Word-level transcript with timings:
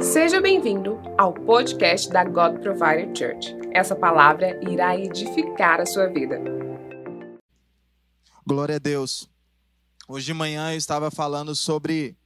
Seja 0.00 0.40
bem-vindo 0.40 0.98
ao 1.18 1.34
podcast 1.34 2.08
da 2.08 2.24
God 2.24 2.60
Provider 2.62 3.14
Church. 3.14 3.54
Essa 3.70 3.94
palavra 3.94 4.58
irá 4.66 4.96
edificar 4.96 5.78
a 5.78 5.84
sua 5.84 6.06
vida. 6.06 6.40
Glória 8.46 8.76
a 8.76 8.78
Deus. 8.78 9.28
Hoje 10.08 10.24
de 10.24 10.32
manhã 10.32 10.72
eu 10.72 10.78
estava 10.78 11.10
falando 11.10 11.54
sobre 11.54 12.16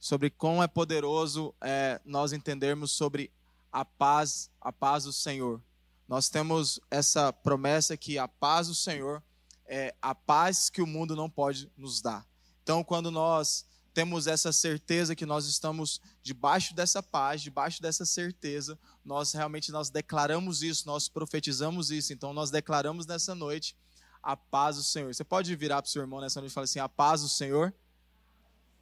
sobre 0.00 0.28
como 0.28 0.60
é 0.60 0.66
poderoso 0.66 1.54
é, 1.60 2.00
nós 2.04 2.32
entendermos 2.32 2.90
sobre 2.90 3.30
a 3.72 3.84
paz, 3.84 4.50
a 4.60 4.72
paz 4.72 5.04
do 5.04 5.12
Senhor. 5.12 5.62
Nós 6.08 6.28
temos 6.28 6.80
essa 6.90 7.32
promessa 7.32 7.96
que 7.96 8.18
a 8.18 8.26
paz 8.26 8.66
do 8.66 8.74
Senhor 8.74 9.22
é 9.66 9.94
a 10.02 10.16
paz 10.16 10.68
que 10.68 10.82
o 10.82 10.86
mundo 10.86 11.14
não 11.14 11.30
pode 11.30 11.70
nos 11.76 12.02
dar. 12.02 12.26
Então, 12.62 12.82
quando 12.82 13.10
nós 13.10 13.64
temos 13.94 14.26
essa 14.26 14.52
certeza 14.52 15.14
que 15.14 15.24
nós 15.24 15.46
estamos 15.46 16.00
debaixo 16.20 16.74
dessa 16.74 17.00
paz, 17.00 17.40
debaixo 17.40 17.80
dessa 17.80 18.04
certeza, 18.04 18.76
nós 19.04 19.32
realmente 19.32 19.70
nós 19.70 19.88
declaramos 19.88 20.62
isso, 20.62 20.84
nós 20.86 21.08
profetizamos 21.08 21.92
isso. 21.92 22.12
Então 22.12 22.34
nós 22.34 22.50
declaramos 22.50 23.06
nessa 23.06 23.34
noite 23.36 23.76
a 24.20 24.36
paz 24.36 24.76
do 24.76 24.82
Senhor. 24.82 25.14
Você 25.14 25.22
pode 25.22 25.54
virar 25.54 25.80
para 25.80 25.88
o 25.88 25.92
seu 25.92 26.02
irmão 26.02 26.20
nessa 26.20 26.40
noite 26.40 26.50
e 26.50 26.54
falar 26.54 26.64
assim: 26.64 26.80
a 26.80 26.88
paz 26.88 27.22
do 27.22 27.28
Senhor. 27.28 27.72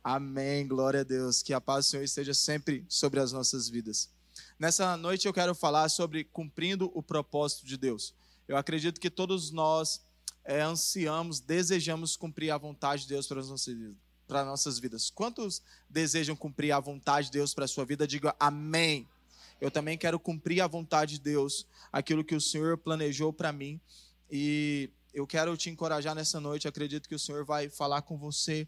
Amém, 0.02 0.66
glória 0.66 1.00
a 1.00 1.04
Deus. 1.04 1.42
Que 1.42 1.52
a 1.52 1.60
paz 1.60 1.84
do 1.84 1.90
Senhor 1.90 2.02
esteja 2.02 2.32
sempre 2.32 2.84
sobre 2.88 3.20
as 3.20 3.32
nossas 3.32 3.68
vidas. 3.68 4.08
Nessa 4.58 4.96
noite 4.96 5.26
eu 5.26 5.32
quero 5.32 5.54
falar 5.54 5.90
sobre 5.90 6.24
cumprindo 6.24 6.90
o 6.94 7.02
propósito 7.02 7.66
de 7.66 7.76
Deus. 7.76 8.14
Eu 8.48 8.56
acredito 8.56 8.98
que 8.98 9.10
todos 9.10 9.50
nós 9.50 10.00
é, 10.42 10.62
ansiamos, 10.62 11.38
desejamos 11.38 12.16
cumprir 12.16 12.50
a 12.50 12.56
vontade 12.56 13.02
de 13.02 13.08
Deus 13.10 13.26
para 13.26 13.40
as 13.40 13.48
nossas 13.48 13.74
vidas 13.74 14.11
para 14.26 14.44
nossas 14.44 14.78
vidas. 14.78 15.10
Quantos 15.10 15.62
desejam 15.88 16.34
cumprir 16.34 16.72
a 16.72 16.80
vontade 16.80 17.26
de 17.26 17.32
Deus 17.32 17.54
para 17.54 17.64
a 17.64 17.68
sua 17.68 17.84
vida? 17.84 18.06
Diga 18.06 18.34
amém. 18.38 19.08
Eu 19.60 19.70
também 19.70 19.96
quero 19.96 20.18
cumprir 20.18 20.60
a 20.60 20.66
vontade 20.66 21.14
de 21.14 21.20
Deus, 21.20 21.66
aquilo 21.92 22.24
que 22.24 22.34
o 22.34 22.40
Senhor 22.40 22.76
planejou 22.78 23.32
para 23.32 23.52
mim. 23.52 23.80
E 24.30 24.90
eu 25.14 25.26
quero 25.26 25.56
te 25.56 25.70
encorajar 25.70 26.14
nessa 26.14 26.40
noite. 26.40 26.66
Acredito 26.66 27.08
que 27.08 27.14
o 27.14 27.18
Senhor 27.18 27.44
vai 27.44 27.68
falar 27.68 28.02
com 28.02 28.18
você 28.18 28.66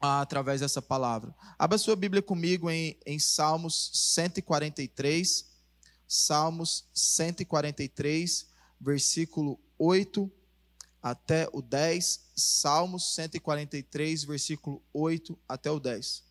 ah, 0.00 0.20
através 0.20 0.60
dessa 0.60 0.80
palavra. 0.80 1.34
Abra 1.58 1.76
sua 1.76 1.96
Bíblia 1.96 2.22
comigo 2.22 2.70
em, 2.70 2.96
em 3.04 3.18
Salmos 3.18 3.90
143. 4.14 5.46
Salmos 6.06 6.86
143, 6.94 8.46
versículo 8.80 9.60
8 9.78 10.32
até 11.10 11.48
o 11.52 11.62
10, 11.62 12.28
Salmos 12.36 13.14
143, 13.14 14.24
versículo 14.24 14.82
8 14.92 15.38
até 15.48 15.70
o 15.70 15.80
10. 15.80 16.22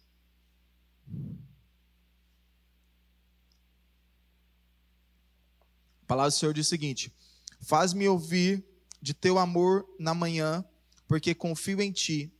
A 6.01 6.05
palavra 6.07 6.29
do 6.29 6.35
Senhor 6.35 6.53
diz 6.53 6.67
o 6.67 6.69
seguinte: 6.69 7.11
Faz-me 7.59 8.07
ouvir 8.07 8.63
de 9.01 9.13
teu 9.13 9.39
amor 9.39 9.85
na 9.99 10.13
manhã, 10.13 10.63
porque 11.07 11.33
confio 11.33 11.81
em 11.81 11.91
ti. 11.91 12.31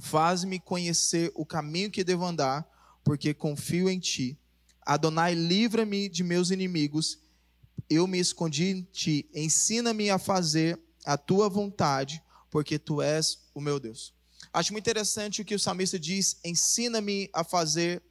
Faz-me 0.00 0.58
conhecer 0.58 1.30
o 1.34 1.44
caminho 1.44 1.90
que 1.90 2.02
devo 2.04 2.24
andar, 2.24 2.66
porque 3.04 3.34
confio 3.34 3.90
em 3.90 3.98
ti. 3.98 4.38
Adonai, 4.82 5.34
livra-me 5.34 6.08
de 6.08 6.24
meus 6.24 6.50
inimigos. 6.50 7.18
Eu 7.90 8.06
me 8.06 8.18
escondi 8.18 8.64
em 8.64 8.82
ti. 8.82 9.28
Ensina-me 9.34 10.08
a 10.08 10.18
fazer 10.18 10.80
a 11.08 11.16
tua 11.16 11.48
vontade, 11.48 12.22
porque 12.50 12.78
tu 12.78 13.00
és 13.00 13.48
o 13.54 13.62
meu 13.62 13.80
Deus. 13.80 14.12
Acho 14.52 14.72
muito 14.72 14.84
interessante 14.84 15.40
o 15.40 15.44
que 15.44 15.54
o 15.54 15.58
salmista 15.58 15.98
diz: 15.98 16.38
ensina-me 16.44 17.30
a 17.32 17.42
fazer 17.42 18.02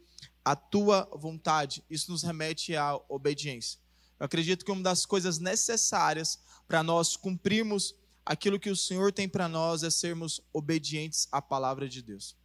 a 0.44 0.56
tua 0.56 1.08
vontade. 1.14 1.84
Isso 1.92 2.12
nos 2.12 2.24
remete 2.24 2.76
à 2.76 3.00
obediência. 3.08 3.80
Eu 4.20 4.26
acredito 4.26 4.66
que 4.66 4.72
uma 4.72 4.82
das 4.82 5.06
coisas 5.06 5.38
necessárias 5.38 6.40
para 6.68 6.82
nós 6.82 7.16
cumprirmos 7.16 7.94
aquilo 8.26 8.60
que 8.60 8.72
o 8.72 8.76
Senhor 8.76 9.14
tem 9.14 9.30
para 9.30 9.48
nós 9.48 9.84
é 9.84 9.92
sermos 9.92 10.42
obedientes 10.52 11.28
à 11.32 11.40
palavra 11.40 11.88
de 11.88 12.02
Deus. 12.02 12.36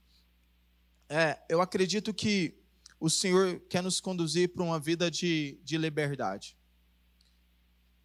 É, 1.09 1.39
eu 1.49 1.63
acredito 1.63 2.13
que 2.13 2.55
o 3.01 3.09
Senhor 3.09 3.59
quer 3.71 3.83
nos 3.83 4.01
conduzir 4.01 4.51
para 4.51 4.63
uma 4.63 4.79
vida 4.79 5.11
de, 5.11 5.59
de 5.65 5.79
liberdade. 5.79 6.59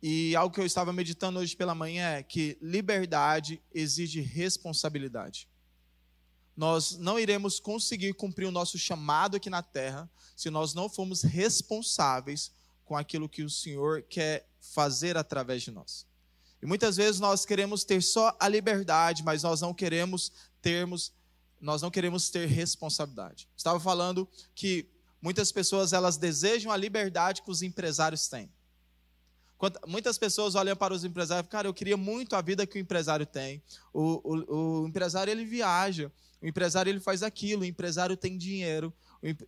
E 0.01 0.35
algo 0.35 0.53
que 0.53 0.61
eu 0.61 0.65
estava 0.65 0.93
meditando 0.93 1.39
hoje 1.39 1.55
pela 1.55 1.73
manhã 1.73 2.09
é 2.09 2.23
que 2.23 2.57
liberdade 2.61 3.61
exige 3.73 4.21
responsabilidade. 4.21 5.47
Nós 6.55 6.97
não 6.97 7.19
iremos 7.19 7.59
conseguir 7.59 8.13
cumprir 8.13 8.45
o 8.45 8.51
nosso 8.51 8.77
chamado 8.77 9.37
aqui 9.37 9.49
na 9.49 9.61
terra 9.61 10.09
se 10.35 10.49
nós 10.49 10.73
não 10.73 10.89
formos 10.89 11.21
responsáveis 11.21 12.51
com 12.85 12.95
aquilo 12.95 13.29
que 13.29 13.43
o 13.43 13.49
Senhor 13.49 14.03
quer 14.03 14.47
fazer 14.59 15.17
através 15.17 15.63
de 15.63 15.71
nós. 15.71 16.05
E 16.61 16.65
muitas 16.65 16.97
vezes 16.97 17.19
nós 17.19 17.45
queremos 17.45 17.83
ter 17.83 18.01
só 18.01 18.35
a 18.39 18.47
liberdade, 18.47 19.23
mas 19.23 19.43
nós 19.43 19.61
não 19.61 19.73
queremos 19.73 20.31
termos 20.61 21.11
nós 21.59 21.81
não 21.81 21.89
queremos 21.89 22.29
ter 22.29 22.47
responsabilidade. 22.47 23.47
Estava 23.55 23.79
falando 23.79 24.27
que 24.53 24.87
muitas 25.21 25.51
pessoas 25.51 25.93
elas 25.93 26.17
desejam 26.17 26.71
a 26.71 26.77
liberdade 26.77 27.41
que 27.41 27.51
os 27.51 27.61
empresários 27.61 28.27
têm. 28.27 28.51
Muitas 29.87 30.17
pessoas 30.17 30.53
olham 30.53 30.75
para 30.75 30.93
os 30.93 31.03
empresários, 31.03 31.49
cara, 31.49 31.67
eu 31.67 31.73
queria 31.73 31.97
muito 31.97 32.35
a 32.35 32.41
vida 32.41 32.67
que 32.67 32.77
o 32.77 32.81
empresário 32.81 33.25
tem. 33.25 33.61
O, 33.91 34.21
o, 34.23 34.81
o 34.83 34.87
empresário 34.87 35.31
ele 35.31 35.45
viaja, 35.45 36.11
o 36.41 36.47
empresário 36.47 36.89
ele 36.89 36.99
faz 36.99 37.23
aquilo, 37.23 37.63
o 37.63 37.65
empresário 37.65 38.15
tem 38.15 38.37
dinheiro, 38.37 38.93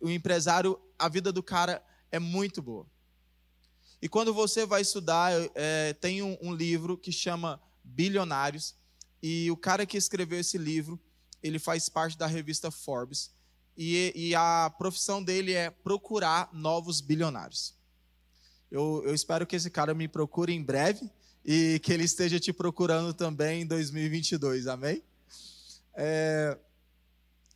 o, 0.02 0.08
o 0.08 0.10
empresário, 0.10 0.80
a 0.98 1.08
vida 1.08 1.32
do 1.32 1.42
cara 1.42 1.82
é 2.10 2.18
muito 2.18 2.60
boa. 2.60 2.86
E 4.02 4.08
quando 4.08 4.34
você 4.34 4.66
vai 4.66 4.80
estudar, 4.80 5.32
é, 5.54 5.92
tem 5.92 6.22
um, 6.22 6.36
um 6.40 6.54
livro 6.54 6.96
que 6.96 7.12
chama 7.12 7.60
Bilionários, 7.84 8.74
e 9.22 9.50
o 9.50 9.56
cara 9.56 9.86
que 9.86 9.96
escreveu 9.96 10.40
esse 10.40 10.58
livro, 10.58 10.98
ele 11.42 11.58
faz 11.58 11.88
parte 11.88 12.18
da 12.18 12.26
revista 12.26 12.70
Forbes, 12.70 13.30
e, 13.76 14.12
e 14.14 14.34
a 14.34 14.74
profissão 14.76 15.22
dele 15.22 15.52
é 15.52 15.70
procurar 15.70 16.50
novos 16.52 17.00
bilionários. 17.00 17.74
Eu, 18.70 19.02
eu 19.04 19.14
espero 19.14 19.46
que 19.46 19.56
esse 19.56 19.70
cara 19.70 19.92
me 19.94 20.06
procure 20.06 20.52
em 20.52 20.62
breve 20.62 21.10
e 21.44 21.80
que 21.82 21.92
ele 21.92 22.04
esteja 22.04 22.38
te 22.38 22.52
procurando 22.52 23.12
também 23.12 23.62
em 23.62 23.66
2022, 23.66 24.66
amém? 24.66 25.02
É, 25.94 26.56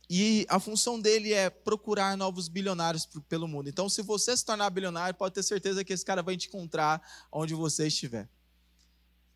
e 0.09 0.45
a 0.49 0.59
função 0.59 0.99
dele 0.99 1.33
é 1.33 1.49
procurar 1.49 2.15
novos 2.15 2.47
bilionários 2.47 3.07
pelo 3.27 3.47
mundo. 3.47 3.69
Então, 3.69 3.89
se 3.89 4.01
você 4.01 4.35
se 4.35 4.45
tornar 4.45 4.69
bilionário, 4.69 5.17
pode 5.17 5.33
ter 5.33 5.43
certeza 5.43 5.83
que 5.83 5.93
esse 5.93 6.05
cara 6.05 6.21
vai 6.21 6.37
te 6.37 6.47
encontrar 6.47 7.01
onde 7.31 7.55
você 7.55 7.87
estiver. 7.87 8.29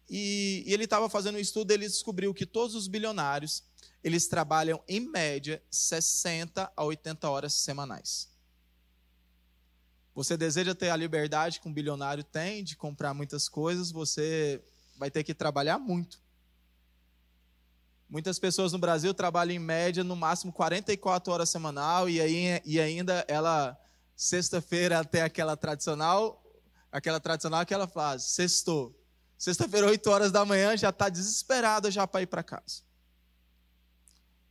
E, 0.10 0.64
e 0.66 0.74
ele 0.74 0.84
estava 0.84 1.10
fazendo 1.10 1.36
um 1.36 1.40
estudo, 1.40 1.72
ele 1.72 1.88
descobriu 1.88 2.34
que 2.34 2.46
todos 2.46 2.76
os 2.76 2.88
bilionários, 2.88 3.64
eles 4.04 4.28
trabalham 4.28 4.82
em 4.88 5.00
média 5.00 5.62
60 5.72 6.72
a 6.76 6.84
80 6.84 7.30
horas 7.30 7.54
semanais. 7.54 8.29
Você 10.14 10.36
deseja 10.36 10.76
ter 10.76 10.90
a 10.90 10.96
liberdade 10.96 11.60
que 11.60 11.68
um 11.68 11.74
bilionário 11.74 12.24
tem 12.24 12.64
de 12.64 12.76
comprar 12.76 13.14
muitas 13.14 13.48
coisas, 13.48 13.92
você 13.92 14.62
vai 14.98 15.10
ter 15.10 15.24
que 15.24 15.34
trabalhar 15.34 15.80
muito. 15.80 16.20
Muitas 18.10 18.40
pessoas 18.40 18.74
no 18.74 18.80
Brasil 18.80 19.14
trabalham 19.14 19.56
em 19.56 19.60
média 19.60 20.04
no 20.04 20.16
máximo 20.16 20.52
44 20.52 21.32
horas 21.32 21.50
semanal 21.50 22.10
e, 22.10 22.20
aí, 22.20 22.62
e 22.66 22.80
ainda 22.80 23.24
ela 23.28 23.80
sexta-feira 24.16 25.00
até 25.00 25.22
aquela 25.22 25.56
tradicional, 25.56 26.44
aquela 26.92 27.20
tradicional 27.20 27.66
que 27.66 27.74
ela 27.74 27.88
faz, 27.88 28.24
sextou. 28.24 29.00
Sexta-feira, 29.38 29.88
8 29.88 30.10
horas 30.10 30.32
da 30.32 30.44
manhã, 30.44 30.76
já 30.76 30.90
está 30.90 31.08
desesperada 31.08 31.90
já 31.90 32.06
para 32.06 32.24
ir 32.24 32.28
para 32.28 32.44
casa. 32.44 32.82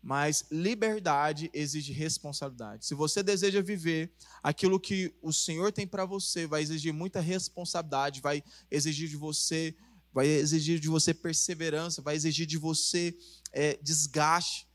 Mas 0.09 0.47
liberdade 0.51 1.51
exige 1.53 1.93
responsabilidade. 1.93 2.87
Se 2.87 2.95
você 2.95 3.23
deseja 3.23 3.61
viver 3.61 4.11
aquilo 4.43 4.81
que 4.81 5.15
o 5.21 5.35
Senhor 5.35 5.71
tem 5.71 5.87
para 5.87 6.07
você, 6.07 6.47
vai 6.47 6.63
exigir 6.63 6.95
muita 6.95 7.21
responsabilidade, 7.21 8.23
vai 8.23 8.43
exigir 8.71 9.07
de 9.07 9.19
você, 9.19 9.77
vai 10.11 10.27
exigir 10.27 10.81
de 10.81 10.89
você 10.89 11.13
perseverança, 11.13 12.01
vai 12.01 12.17
exigir 12.17 12.47
de 12.47 12.57
você 12.57 13.15
é, 13.53 13.79
desgaste, 13.83 14.67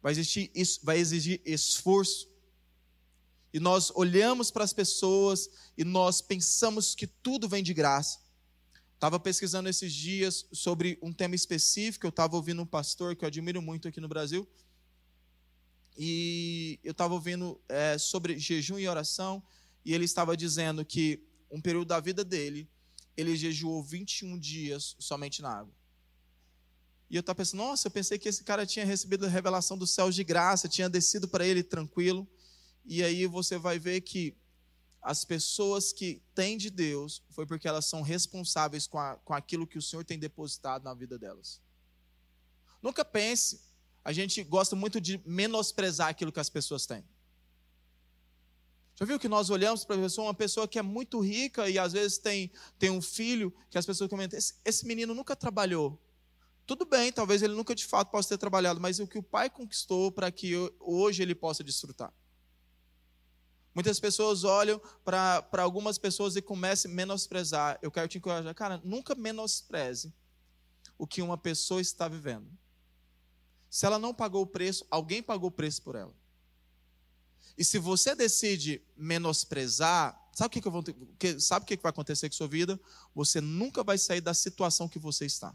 vai 0.00 0.14
vai 0.82 0.98
exigir 0.98 1.42
esforço. 1.44 2.26
E 3.52 3.60
nós 3.60 3.92
olhamos 3.94 4.50
para 4.50 4.64
as 4.64 4.72
pessoas 4.72 5.50
e 5.76 5.84
nós 5.84 6.22
pensamos 6.22 6.94
que 6.94 7.06
tudo 7.06 7.50
vem 7.50 7.62
de 7.62 7.74
graça. 7.74 8.18
Estava 8.96 9.20
pesquisando 9.20 9.68
esses 9.68 9.92
dias 9.92 10.46
sobre 10.50 10.98
um 11.02 11.12
tema 11.12 11.34
específico. 11.34 12.06
Eu 12.06 12.10
estava 12.10 12.34
ouvindo 12.34 12.62
um 12.62 12.66
pastor 12.66 13.14
que 13.14 13.24
eu 13.24 13.26
admiro 13.26 13.60
muito 13.60 13.86
aqui 13.86 14.00
no 14.00 14.08
Brasil. 14.08 14.48
E 15.98 16.80
eu 16.82 16.92
estava 16.92 17.12
ouvindo 17.12 17.60
é, 17.68 17.98
sobre 17.98 18.38
jejum 18.38 18.78
e 18.78 18.88
oração. 18.88 19.42
E 19.84 19.92
ele 19.92 20.06
estava 20.06 20.34
dizendo 20.34 20.82
que 20.82 21.22
um 21.50 21.60
período 21.60 21.88
da 21.88 22.00
vida 22.00 22.24
dele, 22.24 22.66
ele 23.14 23.36
jejuou 23.36 23.84
21 23.84 24.38
dias 24.38 24.96
somente 24.98 25.42
na 25.42 25.50
água. 25.50 25.74
E 27.10 27.16
eu 27.16 27.20
estava 27.20 27.36
pensando, 27.36 27.58
nossa, 27.58 27.88
eu 27.88 27.90
pensei 27.90 28.18
que 28.18 28.30
esse 28.30 28.42
cara 28.44 28.64
tinha 28.64 28.86
recebido 28.86 29.26
a 29.26 29.28
revelação 29.28 29.76
dos 29.76 29.90
céus 29.90 30.14
de 30.14 30.24
graça, 30.24 30.70
tinha 30.70 30.88
descido 30.88 31.28
para 31.28 31.46
ele 31.46 31.62
tranquilo. 31.62 32.26
E 32.82 33.02
aí 33.02 33.26
você 33.26 33.58
vai 33.58 33.78
ver 33.78 34.00
que 34.00 34.34
as 35.06 35.24
pessoas 35.24 35.92
que 35.92 36.20
têm 36.34 36.58
de 36.58 36.68
Deus 36.68 37.22
foi 37.30 37.46
porque 37.46 37.68
elas 37.68 37.86
são 37.86 38.02
responsáveis 38.02 38.88
com, 38.88 38.98
a, 38.98 39.14
com 39.18 39.32
aquilo 39.32 39.64
que 39.64 39.78
o 39.78 39.82
Senhor 39.82 40.04
tem 40.04 40.18
depositado 40.18 40.82
na 40.82 40.92
vida 40.94 41.16
delas. 41.16 41.60
Nunca 42.82 43.04
pense, 43.04 43.60
a 44.04 44.12
gente 44.12 44.42
gosta 44.42 44.74
muito 44.74 45.00
de 45.00 45.22
menosprezar 45.24 46.08
aquilo 46.08 46.32
que 46.32 46.40
as 46.40 46.50
pessoas 46.50 46.86
têm. 46.86 47.04
Já 48.96 49.04
viu 49.04 49.16
que 49.16 49.28
nós 49.28 49.48
olhamos 49.48 49.84
para 49.84 49.94
a 49.94 50.00
pessoa, 50.00 50.26
uma 50.26 50.34
pessoa 50.34 50.66
que 50.66 50.76
é 50.76 50.82
muito 50.82 51.20
rica 51.20 51.70
e 51.70 51.78
às 51.78 51.92
vezes 51.92 52.18
tem, 52.18 52.50
tem 52.76 52.90
um 52.90 53.00
filho, 53.00 53.54
que 53.70 53.78
as 53.78 53.86
pessoas 53.86 54.10
comentam: 54.10 54.36
esse, 54.36 54.54
esse 54.64 54.84
menino 54.84 55.14
nunca 55.14 55.36
trabalhou. 55.36 56.02
Tudo 56.66 56.84
bem, 56.84 57.12
talvez 57.12 57.42
ele 57.42 57.54
nunca 57.54 57.76
de 57.76 57.86
fato 57.86 58.10
possa 58.10 58.30
ter 58.30 58.38
trabalhado, 58.38 58.80
mas 58.80 58.98
o 58.98 59.06
que 59.06 59.18
o 59.18 59.22
pai 59.22 59.48
conquistou 59.48 60.10
para 60.10 60.32
que 60.32 60.52
hoje 60.80 61.22
ele 61.22 61.34
possa 61.34 61.62
desfrutar. 61.62 62.12
Muitas 63.76 64.00
pessoas 64.00 64.42
olham 64.42 64.80
para 65.04 65.62
algumas 65.62 65.98
pessoas 65.98 66.34
e 66.34 66.40
começam 66.40 66.90
a 66.90 66.94
menosprezar. 66.94 67.78
Eu 67.82 67.90
quero 67.90 68.08
te 68.08 68.16
encorajar, 68.16 68.54
cara, 68.54 68.80
nunca 68.82 69.14
menospreze 69.14 70.14
o 70.96 71.06
que 71.06 71.20
uma 71.20 71.36
pessoa 71.36 71.78
está 71.78 72.08
vivendo. 72.08 72.48
Se 73.68 73.84
ela 73.84 73.98
não 73.98 74.14
pagou 74.14 74.40
o 74.40 74.46
preço, 74.46 74.86
alguém 74.90 75.22
pagou 75.22 75.48
o 75.48 75.52
preço 75.52 75.82
por 75.82 75.94
ela. 75.94 76.14
E 77.58 77.62
se 77.62 77.78
você 77.78 78.14
decide 78.14 78.80
menosprezar, 78.96 80.26
sabe 80.32 80.58
o 80.58 80.62
que, 80.62 81.04
que, 81.18 81.38
sabe 81.38 81.64
o 81.64 81.66
que 81.66 81.76
vai 81.76 81.90
acontecer 81.90 82.30
com 82.30 82.34
a 82.34 82.38
sua 82.38 82.48
vida? 82.48 82.80
Você 83.14 83.42
nunca 83.42 83.84
vai 83.84 83.98
sair 83.98 84.22
da 84.22 84.32
situação 84.32 84.88
que 84.88 84.98
você 84.98 85.26
está. 85.26 85.54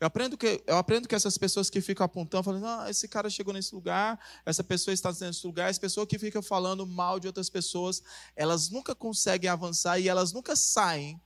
Eu 0.00 0.06
aprendo 0.06 0.36
que, 0.36 0.62
eu 0.66 0.76
aprendo 0.76 1.08
que 1.08 1.14
essas 1.14 1.36
pessoas 1.36 1.68
que 1.68 1.80
ficam 1.80 2.04
apontando, 2.04 2.44
falando, 2.44 2.66
ah, 2.66 2.88
esse 2.88 3.08
cara 3.08 3.28
chegou 3.28 3.52
nesse 3.52 3.74
lugar, 3.74 4.18
essa 4.46 4.62
pessoa 4.62 4.94
está 4.94 5.12
nesse 5.20 5.46
lugar, 5.46 5.68
as 5.68 5.78
pessoas 5.78 6.06
que 6.06 6.18
ficam 6.18 6.40
falando 6.40 6.86
mal 6.86 7.18
de 7.18 7.26
outras 7.26 7.50
pessoas, 7.50 8.02
elas 8.36 8.70
nunca 8.70 8.94
conseguem 8.94 9.50
avançar 9.50 9.98
e 9.98 10.08
elas 10.08 10.32
nunca 10.32 10.54
saem 10.54 11.20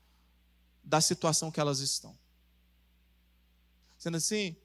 da 0.82 1.00
situação 1.00 1.50
que 1.50 1.60
elas 1.60 1.80
estão. 1.80 2.19
Sendo 3.98 4.16
assim, 4.16 4.56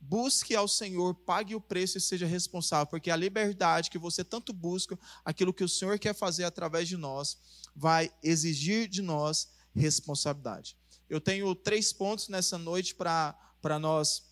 Busque 0.00 0.56
ao 0.56 0.66
Senhor, 0.66 1.14
pague 1.14 1.54
o 1.54 1.60
preço 1.60 1.98
e 1.98 2.00
seja 2.00 2.24
responsável, 2.24 2.86
porque 2.86 3.10
a 3.10 3.16
liberdade 3.16 3.90
que 3.90 3.98
você 3.98 4.24
tanto 4.24 4.50
busca, 4.50 4.98
aquilo 5.22 5.52
que 5.52 5.62
o 5.62 5.68
Senhor 5.68 5.98
quer 5.98 6.14
fazer 6.14 6.44
através 6.44 6.88
de 6.88 6.96
nós, 6.96 7.36
vai 7.76 8.10
exigir 8.22 8.88
de 8.88 9.02
nós 9.02 9.50
responsabilidade. 9.74 10.74
Eu 11.10 11.20
tenho 11.20 11.54
três 11.54 11.92
pontos 11.92 12.28
nessa 12.28 12.56
noite 12.56 12.94
para 12.94 13.78
nós. 13.78 14.30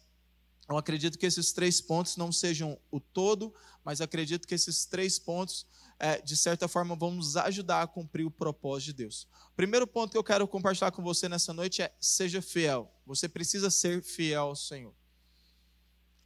Eu 0.67 0.79
acredito 0.79 1.19
que 1.19 1.27
esses 1.27 1.53
três 1.53 1.81
pontos 1.81 2.17
não 2.17 2.33
sejam 2.33 2.79
o 2.91 3.01
todo, 3.01 3.53
mas 3.85 4.01
acredito 4.01 4.47
que 4.49 4.55
esses 4.55 4.87
três 4.87 5.19
pontos, 5.19 5.67
é, 5.99 6.21
de 6.23 6.37
certa 6.37 6.69
forma, 6.69 6.95
vão 6.95 7.11
nos 7.11 7.37
ajudar 7.37 7.83
a 7.83 7.87
cumprir 7.87 8.25
o 8.25 8.31
propósito 8.31 8.87
de 8.87 8.93
Deus. 8.93 9.29
O 9.51 9.57
primeiro 9.57 9.87
ponto 9.87 10.13
que 10.13 10.19
eu 10.19 10.25
quero 10.25 10.49
compartilhar 10.49 10.93
com 10.93 11.03
você 11.03 11.29
nessa 11.29 11.53
noite 11.53 11.83
é: 11.83 11.95
seja 12.01 12.41
fiel. 12.41 12.91
Você 13.05 13.29
precisa 13.29 13.71
ser 13.71 14.03
fiel 14.03 14.45
ao 14.45 14.57
Senhor 14.57 14.95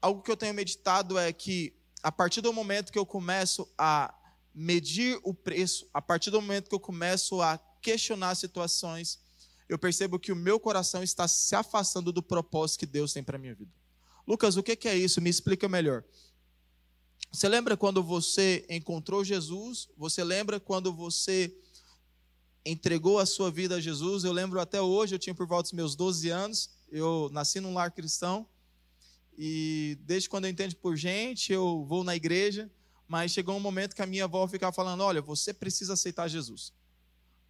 algo 0.03 0.21
que 0.21 0.31
eu 0.31 0.37
tenho 0.37 0.53
meditado 0.53 1.17
é 1.17 1.33
que 1.33 1.73
a 2.03 2.11
partir 2.11 2.41
do 2.41 2.53
momento 2.53 2.91
que 2.91 2.99
eu 2.99 3.07
começo 3.07 3.73
a 3.79 4.13
medir 4.53 5.19
o 5.23 5.33
preço, 5.33 5.89
a 5.95 6.03
partir 6.03 6.31
do 6.31 6.43
momento 6.43 6.69
que 6.69 6.75
eu 6.75 6.81
começo 6.81 7.41
a 7.41 7.57
questionar 7.81 8.35
situações, 8.35 9.21
eu 9.73 9.79
percebo 9.79 10.19
que 10.19 10.33
o 10.33 10.37
meu 10.37 10.61
coração 10.61 11.03
está 11.03 11.27
se 11.27 11.55
afastando 11.55 12.13
do 12.13 12.23
propósito 12.23 12.81
que 12.81 12.87
Deus 12.87 13.13
tem 13.13 13.23
para 13.23 13.39
minha 13.39 13.55
vida. 13.55 13.73
Lucas, 14.27 14.57
o 14.57 14.63
que 14.63 14.89
é 14.89 14.97
isso? 14.97 15.21
Me 15.21 15.31
explica 15.31 15.69
melhor. 15.69 16.05
Você 17.31 17.49
lembra 17.49 17.77
quando 17.77 18.03
você 18.03 18.67
encontrou 18.69 19.25
Jesus? 19.25 19.89
Você 19.97 20.23
lembra 20.23 20.61
quando 20.61 20.93
você 20.93 21.57
entregou 22.65 23.19
a 23.19 23.27
sua 23.27 23.51
vida 23.51 23.77
a 23.77 23.81
Jesus? 23.81 24.25
Eu 24.25 24.33
lembro 24.33 24.61
até 24.61 24.81
hoje, 24.81 25.15
eu 25.15 25.19
tinha 25.19 25.35
por 25.35 25.47
volta 25.47 25.65
dos 25.65 25.73
meus 25.73 25.97
12 25.97 26.29
anos, 26.29 26.71
eu 26.91 27.31
nasci 27.33 27.59
num 27.59 27.73
lar 27.73 27.91
cristão, 27.91 28.47
e 29.37 29.99
desde 30.03 30.29
quando 30.29 30.45
eu 30.45 30.51
entendo 30.51 30.77
por 30.77 30.97
gente, 30.97 31.53
eu 31.53 31.85
vou 31.87 32.05
na 32.05 32.15
igreja, 32.15 32.71
mas 33.09 33.33
chegou 33.33 33.57
um 33.57 33.61
momento 33.61 33.97
que 33.97 34.03
a 34.03 34.07
minha 34.07 34.25
avó 34.25 34.47
ficava 34.47 34.73
falando: 34.73 35.01
"Olha, 35.03 35.23
você 35.23 35.55
precisa 35.55 35.95
aceitar 35.95 36.29
Jesus". 36.29 36.73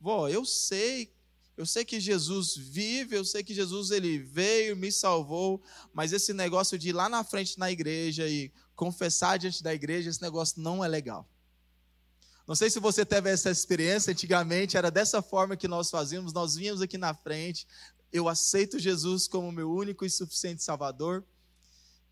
Vó, 0.00 0.28
eu 0.28 0.44
sei, 0.44 1.12
eu 1.56 1.66
sei 1.66 1.84
que 1.84 2.00
Jesus 2.00 2.56
vive, 2.56 3.16
eu 3.16 3.24
sei 3.24 3.42
que 3.42 3.54
Jesus 3.54 3.90
ele 3.90 4.18
veio, 4.18 4.76
me 4.76 4.90
salvou, 4.90 5.62
mas 5.92 6.12
esse 6.12 6.32
negócio 6.32 6.78
de 6.78 6.88
ir 6.88 6.92
lá 6.92 7.08
na 7.08 7.22
frente 7.22 7.58
na 7.58 7.70
igreja 7.70 8.28
e 8.28 8.50
confessar 8.74 9.38
diante 9.38 9.62
da 9.62 9.74
igreja, 9.74 10.08
esse 10.08 10.22
negócio 10.22 10.60
não 10.60 10.84
é 10.84 10.88
legal. 10.88 11.28
Não 12.46 12.56
sei 12.56 12.70
se 12.70 12.80
você 12.80 13.04
teve 13.04 13.30
essa 13.30 13.50
experiência, 13.50 14.10
antigamente 14.10 14.76
era 14.76 14.90
dessa 14.90 15.22
forma 15.22 15.56
que 15.56 15.68
nós 15.68 15.90
fazíamos, 15.90 16.32
nós 16.32 16.56
vínhamos 16.56 16.82
aqui 16.82 16.98
na 16.98 17.14
frente, 17.14 17.66
eu 18.12 18.28
aceito 18.28 18.78
Jesus 18.78 19.26
como 19.26 19.50
meu 19.50 19.72
único 19.72 20.04
e 20.04 20.10
suficiente 20.10 20.62
Salvador. 20.62 21.24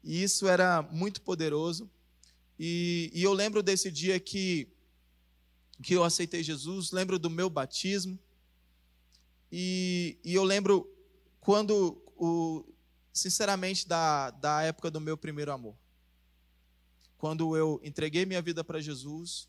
E 0.02 0.22
isso 0.22 0.48
era 0.48 0.82
muito 0.82 1.20
poderoso. 1.20 1.90
E, 2.58 3.10
e 3.12 3.22
eu 3.22 3.32
lembro 3.32 3.62
desse 3.62 3.90
dia 3.90 4.18
que, 4.18 4.68
que 5.82 5.94
eu 5.94 6.02
aceitei 6.02 6.42
Jesus, 6.42 6.90
lembro 6.90 7.18
do 7.18 7.28
meu 7.28 7.50
batismo. 7.50 8.18
E, 9.50 10.18
e 10.24 10.34
eu 10.34 10.44
lembro 10.44 10.88
quando, 11.40 12.02
o, 12.16 12.64
sinceramente, 13.12 13.86
da, 13.88 14.30
da 14.30 14.62
época 14.62 14.90
do 14.90 15.00
meu 15.00 15.16
primeiro 15.16 15.52
amor. 15.52 15.76
Quando 17.18 17.56
eu 17.56 17.80
entreguei 17.82 18.24
minha 18.24 18.40
vida 18.40 18.62
para 18.62 18.80
Jesus. 18.80 19.48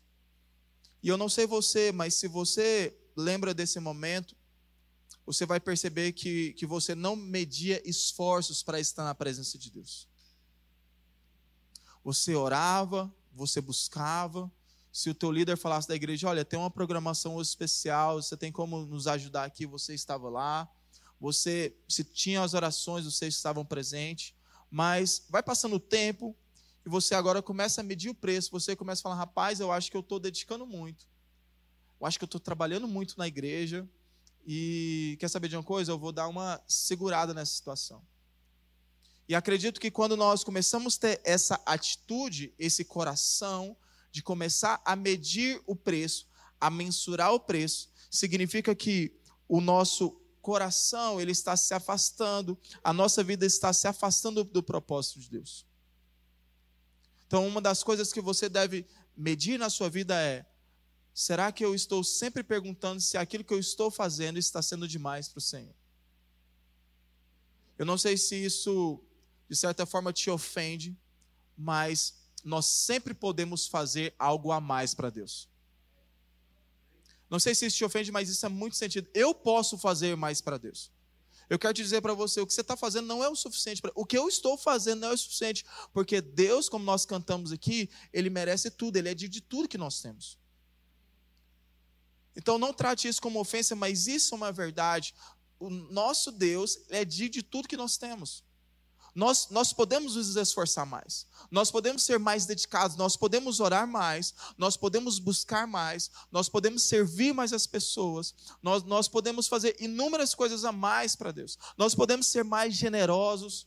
E 1.02 1.08
eu 1.08 1.16
não 1.16 1.28
sei 1.28 1.46
você, 1.46 1.90
mas 1.92 2.14
se 2.14 2.28
você 2.28 2.96
lembra 3.16 3.54
desse 3.54 3.78
momento, 3.80 4.36
você 5.24 5.46
vai 5.46 5.60
perceber 5.60 6.12
que, 6.12 6.52
que 6.54 6.66
você 6.66 6.94
não 6.94 7.14
media 7.14 7.80
esforços 7.88 8.62
para 8.62 8.80
estar 8.80 9.04
na 9.04 9.14
presença 9.14 9.56
de 9.56 9.70
Deus. 9.70 10.08
Você 12.04 12.34
orava, 12.34 13.12
você 13.32 13.60
buscava. 13.60 14.50
Se 14.92 15.08
o 15.08 15.14
teu 15.14 15.32
líder 15.32 15.56
falasse 15.56 15.88
da 15.88 15.94
igreja, 15.94 16.28
olha, 16.28 16.44
tem 16.44 16.58
uma 16.58 16.70
programação 16.70 17.40
especial, 17.40 18.22
você 18.22 18.36
tem 18.36 18.52
como 18.52 18.84
nos 18.84 19.06
ajudar 19.06 19.44
aqui, 19.44 19.64
você 19.64 19.94
estava 19.94 20.28
lá. 20.28 20.70
Você, 21.18 21.74
se 21.88 22.04
tinha 22.04 22.42
as 22.42 22.52
orações, 22.52 23.06
vocês 23.06 23.34
estavam 23.34 23.64
presentes. 23.64 24.34
Mas 24.70 25.24
vai 25.30 25.42
passando 25.42 25.76
o 25.76 25.80
tempo 25.80 26.36
e 26.84 26.88
você 26.90 27.14
agora 27.14 27.40
começa 27.40 27.80
a 27.80 27.84
medir 27.84 28.10
o 28.10 28.14
preço. 28.14 28.50
Você 28.50 28.76
começa 28.76 29.00
a 29.00 29.04
falar, 29.04 29.14
rapaz, 29.14 29.60
eu 29.60 29.72
acho 29.72 29.90
que 29.90 29.96
eu 29.96 30.00
estou 30.00 30.20
dedicando 30.20 30.66
muito. 30.66 31.06
Eu 31.98 32.06
acho 32.06 32.18
que 32.18 32.24
eu 32.24 32.26
estou 32.26 32.40
trabalhando 32.40 32.86
muito 32.86 33.16
na 33.16 33.26
igreja. 33.26 33.88
E 34.46 35.16
quer 35.20 35.28
saber 35.28 35.48
de 35.48 35.56
uma 35.56 35.62
coisa? 35.62 35.92
Eu 35.92 35.98
vou 35.98 36.12
dar 36.12 36.28
uma 36.28 36.60
segurada 36.66 37.32
nessa 37.32 37.52
situação. 37.52 38.02
E 39.28 39.34
acredito 39.34 39.80
que 39.80 39.90
quando 39.90 40.16
nós 40.16 40.42
começamos 40.42 40.96
a 40.96 41.00
ter 41.00 41.20
essa 41.24 41.60
atitude, 41.64 42.52
esse 42.58 42.84
coração, 42.84 43.76
de 44.12 44.22
começar 44.22 44.80
a 44.84 44.94
medir 44.94 45.60
o 45.66 45.74
preço, 45.74 46.28
a 46.60 46.70
mensurar 46.70 47.32
o 47.32 47.40
preço, 47.40 47.90
significa 48.10 48.74
que 48.74 49.18
o 49.48 49.60
nosso 49.60 50.10
coração 50.42 51.20
ele 51.20 51.32
está 51.32 51.56
se 51.56 51.72
afastando, 51.72 52.58
a 52.84 52.92
nossa 52.92 53.24
vida 53.24 53.46
está 53.46 53.72
se 53.72 53.88
afastando 53.88 54.44
do 54.44 54.62
propósito 54.62 55.18
de 55.18 55.30
Deus. 55.30 55.66
Então, 57.26 57.46
uma 57.46 57.60
das 57.60 57.82
coisas 57.82 58.12
que 58.12 58.20
você 58.20 58.48
deve 58.48 58.86
medir 59.16 59.58
na 59.58 59.70
sua 59.70 59.88
vida 59.88 60.14
é: 60.20 60.44
será 61.14 61.50
que 61.50 61.64
eu 61.64 61.74
estou 61.74 62.04
sempre 62.04 62.42
perguntando 62.42 63.00
se 63.00 63.16
aquilo 63.16 63.44
que 63.44 63.54
eu 63.54 63.58
estou 63.58 63.90
fazendo 63.90 64.38
está 64.38 64.60
sendo 64.60 64.86
demais 64.86 65.28
para 65.28 65.38
o 65.38 65.42
Senhor? 65.42 65.74
Eu 67.78 67.86
não 67.86 67.96
sei 67.96 68.18
se 68.18 68.36
isso 68.36 69.02
de 69.48 69.56
certa 69.56 69.86
forma 69.86 70.12
te 70.12 70.28
ofende, 70.30 70.96
mas 71.56 72.21
nós 72.44 72.66
sempre 72.66 73.14
podemos 73.14 73.66
fazer 73.66 74.14
algo 74.18 74.52
a 74.52 74.60
mais 74.60 74.94
para 74.94 75.10
Deus. 75.10 75.48
Não 77.30 77.40
sei 77.40 77.54
se 77.54 77.66
isso 77.66 77.78
te 77.78 77.84
ofende, 77.84 78.12
mas 78.12 78.28
isso 78.28 78.44
é 78.44 78.48
muito 78.48 78.76
sentido. 78.76 79.08
Eu 79.14 79.34
posso 79.34 79.78
fazer 79.78 80.16
mais 80.16 80.40
para 80.40 80.58
Deus. 80.58 80.90
Eu 81.48 81.58
quero 81.58 81.74
te 81.74 81.82
dizer 81.82 82.00
para 82.00 82.14
você, 82.14 82.40
o 82.40 82.46
que 82.46 82.52
você 82.52 82.60
está 82.60 82.76
fazendo 82.76 83.06
não 83.06 83.22
é 83.22 83.28
o 83.28 83.36
suficiente. 83.36 83.80
Pra... 83.80 83.90
O 83.94 84.04
que 84.04 84.16
eu 84.16 84.28
estou 84.28 84.56
fazendo 84.56 85.00
não 85.00 85.08
é 85.08 85.12
o 85.12 85.18
suficiente, 85.18 85.64
porque 85.92 86.20
Deus, 86.20 86.68
como 86.68 86.84
nós 86.84 87.04
cantamos 87.04 87.52
aqui, 87.52 87.90
Ele 88.12 88.30
merece 88.30 88.70
tudo, 88.70 88.96
Ele 88.96 89.08
é 89.08 89.14
de, 89.14 89.28
de 89.28 89.40
tudo 89.40 89.68
que 89.68 89.78
nós 89.78 90.00
temos. 90.00 90.38
Então 92.34 92.58
não 92.58 92.72
trate 92.72 93.08
isso 93.08 93.20
como 93.20 93.40
ofensa, 93.40 93.74
mas 93.74 94.06
isso 94.06 94.34
é 94.34 94.36
uma 94.36 94.52
verdade. 94.52 95.14
O 95.58 95.68
nosso 95.68 96.32
Deus 96.32 96.78
é 96.88 97.04
de, 97.04 97.28
de 97.28 97.42
tudo 97.42 97.68
que 97.68 97.76
nós 97.76 97.96
temos. 97.96 98.42
Nós, 99.14 99.48
nós 99.50 99.72
podemos 99.74 100.16
nos 100.16 100.36
esforçar 100.36 100.86
mais, 100.86 101.26
nós 101.50 101.70
podemos 101.70 102.02
ser 102.02 102.18
mais 102.18 102.46
dedicados, 102.46 102.96
nós 102.96 103.14
podemos 103.14 103.60
orar 103.60 103.86
mais, 103.86 104.34
nós 104.56 104.74
podemos 104.74 105.18
buscar 105.18 105.66
mais, 105.66 106.10
nós 106.30 106.48
podemos 106.48 106.82
servir 106.84 107.34
mais 107.34 107.52
as 107.52 107.66
pessoas, 107.66 108.34
nós, 108.62 108.82
nós 108.84 109.08
podemos 109.08 109.48
fazer 109.48 109.76
inúmeras 109.78 110.34
coisas 110.34 110.64
a 110.64 110.72
mais 110.72 111.14
para 111.14 111.30
Deus, 111.30 111.58
nós 111.76 111.94
podemos 111.94 112.26
ser 112.26 112.42
mais 112.42 112.74
generosos, 112.74 113.66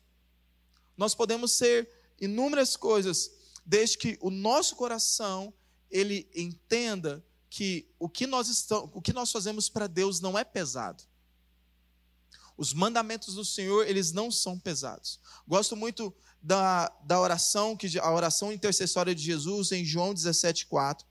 nós 0.97 1.13
podemos 1.13 1.51
ser 1.51 1.89
inúmeras 2.19 2.75
coisas, 2.75 3.29
desde 3.63 3.99
que 3.99 4.17
o 4.21 4.31
nosso 4.31 4.75
coração 4.75 5.53
ele 5.91 6.27
entenda 6.35 7.23
que 7.49 7.87
o 7.99 8.09
que 8.09 8.25
nós, 8.25 8.49
estamos, 8.49 8.89
o 8.93 9.01
que 9.01 9.13
nós 9.13 9.31
fazemos 9.31 9.69
para 9.69 9.87
Deus 9.87 10.19
não 10.19 10.37
é 10.37 10.43
pesado. 10.43 11.03
Os 12.57 12.73
mandamentos 12.73 13.35
do 13.35 13.43
Senhor, 13.43 13.87
eles 13.87 14.11
não 14.11 14.31
são 14.31 14.57
pesados. 14.57 15.19
Gosto 15.47 15.75
muito 15.75 16.13
da, 16.41 16.91
da 17.03 17.19
oração, 17.19 17.75
que 17.75 17.99
a 17.99 18.11
oração 18.11 18.51
intercessória 18.51 19.13
de 19.13 19.21
Jesus 19.21 19.71
em 19.71 19.83
João 19.83 20.13
17,4, 20.13 21.03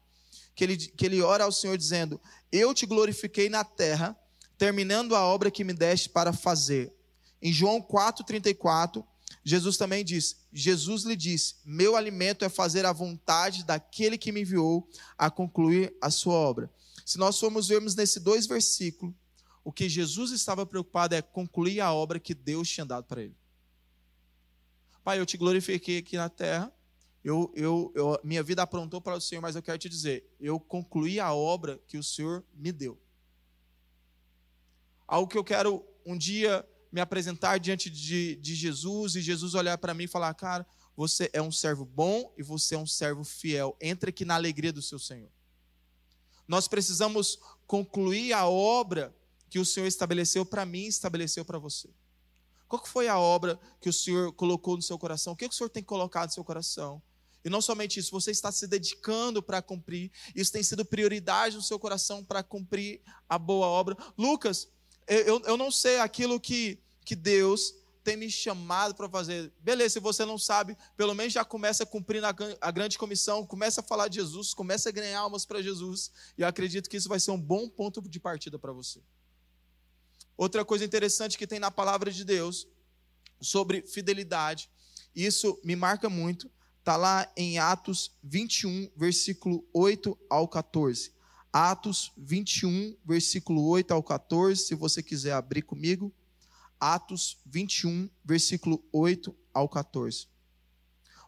que 0.54 0.64
ele, 0.64 0.76
que 0.76 1.04
ele 1.04 1.20
ora 1.20 1.44
ao 1.44 1.52
Senhor 1.52 1.76
dizendo: 1.76 2.20
Eu 2.50 2.72
te 2.72 2.86
glorifiquei 2.86 3.48
na 3.48 3.64
terra, 3.64 4.16
terminando 4.56 5.14
a 5.14 5.22
obra 5.22 5.50
que 5.50 5.64
me 5.64 5.72
deste 5.74 6.08
para 6.08 6.32
fazer. 6.32 6.94
Em 7.42 7.52
João 7.52 7.82
4,34, 7.82 9.04
Jesus 9.44 9.76
também 9.76 10.04
diz: 10.04 10.36
Jesus 10.52 11.02
lhe 11.02 11.16
disse: 11.16 11.56
Meu 11.64 11.96
alimento 11.96 12.44
é 12.44 12.48
fazer 12.48 12.86
a 12.86 12.92
vontade 12.92 13.64
daquele 13.64 14.16
que 14.16 14.32
me 14.32 14.40
enviou 14.40 14.88
a 15.18 15.30
concluir 15.30 15.94
a 16.00 16.10
sua 16.10 16.34
obra. 16.34 16.72
Se 17.04 17.18
nós 17.18 17.38
formos 17.38 17.68
vermos 17.68 17.94
nesses 17.94 18.22
dois 18.22 18.46
versículos, 18.46 19.14
o 19.64 19.72
que 19.72 19.88
Jesus 19.88 20.30
estava 20.30 20.66
preocupado 20.66 21.14
é 21.14 21.22
concluir 21.22 21.80
a 21.80 21.92
obra 21.92 22.20
que 22.20 22.34
Deus 22.34 22.68
tinha 22.68 22.84
dado 22.84 23.04
para 23.06 23.22
ele. 23.22 23.36
Pai, 25.02 25.18
eu 25.18 25.26
te 25.26 25.36
glorifiquei 25.36 25.98
aqui 25.98 26.16
na 26.16 26.28
terra, 26.28 26.72
eu, 27.24 27.50
eu, 27.56 27.90
eu, 27.94 28.20
minha 28.22 28.42
vida 28.42 28.62
aprontou 28.62 29.00
para 29.00 29.16
o 29.16 29.20
Senhor, 29.20 29.40
mas 29.40 29.56
eu 29.56 29.62
quero 29.62 29.78
te 29.78 29.88
dizer, 29.88 30.30
eu 30.38 30.60
concluí 30.60 31.18
a 31.18 31.32
obra 31.32 31.80
que 31.88 31.96
o 31.96 32.02
Senhor 32.02 32.44
me 32.54 32.70
deu. 32.70 33.00
Algo 35.08 35.28
que 35.28 35.38
eu 35.38 35.44
quero 35.44 35.84
um 36.04 36.16
dia 36.16 36.66
me 36.92 37.00
apresentar 37.00 37.58
diante 37.58 37.88
de, 37.88 38.36
de 38.36 38.54
Jesus 38.54 39.16
e 39.16 39.22
Jesus 39.22 39.54
olhar 39.54 39.78
para 39.78 39.94
mim 39.94 40.04
e 40.04 40.08
falar: 40.08 40.32
Cara, 40.34 40.66
você 40.96 41.28
é 41.32 41.42
um 41.42 41.50
servo 41.50 41.84
bom 41.84 42.32
e 42.36 42.42
você 42.42 42.74
é 42.74 42.78
um 42.78 42.86
servo 42.86 43.24
fiel. 43.24 43.76
Entre 43.80 44.10
aqui 44.10 44.24
na 44.24 44.34
alegria 44.34 44.72
do 44.72 44.82
seu 44.82 44.98
Senhor. 44.98 45.30
Nós 46.46 46.68
precisamos 46.68 47.38
concluir 47.66 48.32
a 48.32 48.46
obra 48.46 49.14
que 49.54 49.58
o 49.60 49.64
Senhor 49.64 49.86
estabeleceu 49.86 50.44
para 50.44 50.66
mim 50.66 50.86
estabeleceu 50.86 51.44
para 51.44 51.60
você. 51.60 51.88
Qual 52.66 52.84
foi 52.84 53.06
a 53.06 53.16
obra 53.16 53.56
que 53.80 53.88
o 53.88 53.92
Senhor 53.92 54.32
colocou 54.32 54.74
no 54.74 54.82
seu 54.82 54.98
coração? 54.98 55.32
O 55.32 55.36
que 55.36 55.46
o 55.46 55.52
Senhor 55.52 55.68
tem 55.68 55.80
colocado 55.80 56.26
no 56.26 56.34
seu 56.34 56.42
coração? 56.42 57.00
E 57.44 57.48
não 57.48 57.62
somente 57.62 58.00
isso, 58.00 58.10
você 58.10 58.32
está 58.32 58.50
se 58.50 58.66
dedicando 58.66 59.40
para 59.40 59.62
cumprir, 59.62 60.10
isso 60.34 60.50
tem 60.50 60.60
sido 60.64 60.84
prioridade 60.84 61.54
no 61.54 61.62
seu 61.62 61.78
coração 61.78 62.24
para 62.24 62.42
cumprir 62.42 63.00
a 63.28 63.38
boa 63.38 63.68
obra. 63.68 63.96
Lucas, 64.18 64.66
eu, 65.06 65.40
eu 65.46 65.56
não 65.56 65.70
sei 65.70 66.00
aquilo 66.00 66.40
que 66.40 66.82
que 67.04 67.14
Deus 67.14 67.74
tem 68.02 68.16
me 68.16 68.28
chamado 68.28 68.92
para 68.96 69.08
fazer. 69.08 69.52
Beleza, 69.60 69.94
se 69.94 70.00
você 70.00 70.24
não 70.24 70.36
sabe, 70.36 70.76
pelo 70.96 71.14
menos 71.14 71.32
já 71.32 71.44
começa 71.44 71.84
a 71.84 71.86
cumprir 71.86 72.24
a 72.24 72.70
grande 72.72 72.98
comissão, 72.98 73.46
começa 73.46 73.82
a 73.82 73.84
falar 73.84 74.08
de 74.08 74.16
Jesus, 74.16 74.52
começa 74.52 74.88
a 74.88 74.92
ganhar 74.92 75.20
almas 75.20 75.46
para 75.46 75.62
Jesus, 75.62 76.10
e 76.36 76.42
eu 76.42 76.48
acredito 76.48 76.90
que 76.90 76.96
isso 76.96 77.08
vai 77.08 77.20
ser 77.20 77.30
um 77.30 77.40
bom 77.40 77.68
ponto 77.68 78.02
de 78.02 78.18
partida 78.18 78.58
para 78.58 78.72
você. 78.72 79.00
Outra 80.36 80.64
coisa 80.64 80.84
interessante 80.84 81.38
que 81.38 81.46
tem 81.46 81.58
na 81.58 81.70
palavra 81.70 82.10
de 82.10 82.24
Deus 82.24 82.66
sobre 83.40 83.82
fidelidade, 83.82 84.68
isso 85.14 85.60
me 85.62 85.76
marca 85.76 86.08
muito, 86.08 86.50
está 86.80 86.96
lá 86.96 87.30
em 87.36 87.58
Atos 87.58 88.12
21, 88.22 88.90
versículo 88.96 89.66
8 89.72 90.18
ao 90.28 90.48
14. 90.48 91.12
Atos 91.52 92.12
21, 92.16 92.96
versículo 93.04 93.64
8 93.68 93.94
ao 93.94 94.02
14, 94.02 94.60
se 94.60 94.74
você 94.74 95.02
quiser 95.02 95.32
abrir 95.32 95.62
comigo. 95.62 96.12
Atos 96.80 97.38
21, 97.46 98.10
versículo 98.24 98.84
8 98.92 99.34
ao 99.52 99.68
14. 99.68 100.26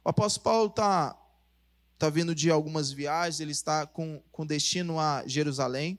O 0.05 0.09
apóstolo 0.09 0.45
Paulo 0.45 0.71
está 0.71 1.17
tá 1.97 2.11
vindo 2.11 2.35
de 2.35 2.51
algumas 2.51 2.91
viagens, 2.91 3.41
ele 3.41 3.53
está 3.53 3.87
com, 3.87 4.21
com 4.33 4.45
destino 4.45 4.99
a 4.99 5.23
Jerusalém. 5.27 5.99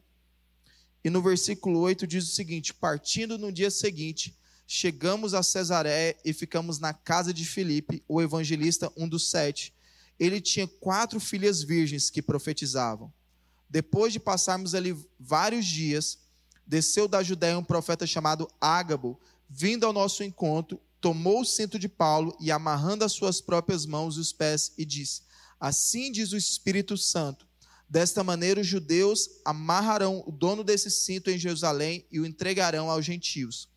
E 1.04 1.10
no 1.10 1.22
versículo 1.22 1.80
8 1.80 2.06
diz 2.08 2.28
o 2.28 2.36
seguinte: 2.36 2.74
Partindo 2.74 3.38
no 3.38 3.52
dia 3.52 3.72
seguinte, 3.72 4.36
chegamos 4.68 5.34
a 5.34 5.42
Cesaré 5.42 6.18
e 6.26 6.34
ficamos 6.34 6.80
na 6.80 6.94
casa 6.94 7.34
de 7.34 7.46
Filipe, 7.46 8.04
o 8.08 8.22
evangelista, 8.22 8.92
um 8.98 9.08
dos 9.08 9.30
sete. 9.30 9.74
Ele 10.20 10.42
tinha 10.42 10.68
quatro 10.68 11.20
filhas 11.20 11.62
virgens 11.64 12.10
que 12.10 12.22
profetizavam. 12.22 13.14
Depois 13.70 14.14
de 14.14 14.20
passarmos 14.20 14.74
ali 14.74 14.98
vários 15.20 15.66
dias, 15.66 16.20
desceu 16.66 17.08
da 17.08 17.22
Judéia 17.22 17.58
um 17.58 17.64
profeta 17.64 18.06
chamado 18.06 18.50
Ágabo, 18.60 19.20
vindo 19.50 19.86
ao 19.86 19.94
nosso 19.94 20.24
encontro, 20.24 20.82
tomou 21.00 21.42
o 21.42 21.46
cinto 21.46 21.78
de 21.78 21.88
Paulo 21.88 22.36
e, 22.40 22.52
amarrando 22.52 23.06
as 23.06 23.14
suas 23.14 23.40
próprias 23.40 23.86
mãos 23.86 24.18
e 24.18 24.20
os 24.20 24.34
pés, 24.34 24.74
e 24.78 24.84
disse: 24.84 25.22
Assim 25.60 26.12
diz 26.12 26.34
o 26.34 26.38
Espírito 26.38 26.98
Santo. 26.98 27.47
Desta 27.90 28.24
maneira, 28.24 28.62
os 28.62 28.68
judeus 28.68 29.30
amarrarão 29.46 30.24
o 30.26 30.32
dono 30.32 30.64
desse 30.64 30.92
cinto 30.92 31.30
em 31.30 31.38
Jerusalém 31.38 32.06
e 32.12 32.20
o 32.20 32.26
entregarão 32.26 32.90
aos 32.90 33.06
gentios. 33.06 33.70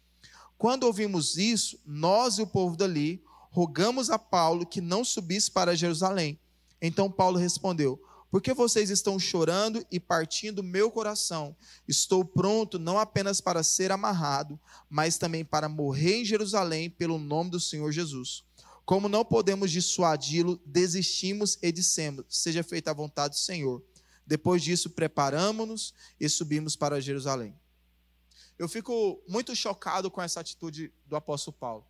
Quando 0.59 0.85
ouvimos 0.85 1.37
isso, 1.37 1.79
nós 1.87 2.38
e 2.38 2.43
o 2.43 2.47
povo 2.47 2.76
dali 2.76 3.23
rogamos 3.50 4.11
a 4.11 4.19
Paulo 4.19 4.67
que 4.67 4.81
não 4.81 5.05
subisse 5.05 5.50
para 5.50 5.76
Jerusalém. 5.76 6.38
Então 6.83 7.11
Paulo 7.11 7.38
respondeu: 7.38 8.00
por 8.31 8.40
que 8.40 8.55
vocês 8.55 8.90
estão 8.90 9.19
chorando 9.19 9.85
e 9.90 9.99
partindo 9.99 10.62
meu 10.62 10.88
coração? 10.88 11.57
Estou 11.88 12.25
pronto 12.25 12.79
não 12.79 12.97
apenas 12.97 13.40
para 13.40 13.64
ser 13.64 13.90
amarrado, 13.90 14.59
mas 14.88 15.19
também 15.19 15.45
para 15.45 15.69
morrer 15.69 16.21
em 16.21 16.25
Jerusalém 16.25 16.88
pelo 16.88 17.19
nome 17.19 17.50
do 17.50 17.59
Senhor 17.59 17.90
Jesus. 17.90 18.45
Como 18.85 19.09
não 19.09 19.25
podemos 19.25 19.73
dissuadi-lo, 19.73 20.61
desistimos 20.64 21.59
e 21.61 21.73
dissemos: 21.73 22.25
Seja 22.29 22.62
feita 22.62 22.93
a 22.93 22.95
vontade 22.95 23.35
do 23.35 23.40
Senhor. 23.40 23.83
Depois 24.31 24.63
disso, 24.63 24.91
preparamos-nos 24.91 25.93
e 26.21 26.29
subimos 26.29 26.77
para 26.77 27.01
Jerusalém. 27.01 27.53
Eu 28.57 28.69
fico 28.69 29.21
muito 29.27 29.57
chocado 29.57 30.09
com 30.09 30.23
essa 30.23 30.39
atitude 30.39 30.93
do 31.05 31.17
apóstolo 31.17 31.57
Paulo. 31.59 31.85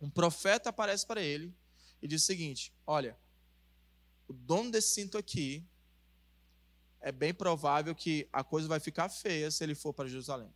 Um 0.00 0.10
profeta 0.10 0.70
aparece 0.70 1.06
para 1.06 1.22
ele 1.22 1.54
e 2.02 2.08
diz 2.08 2.24
o 2.24 2.26
seguinte: 2.26 2.74
Olha, 2.84 3.16
o 4.26 4.32
dono 4.32 4.72
desse 4.72 4.94
cinto 4.94 5.16
aqui, 5.16 5.64
é 7.00 7.12
bem 7.12 7.32
provável 7.32 7.94
que 7.94 8.28
a 8.32 8.42
coisa 8.42 8.66
vai 8.66 8.80
ficar 8.80 9.08
feia 9.08 9.48
se 9.48 9.62
ele 9.62 9.76
for 9.76 9.94
para 9.94 10.08
Jerusalém. 10.08 10.52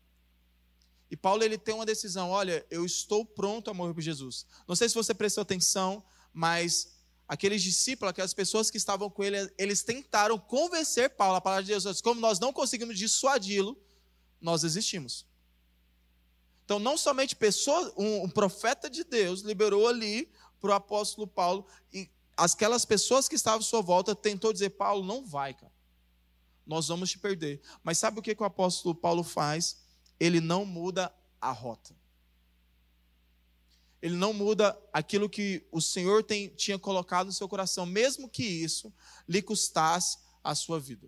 E 1.09 1.17
Paulo 1.17 1.45
ele 1.45 1.57
tem 1.57 1.73
uma 1.73 1.87
decisão, 1.87 2.31
olha, 2.31 2.67
eu 2.69 2.85
estou 2.85 3.25
pronto 3.25 3.71
a 3.71 3.75
morrer 3.75 3.95
por 3.95 4.01
Jesus. 4.01 4.45
Não 4.67 4.75
sei 4.75 4.89
se 4.89 4.97
você 4.97 5.15
prestou 5.15 5.43
atenção, 5.43 6.03
mas 6.33 7.00
aqueles 7.31 7.63
discípulos, 7.63 8.11
aquelas 8.11 8.35
pessoas 8.35 8.73
que 8.73 8.77
estavam 8.77 9.09
com 9.09 9.23
ele, 9.23 9.55
eles 9.57 9.85
tentaram 9.85 10.37
convencer 10.37 11.11
Paulo, 11.11 11.37
a 11.37 11.41
palavra 11.41 11.63
de 11.63 11.69
Jesus, 11.69 12.01
como 12.01 12.21
nós 12.21 12.41
não 12.41 12.53
conseguimos 12.53 12.99
dissuadi-lo, 12.99 13.81
nós 14.41 14.65
existimos. 14.65 15.25
Então, 16.65 16.81
não 16.81 16.99
somente 16.99 17.37
pessoa, 17.37 17.95
um, 17.97 18.25
um 18.25 18.29
profeta 18.29 18.91
de 18.91 19.05
Deus 19.05 19.43
liberou 19.43 19.87
ali 19.87 20.29
para 20.61 20.71
o 20.71 20.75
apóstolo 20.75 21.25
Paulo, 21.25 21.65
e 21.93 22.11
aquelas 22.37 22.85
pessoas 22.85 23.29
que 23.29 23.37
estavam 23.37 23.61
à 23.61 23.63
sua 23.63 23.81
volta 23.81 24.13
tentou 24.13 24.53
dizer, 24.53 24.71
Paulo, 24.71 25.05
não 25.05 25.25
vai, 25.25 25.55
cara. 25.55 25.73
Nós 26.67 26.89
vamos 26.89 27.11
te 27.11 27.19
perder. 27.19 27.63
Mas 27.85 27.97
sabe 27.99 28.19
o 28.19 28.23
que, 28.23 28.35
que 28.35 28.43
o 28.43 28.47
apóstolo 28.47 28.93
Paulo 28.93 29.23
faz? 29.23 29.77
Ele 30.19 30.41
não 30.41 30.65
muda 30.65 31.15
a 31.41 31.53
rota. 31.53 31.95
Ele 34.03 34.17
não 34.17 34.33
muda 34.33 34.79
aquilo 34.93 35.29
que 35.29 35.67
o 35.71 35.81
Senhor 35.81 36.23
tem, 36.23 36.49
tinha 36.49 36.79
colocado 36.79 37.27
no 37.27 37.33
seu 37.33 37.49
coração, 37.49 37.85
mesmo 37.85 38.29
que 38.29 38.45
isso 38.45 38.93
lhe 39.29 39.43
custasse 39.43 40.19
a 40.43 40.55
sua 40.55 40.81
vida. 40.81 41.07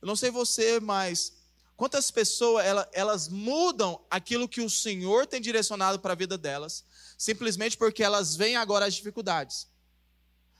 Eu 0.00 0.06
não 0.06 0.16
sei 0.16 0.30
você, 0.30 0.78
mas 0.78 1.32
quantas 1.76 2.10
pessoas 2.10 2.64
elas, 2.64 2.86
elas 2.92 3.28
mudam 3.28 4.04
aquilo 4.10 4.48
que 4.48 4.60
o 4.60 4.68
Senhor 4.68 5.26
tem 5.26 5.40
direcionado 5.40 5.98
para 5.98 6.12
a 6.12 6.16
vida 6.16 6.36
delas, 6.36 6.84
simplesmente 7.16 7.76
porque 7.76 8.02
elas 8.02 8.36
veem 8.36 8.56
agora 8.56 8.84
as 8.84 8.94
dificuldades. 8.94 9.66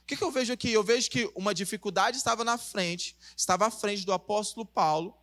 O 0.01 0.05
que, 0.07 0.17
que 0.17 0.23
eu 0.23 0.31
vejo 0.31 0.53
aqui? 0.53 0.71
Eu 0.71 0.83
vejo 0.83 1.09
que 1.09 1.31
uma 1.35 1.53
dificuldade 1.53 2.17
estava 2.17 2.43
na 2.43 2.57
frente, 2.57 3.15
estava 3.35 3.67
à 3.67 3.71
frente 3.71 4.05
do 4.05 4.13
apóstolo 4.13 4.65
Paulo, 4.65 5.15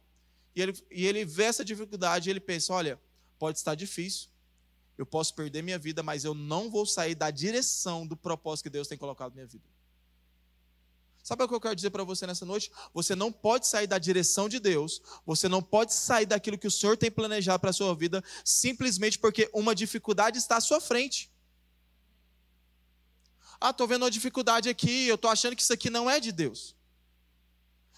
e 0.54 0.60
ele, 0.60 0.86
e 0.90 1.06
ele 1.06 1.24
vê 1.24 1.44
essa 1.44 1.64
dificuldade 1.64 2.28
e 2.28 2.30
ele 2.30 2.40
pensa: 2.40 2.72
olha, 2.72 3.00
pode 3.38 3.58
estar 3.58 3.74
difícil, 3.74 4.28
eu 4.98 5.06
posso 5.06 5.34
perder 5.34 5.62
minha 5.62 5.78
vida, 5.78 6.02
mas 6.02 6.24
eu 6.24 6.34
não 6.34 6.70
vou 6.70 6.84
sair 6.86 7.14
da 7.14 7.30
direção 7.30 8.06
do 8.06 8.16
propósito 8.16 8.64
que 8.64 8.70
Deus 8.70 8.88
tem 8.88 8.98
colocado 8.98 9.30
na 9.30 9.36
minha 9.36 9.46
vida. 9.46 9.64
Sabe 11.22 11.44
o 11.44 11.48
que 11.48 11.54
eu 11.54 11.60
quero 11.60 11.76
dizer 11.76 11.90
para 11.90 12.02
você 12.02 12.26
nessa 12.26 12.44
noite? 12.44 12.70
Você 12.92 13.14
não 13.14 13.30
pode 13.30 13.66
sair 13.68 13.86
da 13.86 13.96
direção 13.96 14.48
de 14.48 14.58
Deus, 14.58 15.00
você 15.24 15.48
não 15.48 15.62
pode 15.62 15.94
sair 15.94 16.26
daquilo 16.26 16.58
que 16.58 16.66
o 16.66 16.70
Senhor 16.70 16.96
tem 16.96 17.10
planejado 17.10 17.60
para 17.60 17.70
a 17.70 17.72
sua 17.72 17.94
vida, 17.94 18.22
simplesmente 18.44 19.18
porque 19.18 19.48
uma 19.54 19.74
dificuldade 19.74 20.36
está 20.38 20.56
à 20.56 20.60
sua 20.60 20.80
frente. 20.80 21.30
Ah, 23.60 23.70
estou 23.70 23.86
vendo 23.86 24.02
uma 24.02 24.10
dificuldade 24.10 24.68
aqui, 24.68 25.06
eu 25.06 25.14
estou 25.14 25.30
achando 25.30 25.54
que 25.54 25.62
isso 25.62 25.72
aqui 25.72 25.88
não 25.88 26.10
é 26.10 26.18
de 26.18 26.32
Deus. 26.32 26.74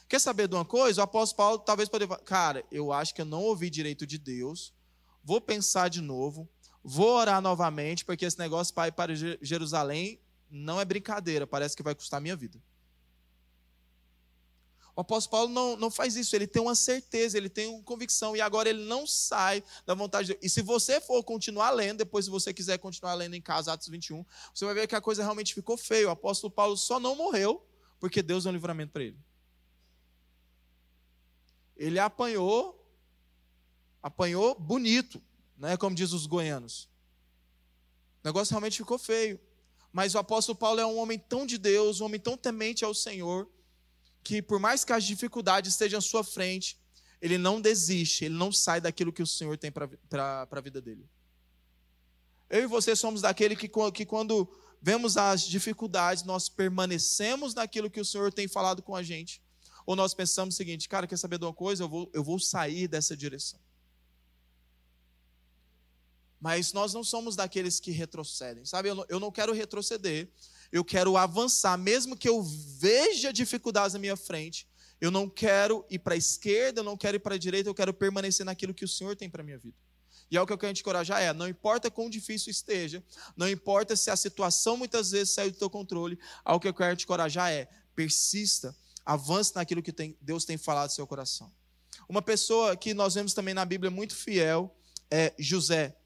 Quer 0.06 0.18
saber 0.18 0.46
de 0.46 0.54
uma 0.54 0.64
coisa? 0.64 1.00
O 1.00 1.04
apóstolo 1.04 1.36
Paulo 1.38 1.58
talvez 1.60 1.88
poderia 1.88 2.14
falar, 2.14 2.22
cara, 2.22 2.66
eu 2.70 2.92
acho 2.92 3.14
que 3.14 3.22
eu 3.22 3.24
não 3.24 3.42
ouvi 3.42 3.70
direito 3.70 4.06
de 4.06 4.18
Deus, 4.18 4.74
vou 5.22 5.40
pensar 5.40 5.88
de 5.88 6.02
novo, 6.02 6.46
vou 6.84 7.16
orar 7.16 7.40
novamente, 7.40 8.04
porque 8.04 8.26
esse 8.26 8.38
negócio 8.38 8.74
para 8.74 8.88
ir 8.88 8.92
para 8.92 9.14
Jerusalém 9.14 10.20
não 10.50 10.78
é 10.78 10.84
brincadeira, 10.84 11.46
parece 11.46 11.74
que 11.74 11.82
vai 11.82 11.94
custar 11.94 12.18
a 12.18 12.20
minha 12.20 12.36
vida. 12.36 12.60
O 14.96 15.00
apóstolo 15.00 15.30
Paulo 15.30 15.52
não, 15.52 15.76
não 15.76 15.90
faz 15.90 16.14
isso, 16.14 16.36
ele 16.36 16.46
tem 16.46 16.62
uma 16.62 16.74
certeza, 16.76 17.36
ele 17.36 17.48
tem 17.48 17.66
uma 17.66 17.82
convicção, 17.82 18.36
e 18.36 18.40
agora 18.40 18.68
ele 18.68 18.84
não 18.84 19.06
sai 19.06 19.64
da 19.84 19.92
vontade 19.94 20.28
de 20.28 20.32
Deus. 20.34 20.44
E 20.44 20.48
se 20.48 20.62
você 20.62 21.00
for 21.00 21.24
continuar 21.24 21.70
lendo, 21.70 21.98
depois 21.98 22.26
se 22.26 22.30
você 22.30 22.54
quiser 22.54 22.78
continuar 22.78 23.14
lendo 23.14 23.34
em 23.34 23.42
casa, 23.42 23.72
Atos 23.72 23.88
21, 23.88 24.24
você 24.54 24.64
vai 24.64 24.74
ver 24.74 24.86
que 24.86 24.94
a 24.94 25.00
coisa 25.00 25.22
realmente 25.22 25.52
ficou 25.52 25.76
feia. 25.76 26.06
O 26.06 26.12
apóstolo 26.12 26.52
Paulo 26.52 26.76
só 26.76 27.00
não 27.00 27.16
morreu 27.16 27.66
porque 27.98 28.22
Deus 28.22 28.44
deu 28.44 28.50
um 28.50 28.54
livramento 28.54 28.92
para 28.92 29.02
ele. 29.02 29.18
Ele 31.76 31.98
apanhou, 31.98 32.80
apanhou 34.00 34.54
bonito, 34.54 35.20
né, 35.56 35.76
como 35.76 35.94
diz 35.94 36.12
os 36.12 36.26
goianos. 36.26 36.88
O 38.22 38.26
negócio 38.26 38.52
realmente 38.52 38.78
ficou 38.78 38.98
feio. 38.98 39.38
Mas 39.92 40.14
o 40.14 40.18
apóstolo 40.18 40.58
Paulo 40.58 40.80
é 40.80 40.86
um 40.86 40.98
homem 40.98 41.18
tão 41.18 41.46
de 41.46 41.56
Deus, 41.56 42.00
um 42.00 42.06
homem 42.06 42.18
tão 42.18 42.36
temente 42.36 42.84
ao 42.84 42.92
Senhor, 42.92 43.48
que 44.24 44.42
por 44.42 44.58
mais 44.58 44.84
que 44.84 44.92
as 44.92 45.04
dificuldades 45.04 45.72
estejam 45.72 45.98
à 45.98 46.02
sua 46.02 46.24
frente, 46.24 46.76
ele 47.20 47.38
não 47.38 47.60
desiste, 47.60 48.24
ele 48.24 48.34
não 48.34 48.50
sai 48.50 48.80
daquilo 48.80 49.12
que 49.12 49.22
o 49.22 49.26
Senhor 49.26 49.56
tem 49.56 49.70
para 49.70 50.48
a 50.50 50.60
vida 50.60 50.80
dele. 50.80 51.08
Eu 52.50 52.64
e 52.64 52.66
você 52.66 52.96
somos 52.96 53.20
daquele 53.20 53.54
que, 53.54 53.70
que 53.92 54.04
quando 54.04 54.48
vemos 54.82 55.16
as 55.16 55.42
dificuldades, 55.42 56.24
nós 56.24 56.48
permanecemos 56.48 57.54
naquilo 57.54 57.90
que 57.90 58.00
o 58.00 58.04
Senhor 58.04 58.32
tem 58.32 58.48
falado 58.48 58.82
com 58.82 58.96
a 58.96 59.02
gente. 59.02 59.40
Ou 59.86 59.94
nós 59.94 60.12
pensamos 60.12 60.54
o 60.54 60.58
seguinte, 60.58 60.88
cara, 60.88 61.06
quer 61.06 61.16
saber 61.16 61.38
de 61.38 61.44
uma 61.44 61.54
coisa? 61.54 61.84
Eu 61.84 61.88
vou, 61.88 62.10
eu 62.12 62.24
vou 62.24 62.38
sair 62.38 62.88
dessa 62.88 63.16
direção. 63.16 63.60
Mas 66.44 66.74
nós 66.74 66.92
não 66.92 67.02
somos 67.02 67.34
daqueles 67.34 67.80
que 67.80 67.90
retrocedem, 67.90 68.66
sabe? 68.66 68.90
Eu 68.90 68.94
não, 68.94 69.06
eu 69.08 69.18
não 69.18 69.32
quero 69.32 69.54
retroceder, 69.54 70.28
eu 70.70 70.84
quero 70.84 71.16
avançar, 71.16 71.78
mesmo 71.78 72.14
que 72.14 72.28
eu 72.28 72.42
veja 72.42 73.32
dificuldades 73.32 73.94
na 73.94 73.98
minha 73.98 74.14
frente, 74.14 74.68
eu 75.00 75.10
não 75.10 75.26
quero 75.26 75.86
ir 75.88 76.00
para 76.00 76.12
a 76.12 76.18
esquerda, 76.18 76.80
eu 76.80 76.84
não 76.84 76.98
quero 76.98 77.16
ir 77.16 77.20
para 77.20 77.36
a 77.36 77.38
direita, 77.38 77.70
eu 77.70 77.74
quero 77.74 77.94
permanecer 77.94 78.44
naquilo 78.44 78.74
que 78.74 78.84
o 78.84 78.88
Senhor 78.88 79.16
tem 79.16 79.30
para 79.30 79.40
a 79.40 79.44
minha 79.44 79.56
vida. 79.56 79.74
E 80.30 80.36
é 80.36 80.42
o 80.42 80.46
que 80.46 80.52
eu 80.52 80.58
quero 80.58 80.74
te 80.74 80.82
encorajar 80.82 81.22
é, 81.22 81.32
não 81.32 81.48
importa 81.48 81.90
quão 81.90 82.10
difícil 82.10 82.50
esteja, 82.50 83.02
não 83.34 83.48
importa 83.48 83.96
se 83.96 84.10
a 84.10 84.16
situação 84.16 84.76
muitas 84.76 85.12
vezes 85.12 85.32
saiu 85.32 85.50
do 85.50 85.56
teu 85.56 85.70
controle, 85.70 86.18
algo 86.44 86.60
que 86.60 86.68
eu 86.68 86.74
quero 86.74 86.94
te 86.94 87.04
encorajar 87.04 87.50
é, 87.50 87.70
persista, 87.96 88.76
avance 89.02 89.54
naquilo 89.54 89.82
que 89.82 89.94
tem, 89.94 90.14
Deus 90.20 90.44
tem 90.44 90.58
falado 90.58 90.90
no 90.90 90.94
seu 90.94 91.06
coração. 91.06 91.50
Uma 92.06 92.20
pessoa 92.20 92.76
que 92.76 92.92
nós 92.92 93.14
vemos 93.14 93.32
também 93.32 93.54
na 93.54 93.64
Bíblia 93.64 93.90
muito 93.90 94.14
fiel 94.14 94.76
é 95.10 95.32
José. 95.38 95.96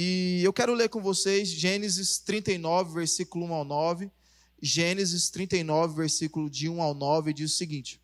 E 0.00 0.44
eu 0.44 0.52
quero 0.52 0.74
ler 0.74 0.88
com 0.88 1.02
vocês 1.02 1.48
Gênesis 1.48 2.18
39, 2.18 2.94
versículo 2.94 3.46
1 3.46 3.52
ao 3.52 3.64
9. 3.64 4.08
Gênesis 4.62 5.28
39, 5.28 5.96
versículo 5.96 6.48
de 6.48 6.68
1 6.68 6.80
ao 6.80 6.94
9, 6.94 7.32
diz 7.32 7.52
o 7.52 7.56
seguinte: 7.56 8.00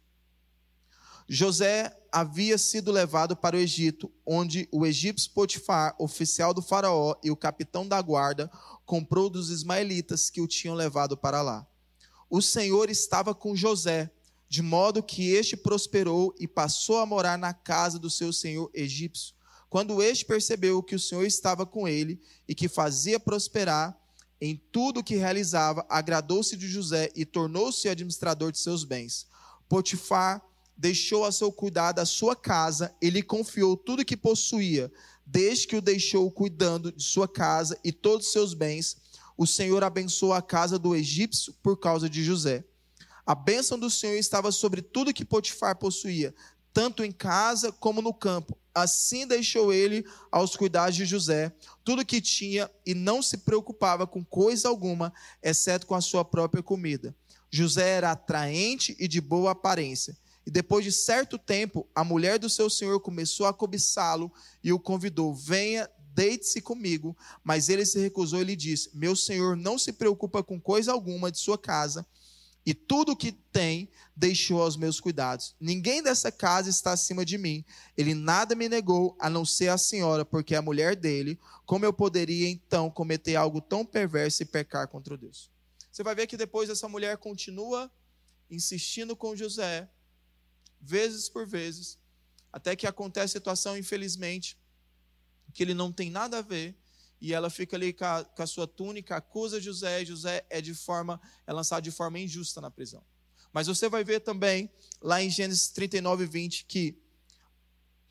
José 1.29 1.97
havia 2.11 2.59
sido 2.59 2.91
levado 2.91 3.37
para 3.37 3.55
o 3.55 3.61
Egito, 3.61 4.11
onde 4.27 4.69
o 4.73 4.85
egípcio 4.85 5.31
Potifar, 5.31 5.95
oficial 5.97 6.53
do 6.53 6.61
faraó 6.61 7.15
e 7.23 7.31
o 7.31 7.37
capitão 7.37 7.87
da 7.87 8.03
guarda, 8.03 8.51
comprou 8.85 9.31
dos 9.31 9.49
ismaelitas 9.51 10.29
que 10.29 10.41
o 10.41 10.49
tinham 10.49 10.75
levado 10.75 11.17
para 11.17 11.43
lá. 11.43 11.65
O 12.29 12.43
Senhor 12.43 12.91
estava 12.91 13.37
com 13.37 13.55
José, 13.55 14.11
de 14.49 14.63
modo 14.63 15.01
que 15.01 15.31
este 15.31 15.57
prosperou 15.57 16.35
e 16.41 16.49
passou 16.49 16.99
a 16.99 17.07
morar 17.07 17.39
na 17.39 17.55
casa 17.55 18.01
do 18.01 18.11
seu 18.11 18.33
senhor 18.33 18.69
egípcio. 18.75 19.34
Quando 19.75 20.01
este 20.01 20.25
percebeu 20.25 20.81
que 20.85 20.95
o 20.95 21.01
Senhor 21.01 21.27
estava 21.27 21.67
com 21.67 21.89
ele 21.89 22.21
e 22.47 22.55
que 22.55 22.69
fazia 22.69 23.19
prosperar 23.19 24.01
em 24.41 24.55
tudo 24.71 25.01
o 25.01 25.03
que 25.03 25.17
realizava, 25.17 25.85
agradou-se 25.89 26.57
de 26.57 26.69
José 26.69 27.11
e 27.17 27.25
tornou-se 27.25 27.89
administrador 27.89 28.53
de 28.53 28.61
seus 28.61 28.85
bens. 28.85 29.27
Potifar 29.69 30.41
deixou 30.77 31.25
a 31.25 31.33
seu 31.33 31.51
cuidado 31.51 31.99
a 31.99 32.07
sua 32.07 32.37
casa, 32.37 32.95
ele 33.03 33.21
confiou 33.21 33.77
tudo 33.77 34.03
o 34.03 34.05
que 34.05 34.17
possuía, 34.17 34.93
desde 35.27 35.67
que 35.67 35.75
o 35.75 35.83
deixou 35.83 36.31
cuidando 36.31 36.93
de 36.93 37.03
sua 37.03 37.27
casa 37.27 37.77
e 37.83 37.91
todos 37.91 38.27
os 38.29 38.33
seus 38.33 38.55
bens. 38.55 38.97
O 39.37 39.45
Senhor 39.45 39.83
abençoou 39.83 40.35
a 40.35 40.41
casa 40.41 40.79
do 40.79 40.95
egípcio 40.95 41.53
por 41.61 41.81
causa 41.81 42.09
de 42.09 42.23
José. 42.23 42.65
A 43.27 43.35
bênção 43.35 43.77
do 43.77 43.91
Senhor 43.91 44.19
estava 44.19 44.53
sobre 44.53 44.81
tudo 44.83 45.13
que 45.13 45.25
Potifar 45.25 45.77
possuía, 45.77 46.33
tanto 46.73 47.03
em 47.03 47.11
casa 47.11 47.73
como 47.73 48.01
no 48.01 48.15
campo. 48.15 48.57
Assim 48.75 49.27
deixou 49.27 49.73
ele 49.73 50.05
aos 50.33 50.57
cuidados 50.57 50.97
de 50.97 51.05
José 51.05 51.53
tudo 51.85 52.03
o 52.03 52.05
que 52.05 52.21
tinha 52.21 52.69
e 52.85 52.93
não 52.93 53.23
se 53.23 53.39
preocupava 53.39 54.07
com 54.07 54.25
coisa 54.25 54.69
alguma, 54.69 55.13
exceto 55.43 55.87
com 55.87 55.95
a 55.95 56.01
sua 56.01 56.25
própria 56.25 56.63
comida. 56.63 57.15
José 57.51 57.89
era 57.89 58.11
atraente 58.11 58.97
e 58.99 59.07
de 59.07 59.21
boa 59.21 59.53
aparência. 59.53 60.17
E 60.45 60.51
depois 60.51 60.85
de 60.85 60.91
certo 60.91 61.39
tempo, 61.39 61.89
a 61.95 62.03
mulher 62.03 62.39
do 62.39 62.51
seu 62.51 62.69
senhor 62.69 62.99
começou 63.01 63.47
a 63.47 63.55
cobiçá-lo 63.55 64.33
e 64.63 64.73
o 64.73 64.79
convidou: 64.79 65.33
Venha, 65.33 65.89
deite-se 66.13 66.61
comigo. 66.61 67.17
Mas 67.45 67.69
ele 67.69 67.87
se 67.87 68.01
recusou 68.01 68.41
e 68.41 68.45
lhe 68.45 68.57
disse: 68.57 68.91
Meu 68.93 69.15
senhor 69.15 69.57
não 69.57 69.79
se 69.79 69.93
preocupa 69.93 70.43
com 70.43 70.61
coisa 70.61 70.93
alguma 70.93 71.31
de 71.31 71.39
sua 71.39 71.57
casa 71.57 72.05
e 72.67 72.73
tudo 72.73 73.13
o 73.13 73.17
que 73.17 73.33
tem 73.33 73.91
deixou 74.17 74.63
aos 74.63 74.77
meus 74.77 75.01
cuidados. 75.01 75.55
Ninguém 75.61 76.03
dessa 76.03 76.33
casa 76.33 76.71
está 76.71 76.93
acima 76.93 77.25
de 77.25 77.37
mim. 77.37 77.65
Ele 77.97 78.15
nada 78.15 78.55
me 78.55 78.69
negou, 78.69 79.17
a 79.21 79.29
não 79.29 79.45
ser 79.45 79.69
a 79.69 79.79
senhora, 79.79 80.25
porque 80.25 80.55
é 80.55 80.59
a 80.59 80.63
mulher 80.63 80.97
dele. 80.97 81.39
Como 81.67 81.85
eu 81.85 81.93
poderia 81.93 82.49
então 82.49 82.91
cometer 82.91 83.37
algo 83.37 83.61
tão 83.61 83.85
perverso 83.85 84.43
e 84.43 84.47
pecar 84.47 84.89
contra 84.89 85.17
Deus? 85.17 85.51
Você 85.91 86.03
vai 86.03 86.15
ver 86.15 86.27
que 86.27 86.37
depois 86.37 86.71
essa 86.71 86.89
mulher 86.89 87.19
continua 87.19 87.91
insistindo 88.51 89.17
com 89.17 89.37
José, 89.37 89.89
vezes 90.81 91.29
por 91.29 91.47
vezes, 91.47 91.99
até 92.53 92.77
que 92.77 92.87
acontece 92.87 93.37
a 93.37 93.41
situação, 93.41 93.77
infelizmente, 93.77 94.59
que 95.53 95.63
ele 95.63 95.75
não 95.75 95.93
tem 95.93 96.11
nada 96.11 96.39
a 96.39 96.43
ver 96.43 96.77
e 97.25 97.33
ela 97.33 97.49
fica 97.49 97.75
ali 97.75 97.95
com 97.95 98.05
a, 98.05 98.23
com 98.23 98.43
a 98.43 98.47
sua 98.47 98.67
túnica, 98.67 99.17
acusa 99.17 99.59
José, 99.59 100.03
e 100.03 100.05
José 100.05 100.45
é 100.51 100.61
de 100.61 100.75
forma, 100.75 101.19
é 101.47 101.55
lançado 101.55 101.83
de 101.83 101.91
forma 101.91 102.19
injusta 102.19 102.61
na 102.61 102.71
prisão. 102.71 103.03
Mas 103.51 103.67
você 103.67 103.89
vai 103.89 104.05
ver 104.05 104.21
também, 104.21 104.71
lá 105.01 105.23
em 105.23 105.31
Gênesis 105.31 105.69
39, 105.69 106.27
20, 106.27 106.67
que, 106.67 107.03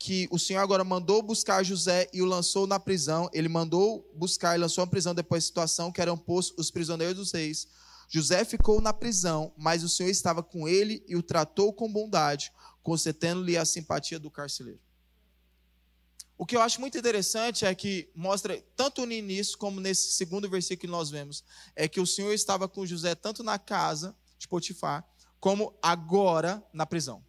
que 0.00 0.26
o 0.32 0.38
Senhor 0.38 0.58
agora 0.58 0.82
mandou 0.82 1.22
buscar 1.22 1.62
José 1.62 2.10
e 2.12 2.22
o 2.22 2.24
lançou 2.24 2.66
na 2.66 2.80
prisão. 2.80 3.30
Ele 3.32 3.48
mandou 3.48 4.04
buscar 4.16 4.56
e 4.56 4.58
lançou 4.58 4.84
na 4.84 4.90
prisão 4.90 5.14
depois 5.14 5.44
da 5.44 5.46
situação 5.46 5.92
que 5.92 6.02
eram 6.02 6.18
postos 6.18 6.66
os 6.66 6.72
prisioneiros 6.72 7.14
dos 7.14 7.30
reis. 7.30 7.68
José 8.08 8.44
ficou 8.44 8.80
na 8.80 8.92
prisão, 8.92 9.54
mas 9.56 9.84
o 9.84 9.88
Senhor 9.88 10.10
estava 10.10 10.42
com 10.42 10.66
ele 10.66 11.04
e 11.06 11.14
o 11.14 11.22
tratou 11.22 11.72
com 11.72 11.92
bondade, 11.92 12.50
concedendo-lhe 12.82 13.56
a 13.56 13.64
simpatia 13.64 14.18
do 14.18 14.28
carcereiro. 14.28 14.80
O 16.36 16.44
que 16.44 16.56
eu 16.56 16.60
acho 16.60 16.80
muito 16.80 16.98
interessante 16.98 17.64
é 17.64 17.74
que 17.74 18.10
mostra, 18.14 18.60
tanto 18.74 19.06
no 19.06 19.12
início 19.12 19.56
como 19.56 19.80
nesse 19.80 20.14
segundo 20.14 20.48
versículo 20.50 20.80
que 20.80 20.86
nós 20.86 21.10
vemos, 21.10 21.44
é 21.76 21.86
que 21.86 22.00
o 22.00 22.06
Senhor 22.06 22.32
estava 22.32 22.68
com 22.68 22.84
José 22.84 23.14
tanto 23.14 23.44
na 23.44 23.58
casa 23.58 24.16
de 24.36 24.48
Potifar, 24.48 25.06
como 25.38 25.78
agora 25.80 26.62
na 26.72 26.84
prisão. 26.84 27.24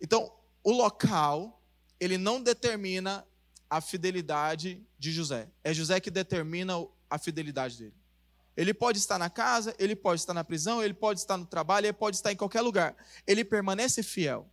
Então, 0.00 0.32
o 0.64 0.72
local, 0.72 1.62
ele 1.98 2.16
não 2.16 2.42
determina 2.42 3.26
a 3.68 3.80
fidelidade 3.80 4.82
de 4.98 5.12
José. 5.12 5.48
É 5.62 5.74
José 5.74 6.00
que 6.00 6.10
determina 6.10 6.74
a 7.08 7.18
fidelidade 7.18 7.76
dele. 7.76 7.94
Ele 8.56 8.74
pode 8.74 8.98
estar 8.98 9.18
na 9.18 9.30
casa, 9.30 9.74
ele 9.78 9.94
pode 9.94 10.20
estar 10.20 10.34
na 10.34 10.42
prisão, 10.42 10.82
ele 10.82 10.94
pode 10.94 11.20
estar 11.20 11.36
no 11.36 11.46
trabalho, 11.46 11.86
ele 11.86 11.92
pode 11.92 12.16
estar 12.16 12.32
em 12.32 12.36
qualquer 12.36 12.62
lugar. 12.62 12.96
Ele 13.26 13.44
permanece 13.44 14.02
fiel. 14.02 14.50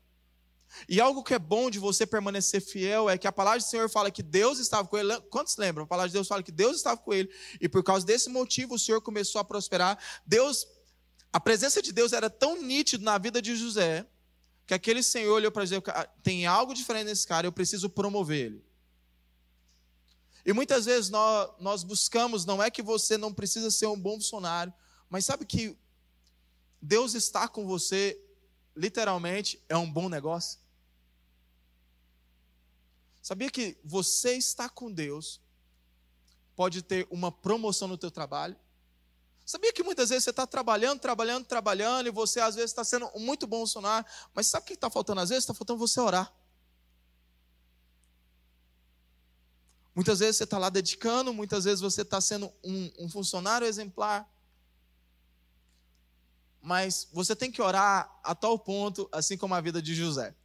E 0.88 1.00
algo 1.00 1.24
que 1.24 1.34
é 1.34 1.40
bom 1.40 1.70
de 1.70 1.80
você 1.80 2.06
permanecer 2.06 2.62
fiel 2.62 3.10
é 3.10 3.18
que 3.18 3.28
a 3.28 3.32
palavra 3.32 3.60
do 3.60 3.66
Senhor 3.66 3.90
fala 3.90 4.12
que 4.12 4.22
Deus 4.22 4.60
estava 4.60 4.88
com 4.88 4.98
ele. 4.98 5.20
Quantos 5.30 5.58
lembram? 5.58 5.86
A 5.86 5.88
palavra 5.88 6.10
de 6.10 6.14
Deus 6.14 6.28
fala 6.28 6.44
que 6.44 6.52
Deus 6.52 6.78
estava 6.78 6.98
com 6.98 7.14
ele. 7.14 7.30
E 7.60 7.68
por 7.68 7.84
causa 7.84 8.06
desse 8.06 8.30
motivo 8.30 8.76
o 8.76 8.80
Senhor 8.80 9.02
começou 9.02 9.40
a 9.40 9.44
prosperar. 9.44 9.98
Deus, 10.26 10.68
a 11.32 11.40
presença 11.40 11.82
de 11.82 11.92
Deus 11.92 12.14
era 12.14 12.30
tão 12.30 12.62
nítida 12.62 13.04
na 13.04 13.18
vida 13.18 13.42
de 13.42 13.56
José, 13.56 14.06
que 14.66 14.74
aquele 14.74 15.02
Senhor 15.02 15.34
olhou 15.34 15.52
para 15.52 15.64
dizer: 15.64 15.82
tem 16.22 16.46
algo 16.46 16.74
diferente 16.74 17.06
nesse 17.06 17.26
cara, 17.26 17.48
eu 17.48 17.52
preciso 17.52 17.90
promover 17.90 18.48
ele. 18.48 18.68
E 20.46 20.54
muitas 20.54 20.86
vezes 20.86 21.10
nós, 21.10 21.50
nós 21.60 21.84
buscamos, 21.84 22.46
não 22.46 22.62
é 22.64 22.72
que 22.72 22.82
você 22.82 23.18
não 23.18 23.34
precisa 23.34 23.70
ser 23.70 23.88
um 23.88 24.00
bom 24.00 24.16
funcionário, 24.16 24.74
mas 25.10 25.26
sabe 25.26 25.46
que 25.46 25.78
Deus 26.82 27.16
está 27.16 27.48
com 27.48 27.66
você 27.66 28.18
literalmente 28.78 29.62
é 29.68 29.76
um 29.76 29.92
bom 29.92 30.08
negócio? 30.08 30.60
Sabia 33.22 33.50
que 33.50 33.78
você 33.84 34.38
está 34.38 34.70
com 34.70 34.92
Deus 34.92 35.42
pode 36.56 36.82
ter 36.82 37.08
uma 37.12 37.32
promoção 37.32 37.88
no 37.88 37.98
teu 37.98 38.10
trabalho? 38.10 38.56
Sabia 39.46 39.74
que 39.74 39.84
muitas 39.84 40.10
vezes 40.10 40.24
você 40.24 40.30
está 40.30 40.46
trabalhando, 40.46 41.00
trabalhando, 41.00 41.46
trabalhando, 41.46 42.08
e 42.08 42.12
você 42.12 42.40
às 42.40 42.56
vezes 42.56 42.72
está 42.72 42.84
sendo 42.84 43.10
muito 43.16 43.48
bom 43.48 43.62
funcionário, 43.62 44.08
mas 44.34 44.48
sabe 44.48 44.64
o 44.64 44.68
que 44.68 44.74
está 44.74 44.90
faltando 44.90 45.22
às 45.22 45.30
vezes? 45.30 45.44
Está 45.44 45.54
faltando 45.54 45.80
você 45.80 46.00
orar. 46.00 46.34
Muitas 49.96 50.20
vezes 50.20 50.38
você 50.38 50.44
está 50.44 50.58
lá 50.58 50.70
dedicando, 50.70 51.34
muitas 51.34 51.64
vezes 51.64 51.82
você 51.82 52.04
está 52.04 52.22
sendo 52.22 52.54
um, 52.64 52.92
um 53.00 53.10
funcionário 53.10 53.66
exemplar, 53.66 54.30
mas 56.68 57.08
você 57.14 57.34
tem 57.34 57.50
que 57.50 57.62
orar 57.62 58.14
a 58.22 58.36
tal 58.36 58.60
ponto, 58.60 59.08
assim 59.14 59.38
como 59.38 59.56
a 59.56 59.62
vida 59.62 59.82
de 59.82 59.96
José. 59.96 60.36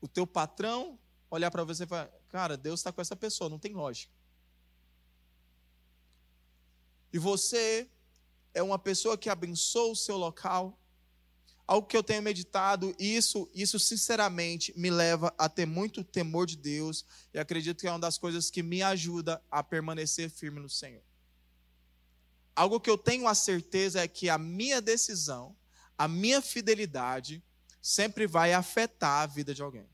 O 0.00 0.08
teu 0.08 0.26
patrão 0.26 0.98
olhar 1.30 1.52
para 1.52 1.62
você 1.62 1.84
e 1.84 1.86
falar: 1.86 2.10
Cara, 2.28 2.56
Deus 2.56 2.80
está 2.80 2.90
com 2.90 3.00
essa 3.00 3.14
pessoa, 3.14 3.48
não 3.48 3.60
tem 3.60 3.74
lógica. 3.74 4.12
E 7.12 7.18
você 7.18 7.88
é 8.52 8.60
uma 8.60 8.76
pessoa 8.76 9.16
que 9.16 9.30
abençoa 9.30 9.92
o 9.92 9.96
seu 9.96 10.16
local. 10.16 10.76
Algo 11.64 11.86
que 11.86 11.96
eu 11.96 12.02
tenho 12.02 12.22
meditado, 12.22 12.92
isso, 12.98 13.48
isso 13.54 13.78
sinceramente 13.78 14.76
me 14.76 14.90
leva 14.90 15.32
a 15.38 15.48
ter 15.48 15.64
muito 15.64 16.02
temor 16.02 16.46
de 16.46 16.56
Deus 16.56 17.04
e 17.32 17.38
acredito 17.38 17.80
que 17.80 17.86
é 17.86 17.90
uma 17.90 18.00
das 18.00 18.18
coisas 18.18 18.50
que 18.50 18.64
me 18.64 18.82
ajuda 18.82 19.40
a 19.48 19.62
permanecer 19.62 20.28
firme 20.28 20.58
no 20.58 20.68
Senhor. 20.68 21.02
Algo 22.56 22.80
que 22.80 22.88
eu 22.88 22.96
tenho 22.96 23.28
a 23.28 23.34
certeza 23.34 24.00
é 24.00 24.08
que 24.08 24.30
a 24.30 24.38
minha 24.38 24.80
decisão, 24.80 25.54
a 25.96 26.08
minha 26.08 26.40
fidelidade 26.40 27.44
sempre 27.82 28.26
vai 28.26 28.54
afetar 28.54 29.22
a 29.22 29.26
vida 29.26 29.54
de 29.54 29.62
alguém. 29.62 29.86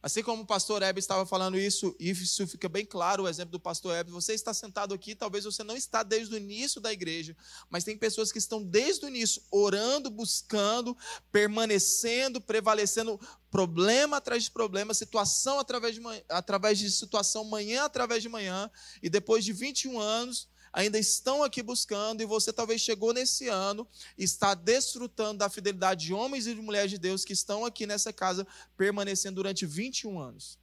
Assim 0.00 0.22
como 0.22 0.44
o 0.44 0.46
pastor 0.46 0.80
Hebe 0.80 1.00
estava 1.00 1.26
falando 1.26 1.58
isso, 1.58 1.94
e 1.98 2.10
isso 2.10 2.46
fica 2.46 2.68
bem 2.68 2.86
claro, 2.86 3.24
o 3.24 3.28
exemplo 3.28 3.50
do 3.50 3.60
pastor 3.60 3.96
Hebe, 3.96 4.12
você 4.12 4.32
está 4.32 4.54
sentado 4.54 4.94
aqui, 4.94 5.12
talvez 5.16 5.44
você 5.44 5.64
não 5.64 5.76
está 5.76 6.04
desde 6.04 6.32
o 6.32 6.38
início 6.38 6.80
da 6.80 6.92
igreja, 6.92 7.36
mas 7.68 7.82
tem 7.82 7.98
pessoas 7.98 8.30
que 8.30 8.38
estão 8.38 8.62
desde 8.62 9.04
o 9.04 9.08
início 9.08 9.42
orando, 9.50 10.08
buscando, 10.08 10.96
permanecendo, 11.32 12.40
prevalecendo 12.40 13.18
problema 13.50 14.18
atrás 14.18 14.44
de 14.44 14.52
problema, 14.52 14.94
situação 14.94 15.58
através 15.58 15.96
de, 15.96 16.00
através 16.28 16.78
de 16.78 16.88
situação, 16.92 17.42
manhã 17.42 17.82
através 17.82 18.22
de 18.22 18.28
manhã, 18.28 18.70
e 19.02 19.10
depois 19.10 19.44
de 19.44 19.52
21 19.52 19.98
anos, 19.98 20.48
ainda 20.78 20.96
estão 20.96 21.42
aqui 21.42 21.60
buscando, 21.60 22.22
e 22.22 22.24
você 22.24 22.52
talvez 22.52 22.80
chegou 22.80 23.12
nesse 23.12 23.48
ano 23.48 23.86
está 24.16 24.54
desfrutando 24.54 25.38
da 25.38 25.50
fidelidade 25.50 26.06
de 26.06 26.14
homens 26.14 26.46
e 26.46 26.54
de 26.54 26.60
mulheres 26.60 26.88
de 26.88 26.98
Deus 26.98 27.24
que 27.24 27.32
estão 27.32 27.64
aqui 27.64 27.84
nessa 27.84 28.12
casa 28.12 28.46
permanecendo 28.76 29.34
durante 29.34 29.66
21 29.66 30.20
anos. 30.20 30.56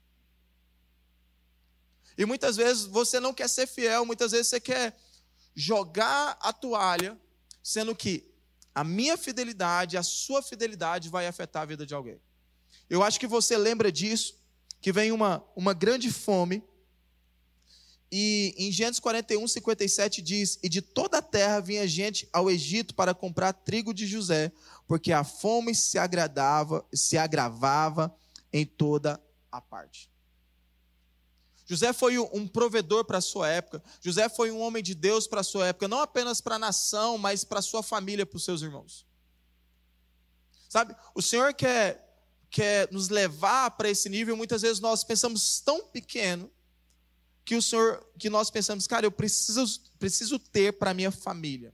E 2.17 2.25
muitas 2.25 2.55
vezes 2.55 2.85
você 2.85 3.19
não 3.19 3.33
quer 3.33 3.49
ser 3.49 3.67
fiel, 3.67 4.05
muitas 4.05 4.31
vezes 4.31 4.47
você 4.47 4.59
quer 4.61 4.97
jogar 5.53 6.37
a 6.39 6.53
toalha, 6.53 7.19
sendo 7.61 7.93
que 7.93 8.33
a 8.73 8.85
minha 8.85 9.17
fidelidade, 9.17 9.97
a 9.97 10.03
sua 10.03 10.41
fidelidade 10.41 11.09
vai 11.09 11.27
afetar 11.27 11.63
a 11.63 11.65
vida 11.65 11.85
de 11.85 11.93
alguém. 11.93 12.21
Eu 12.89 13.03
acho 13.03 13.19
que 13.19 13.27
você 13.27 13.57
lembra 13.57 13.91
disso, 13.91 14.41
que 14.79 14.93
vem 14.93 15.11
uma, 15.11 15.43
uma 15.57 15.73
grande 15.73 16.09
fome 16.09 16.63
e 18.17 18.55
em 18.57 18.71
Gênesis 18.71 19.01
41, 19.01 19.45
57 19.45 20.21
diz: 20.21 20.57
E 20.63 20.69
de 20.69 20.81
toda 20.81 21.17
a 21.17 21.21
terra 21.21 21.59
vinha 21.59 21.85
gente 21.85 22.29
ao 22.31 22.49
Egito 22.49 22.95
para 22.95 23.13
comprar 23.13 23.51
trigo 23.51 23.93
de 23.93 24.07
José, 24.07 24.53
porque 24.87 25.11
a 25.11 25.25
fome 25.25 25.75
se 25.75 25.97
agradava, 25.97 26.85
se 26.93 27.17
agravava 27.17 28.15
em 28.53 28.65
toda 28.65 29.21
a 29.51 29.59
parte. 29.59 30.09
José 31.65 31.91
foi 31.91 32.17
um 32.17 32.47
provedor 32.47 33.03
para 33.03 33.17
a 33.17 33.21
sua 33.21 33.49
época. 33.49 33.83
José 33.99 34.29
foi 34.29 34.49
um 34.49 34.61
homem 34.61 34.81
de 34.81 34.95
Deus 34.95 35.27
para 35.27 35.41
a 35.41 35.43
sua 35.43 35.67
época, 35.67 35.89
não 35.89 35.99
apenas 35.99 36.39
para 36.39 36.55
a 36.55 36.59
nação, 36.59 37.17
mas 37.17 37.43
para 37.43 37.59
a 37.59 37.61
sua 37.61 37.83
família, 37.83 38.25
para 38.25 38.37
os 38.37 38.45
seus 38.45 38.61
irmãos. 38.61 39.05
Sabe, 40.69 40.95
o 41.13 41.21
Senhor 41.21 41.53
quer, 41.53 42.17
quer 42.49 42.89
nos 42.93 43.09
levar 43.09 43.71
para 43.71 43.89
esse 43.89 44.07
nível. 44.07 44.37
Muitas 44.37 44.61
vezes 44.61 44.79
nós 44.79 45.03
pensamos 45.03 45.59
tão 45.59 45.85
pequeno 45.87 46.49
que 47.45 47.55
o 47.55 47.61
Senhor, 47.61 48.03
que 48.17 48.29
nós 48.29 48.49
pensamos, 48.49 48.87
cara, 48.87 49.05
eu 49.05 49.11
preciso, 49.11 49.79
preciso 49.99 50.39
ter 50.39 50.73
para 50.73 50.95
minha 50.95 51.11
família. 51.11 51.73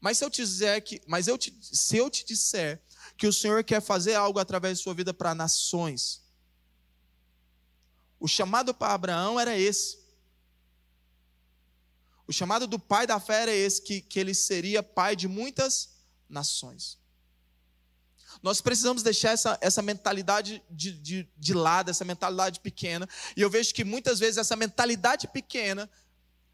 Mas 0.00 0.18
se 0.18 0.24
eu 0.24 0.30
te 0.30 0.42
dizer 0.42 0.82
que, 0.82 1.00
mas 1.06 1.28
eu 1.28 1.38
te, 1.38 1.56
se 1.62 1.96
eu 1.96 2.10
te 2.10 2.26
disser 2.26 2.82
que 3.16 3.26
o 3.26 3.32
Senhor 3.32 3.62
quer 3.62 3.80
fazer 3.80 4.14
algo 4.14 4.40
através 4.40 4.78
de 4.78 4.84
sua 4.84 4.94
vida 4.94 5.14
para 5.14 5.32
nações, 5.32 6.20
o 8.18 8.26
chamado 8.26 8.74
para 8.74 8.94
Abraão 8.94 9.38
era 9.38 9.56
esse. 9.56 10.02
O 12.26 12.32
chamado 12.32 12.66
do 12.66 12.78
pai 12.78 13.06
da 13.06 13.20
fé 13.20 13.42
era 13.42 13.54
esse, 13.54 13.80
que, 13.80 14.00
que 14.00 14.18
ele 14.18 14.34
seria 14.34 14.82
pai 14.82 15.14
de 15.14 15.28
muitas 15.28 15.90
nações. 16.28 16.98
Nós 18.42 18.60
precisamos 18.60 19.02
deixar 19.02 19.30
essa, 19.30 19.58
essa 19.60 19.82
mentalidade 19.82 20.62
de, 20.70 20.92
de, 20.92 21.28
de 21.36 21.54
lado, 21.54 21.90
essa 21.90 22.04
mentalidade 22.04 22.60
pequena. 22.60 23.08
E 23.36 23.40
eu 23.40 23.50
vejo 23.50 23.74
que 23.74 23.84
muitas 23.84 24.18
vezes 24.18 24.38
essa 24.38 24.56
mentalidade 24.56 25.26
pequena 25.28 25.90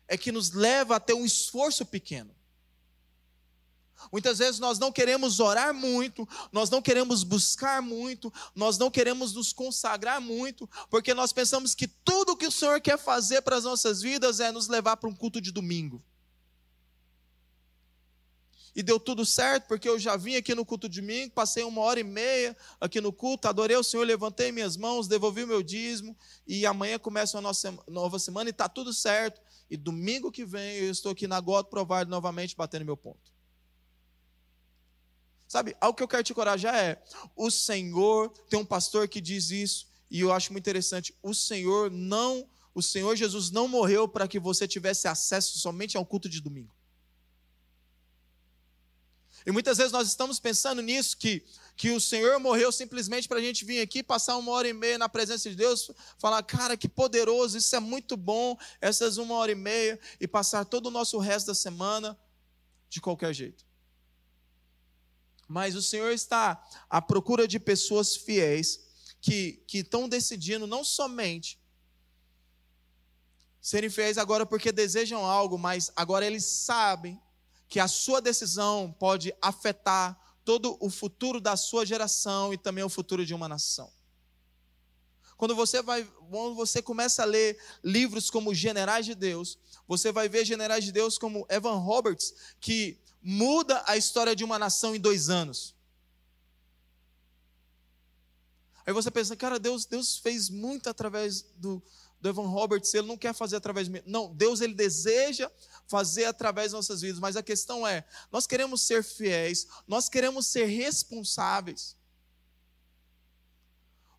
é 0.06 0.16
que 0.16 0.32
nos 0.32 0.52
leva 0.52 0.96
a 0.96 1.00
ter 1.00 1.14
um 1.14 1.24
esforço 1.24 1.84
pequeno. 1.84 2.34
Muitas 4.12 4.38
vezes 4.38 4.60
nós 4.60 4.78
não 4.78 4.92
queremos 4.92 5.40
orar 5.40 5.74
muito, 5.74 6.26
nós 6.52 6.70
não 6.70 6.80
queremos 6.80 7.24
buscar 7.24 7.82
muito, 7.82 8.32
nós 8.54 8.78
não 8.78 8.90
queremos 8.90 9.32
nos 9.34 9.52
consagrar 9.52 10.20
muito, 10.20 10.70
porque 10.88 11.12
nós 11.12 11.32
pensamos 11.32 11.74
que 11.74 11.88
tudo 11.88 12.36
que 12.36 12.46
o 12.46 12.52
Senhor 12.52 12.80
quer 12.80 12.96
fazer 12.96 13.42
para 13.42 13.56
as 13.56 13.64
nossas 13.64 14.00
vidas 14.00 14.38
é 14.38 14.52
nos 14.52 14.68
levar 14.68 14.96
para 14.96 15.08
um 15.10 15.14
culto 15.14 15.40
de 15.40 15.50
domingo 15.50 16.02
e 18.74 18.82
deu 18.82 18.98
tudo 19.00 19.24
certo, 19.24 19.66
porque 19.66 19.88
eu 19.88 19.98
já 19.98 20.16
vim 20.16 20.36
aqui 20.36 20.54
no 20.54 20.64
culto 20.64 20.88
de 20.88 21.00
domingo, 21.00 21.32
passei 21.32 21.64
uma 21.64 21.80
hora 21.80 22.00
e 22.00 22.04
meia 22.04 22.56
aqui 22.80 23.00
no 23.00 23.12
culto, 23.12 23.48
adorei 23.48 23.76
o 23.76 23.82
Senhor, 23.82 24.04
levantei 24.04 24.52
minhas 24.52 24.76
mãos, 24.76 25.08
devolvi 25.08 25.44
o 25.44 25.46
meu 25.46 25.62
dízimo, 25.62 26.16
e 26.46 26.64
amanhã 26.66 26.98
começa 26.98 27.36
uma 27.36 27.42
nossa 27.42 27.76
nova 27.88 28.18
semana 28.18 28.48
e 28.48 28.52
está 28.52 28.68
tudo 28.68 28.92
certo. 28.92 29.40
E 29.70 29.76
domingo 29.76 30.32
que 30.32 30.44
vem 30.44 30.76
eu 30.76 30.90
estou 30.90 31.12
aqui 31.12 31.26
na 31.26 31.40
God 31.40 31.66
Provide 31.66 32.10
novamente 32.10 32.56
batendo 32.56 32.84
meu 32.84 32.96
ponto. 32.96 33.32
Sabe, 35.46 35.74
algo 35.80 35.96
que 35.96 36.02
eu 36.02 36.08
quero 36.08 36.22
te 36.22 36.32
encorajar 36.32 36.74
é: 36.74 37.02
o 37.34 37.50
Senhor 37.50 38.28
tem 38.50 38.58
um 38.58 38.64
pastor 38.64 39.08
que 39.08 39.20
diz 39.20 39.50
isso, 39.50 39.88
e 40.10 40.20
eu 40.20 40.30
acho 40.30 40.52
muito 40.52 40.64
interessante. 40.64 41.14
O 41.22 41.34
Senhor 41.34 41.90
não, 41.90 42.48
o 42.74 42.82
Senhor 42.82 43.16
Jesus 43.16 43.50
não 43.50 43.66
morreu 43.66 44.06
para 44.06 44.28
que 44.28 44.38
você 44.38 44.68
tivesse 44.68 45.08
acesso 45.08 45.58
somente 45.58 45.96
ao 45.96 46.04
culto 46.04 46.28
de 46.28 46.40
domingo. 46.40 46.77
E 49.48 49.50
muitas 49.50 49.78
vezes 49.78 49.90
nós 49.90 50.06
estamos 50.06 50.38
pensando 50.38 50.82
nisso, 50.82 51.16
que, 51.16 51.42
que 51.74 51.90
o 51.92 51.98
Senhor 51.98 52.38
morreu 52.38 52.70
simplesmente 52.70 53.26
para 53.26 53.38
a 53.38 53.40
gente 53.40 53.64
vir 53.64 53.80
aqui, 53.80 54.02
passar 54.02 54.36
uma 54.36 54.52
hora 54.52 54.68
e 54.68 54.74
meia 54.74 54.98
na 54.98 55.08
presença 55.08 55.48
de 55.48 55.56
Deus, 55.56 55.90
falar, 56.18 56.42
cara, 56.42 56.76
que 56.76 56.86
poderoso, 56.86 57.56
isso 57.56 57.74
é 57.74 57.80
muito 57.80 58.14
bom, 58.14 58.58
essas 58.78 59.16
uma 59.16 59.36
hora 59.36 59.50
e 59.50 59.54
meia, 59.54 59.98
e 60.20 60.28
passar 60.28 60.66
todo 60.66 60.88
o 60.88 60.90
nosso 60.90 61.16
resto 61.16 61.46
da 61.46 61.54
semana 61.54 62.14
de 62.90 63.00
qualquer 63.00 63.32
jeito. 63.32 63.64
Mas 65.48 65.74
o 65.74 65.80
Senhor 65.80 66.12
está 66.12 66.62
à 66.90 67.00
procura 67.00 67.48
de 67.48 67.58
pessoas 67.58 68.14
fiéis 68.14 68.86
que, 69.18 69.64
que 69.66 69.78
estão 69.78 70.10
decidindo 70.10 70.66
não 70.66 70.84
somente 70.84 71.58
serem 73.62 73.88
fiéis 73.88 74.18
agora 74.18 74.44
porque 74.44 74.70
desejam 74.70 75.24
algo, 75.24 75.56
mas 75.56 75.90
agora 75.96 76.26
eles 76.26 76.44
sabem 76.44 77.18
que 77.68 77.78
a 77.78 77.86
sua 77.86 78.20
decisão 78.20 78.94
pode 78.98 79.34
afetar 79.42 80.18
todo 80.44 80.76
o 80.80 80.88
futuro 80.88 81.40
da 81.40 81.56
sua 81.56 81.84
geração 81.84 82.52
e 82.54 82.58
também 82.58 82.82
o 82.82 82.88
futuro 82.88 83.26
de 83.26 83.34
uma 83.34 83.48
nação. 83.48 83.92
Quando 85.36 85.54
você 85.54 85.80
vai, 85.82 86.04
quando 86.30 86.54
você 86.54 86.82
começa 86.82 87.22
a 87.22 87.26
ler 87.26 87.56
livros 87.84 88.28
como 88.30 88.54
Generais 88.54 89.06
de 89.06 89.14
Deus, 89.14 89.58
você 89.86 90.10
vai 90.10 90.28
ver 90.28 90.44
Generais 90.44 90.84
de 90.84 90.90
Deus 90.90 91.16
como 91.16 91.46
Evan 91.48 91.76
Roberts, 91.76 92.34
que 92.60 92.98
muda 93.22 93.84
a 93.86 93.96
história 93.96 94.34
de 94.34 94.42
uma 94.42 94.58
nação 94.58 94.96
em 94.96 95.00
dois 95.00 95.28
anos. 95.28 95.76
Aí 98.86 98.92
você 98.92 99.10
pensa, 99.10 99.36
cara, 99.36 99.58
Deus, 99.58 99.84
Deus 99.84 100.18
fez 100.18 100.48
muito 100.48 100.88
através 100.88 101.42
do, 101.56 101.82
do 102.20 102.28
Evan 102.28 102.46
Roberts, 102.46 102.92
ele 102.94 103.06
não 103.06 103.16
quer 103.16 103.34
fazer 103.34 103.56
através 103.56 103.86
de 103.86 103.92
mim. 103.92 104.02
Não, 104.06 104.34
Deus 104.34 104.60
ele 104.60 104.74
deseja 104.74 105.50
fazer 105.86 106.24
através 106.24 106.72
das 106.72 106.78
nossas 106.78 107.00
vidas, 107.00 107.20
mas 107.20 107.36
a 107.36 107.42
questão 107.42 107.86
é: 107.86 108.04
nós 108.30 108.46
queremos 108.46 108.82
ser 108.82 109.02
fiéis, 109.02 109.66
nós 109.86 110.08
queremos 110.08 110.46
ser 110.46 110.66
responsáveis. 110.66 111.96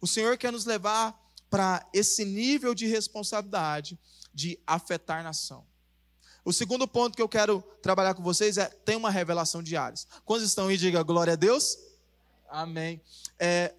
O 0.02 0.08
Senhor 0.08 0.38
quer 0.38 0.52
nos 0.52 0.66
levar 0.66 1.20
para 1.50 1.88
esse 1.94 2.24
nível 2.24 2.74
de 2.74 2.86
responsabilidade 2.86 4.00
de 4.34 4.60
afetar 4.66 5.24
nação. 5.24 5.68
O 6.46 6.54
segundo 6.54 6.88
ponto 6.88 7.16
que 7.16 7.22
eu 7.22 7.28
quero 7.28 7.62
trabalhar 7.82 8.14
com 8.14 8.24
vocês 8.24 8.58
é 8.58 8.66
tem 8.66 8.96
uma 8.96 9.10
revelação 9.10 9.62
diária. 9.62 9.98
Quantos 10.24 10.46
estão 10.46 10.68
aí? 10.68 10.78
Diga 10.78 11.04
glória 11.04 11.34
a 11.34 11.36
Deus. 11.36 11.78
Amém. 12.50 13.02
É, 13.38 13.74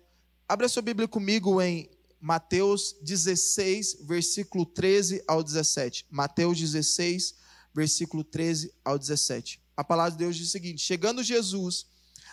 abra 0.50 0.68
sua 0.68 0.82
Bíblia 0.82 1.06
comigo 1.06 1.62
em 1.62 1.88
Mateus 2.20 2.96
16, 3.02 3.98
versículo 4.02 4.66
13 4.66 5.22
ao 5.28 5.44
17. 5.44 6.06
Mateus 6.10 6.58
16, 6.58 7.36
versículo 7.72 8.24
13 8.24 8.74
ao 8.84 8.98
17. 8.98 9.60
A 9.76 9.84
palavra 9.84 10.10
de 10.10 10.18
Deus 10.18 10.34
diz 10.34 10.48
o 10.48 10.50
seguinte: 10.50 10.82
Chegando 10.82 11.22
Jesus 11.22 11.86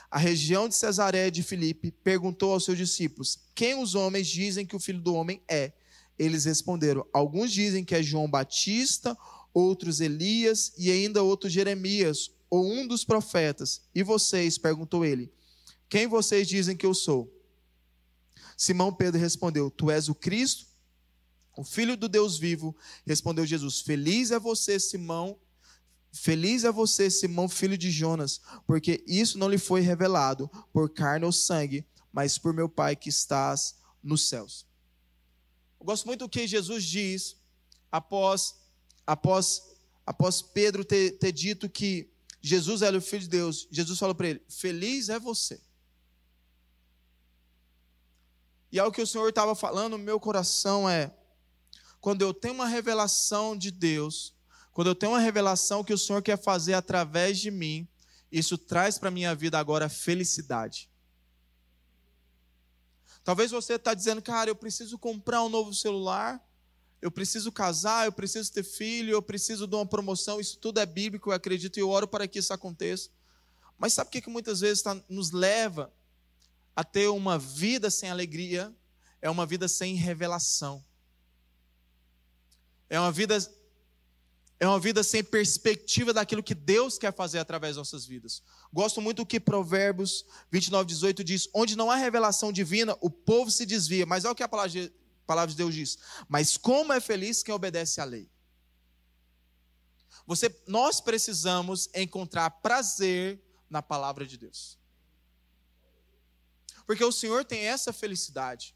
à 0.10 0.18
região 0.18 0.68
de 0.68 0.74
Cesaré 0.74 1.30
de 1.30 1.44
Filipe, 1.44 1.92
perguntou 1.92 2.54
aos 2.54 2.66
seus 2.66 2.80
discípulos: 2.80 3.38
Quem 3.54 3.80
os 3.80 3.94
homens 3.94 4.26
dizem 4.26 4.66
que 4.66 4.76
o 4.76 4.80
filho 4.80 5.00
do 5.00 5.14
homem 5.14 5.40
é? 5.48 5.72
Eles 6.18 6.46
responderam: 6.46 7.06
Alguns 7.14 7.52
dizem 7.52 7.86
que 7.86 7.94
é 7.94 8.02
João 8.02 8.28
Batista, 8.28 9.16
outros 9.54 10.02
Elias 10.02 10.74
e 10.76 10.90
ainda 10.90 11.22
outros 11.22 11.54
Jeremias 11.54 12.32
ou 12.50 12.66
um 12.66 12.88
dos 12.88 13.06
profetas? 13.06 13.82
E 13.94 14.02
vocês? 14.02 14.58
perguntou 14.58 15.06
ele. 15.06 15.32
Quem 15.88 16.08
vocês 16.08 16.48
dizem 16.48 16.76
que 16.76 16.86
eu 16.86 16.96
sou? 16.96 17.37
Simão 18.58 18.92
Pedro 18.92 19.22
respondeu: 19.22 19.70
Tu 19.70 19.92
és 19.92 20.10
o 20.10 20.16
Cristo, 20.16 20.66
o 21.56 21.64
Filho 21.64 21.96
do 21.96 22.10
Deus 22.10 22.40
vivo. 22.40 22.76
Respondeu 23.06 23.46
Jesus: 23.46 23.82
Feliz 23.82 24.32
é 24.32 24.40
você, 24.40 24.80
Simão. 24.80 25.40
Feliz 26.12 26.64
é 26.64 26.72
você, 26.72 27.12
Simão, 27.12 27.48
filho 27.48 27.78
de 27.78 27.92
Jonas, 27.92 28.42
porque 28.66 29.04
isso 29.06 29.38
não 29.38 29.50
lhe 29.50 29.58
foi 29.58 29.82
revelado 29.82 30.50
por 30.74 30.90
carne 30.90 31.26
ou 31.26 31.32
sangue, 31.32 31.86
mas 32.12 32.40
por 32.40 32.54
meu 32.54 32.68
Pai 32.68 32.96
que 32.96 33.10
estás 33.10 33.76
nos 34.02 34.28
céus. 34.28 34.66
Eu 35.80 35.86
gosto 35.86 36.06
muito 36.08 36.22
do 36.22 36.30
que 36.30 36.48
Jesus 36.48 36.86
diz 36.86 37.36
após, 37.92 38.56
após, 39.06 39.62
após 40.06 40.42
Pedro 40.42 40.84
ter, 40.84 41.12
ter 41.20 41.32
dito 41.32 41.70
que 41.70 42.10
Jesus 42.42 42.82
era 42.82 42.98
o 42.98 43.02
Filho 43.02 43.24
de 43.24 43.30
Deus. 43.30 43.68
Jesus 43.70 44.00
falou 44.00 44.16
para 44.16 44.30
ele: 44.30 44.42
Feliz 44.50 45.10
é 45.10 45.20
você. 45.20 45.62
E 48.72 48.80
algo 48.80 48.94
que 48.94 49.02
o 49.02 49.08
Senhor 49.08 49.30
estava 49.30 49.56
falando 49.56 49.98
no 49.98 50.04
meu 50.04 50.20
coração 50.20 50.90
é: 50.90 51.14
quando 52.00 52.22
eu 52.22 52.34
tenho 52.34 52.54
uma 52.54 52.68
revelação 52.68 53.58
de 53.58 53.72
Deus, 53.72 54.34
quando 54.74 54.88
eu 54.88 54.96
tenho 54.96 55.14
uma 55.14 55.20
revelação 55.20 55.84
que 55.84 55.94
o 55.94 55.98
Senhor 55.98 56.22
quer 56.22 56.42
fazer 56.42 56.74
através 56.74 57.40
de 57.40 57.50
mim, 57.50 57.88
isso 58.32 58.58
traz 58.58 59.00
para 59.00 59.10
a 59.10 59.12
minha 59.12 59.34
vida 59.34 59.58
agora 59.58 59.90
felicidade. 59.90 60.90
Talvez 63.24 63.52
você 63.52 63.74
está 63.74 63.94
dizendo, 63.94 64.22
cara, 64.22 64.50
eu 64.50 64.56
preciso 64.56 64.98
comprar 64.98 65.44
um 65.44 65.50
novo 65.50 65.74
celular, 65.74 66.42
eu 67.02 67.12
preciso 67.12 67.52
casar, 67.52 68.06
eu 68.06 68.12
preciso 68.12 68.52
ter 68.52 68.64
filho, 68.64 69.12
eu 69.12 69.22
preciso 69.22 69.68
de 69.68 69.76
uma 69.76 69.86
promoção. 69.86 70.40
Isso 70.40 70.58
tudo 70.58 70.80
é 70.80 70.86
bíblico, 70.86 71.30
eu 71.30 71.34
acredito 71.34 71.78
e 71.78 71.82
eu 71.82 71.90
oro 71.90 72.08
para 72.08 72.28
que 72.28 72.40
isso 72.40 72.54
aconteça. 72.54 73.10
Mas 73.78 73.94
sabe 73.94 74.08
o 74.08 74.12
que, 74.12 74.22
que 74.22 74.30
muitas 74.30 74.62
vezes 74.62 74.82
tá, 74.82 74.96
nos 75.10 75.32
leva 75.32 75.92
a 76.78 76.84
ter 76.84 77.08
uma 77.08 77.40
vida 77.40 77.90
sem 77.90 78.08
alegria? 78.08 78.72
É 79.20 79.28
uma 79.32 79.48
vida 79.48 79.68
sem 79.68 79.96
revelação. 79.96 80.86
É 82.88 83.00
uma 83.00 83.12
vida 83.12 83.36
é 84.60 84.68
uma 84.68 84.80
vida 84.80 85.04
sem 85.04 85.24
perspectiva 85.24 86.14
daquilo 86.14 86.42
que 86.42 86.54
Deus 86.54 86.98
quer 87.00 87.14
fazer 87.14 87.40
através 87.40 87.76
das 87.76 87.78
nossas 87.78 88.06
vidas. 88.06 88.44
Gosto 88.72 89.02
muito 89.02 89.18
do 89.18 89.26
que 89.26 89.40
Provérbios 89.40 90.24
29, 90.52 90.86
18 90.86 91.24
diz: 91.24 91.50
onde 91.52 91.76
não 91.76 91.90
há 91.90 91.96
revelação 91.96 92.52
divina, 92.52 92.96
o 93.02 93.10
povo 93.10 93.50
se 93.50 93.66
desvia. 93.66 94.06
Mas 94.06 94.24
olha 94.24 94.34
o 94.34 94.36
que 94.36 94.44
a 94.44 94.48
palavra 94.48 94.70
de, 94.70 94.94
palavra 95.26 95.50
de 95.50 95.58
Deus 95.58 95.74
diz: 95.74 95.98
mas 96.30 96.58
como 96.58 96.94
é 96.94 97.00
feliz 97.00 97.42
quem 97.42 97.56
obedece 97.56 98.00
à 98.00 98.04
lei. 98.04 98.30
Você, 100.28 100.56
nós 100.68 101.02
precisamos 101.02 101.90
encontrar 101.96 102.52
prazer 102.52 103.44
na 103.68 103.82
palavra 103.82 104.28
de 104.28 104.38
Deus. 104.38 104.77
Porque 106.88 107.04
o 107.04 107.12
Senhor 107.12 107.44
tem 107.44 107.60
essa 107.66 107.92
felicidade. 107.92 108.74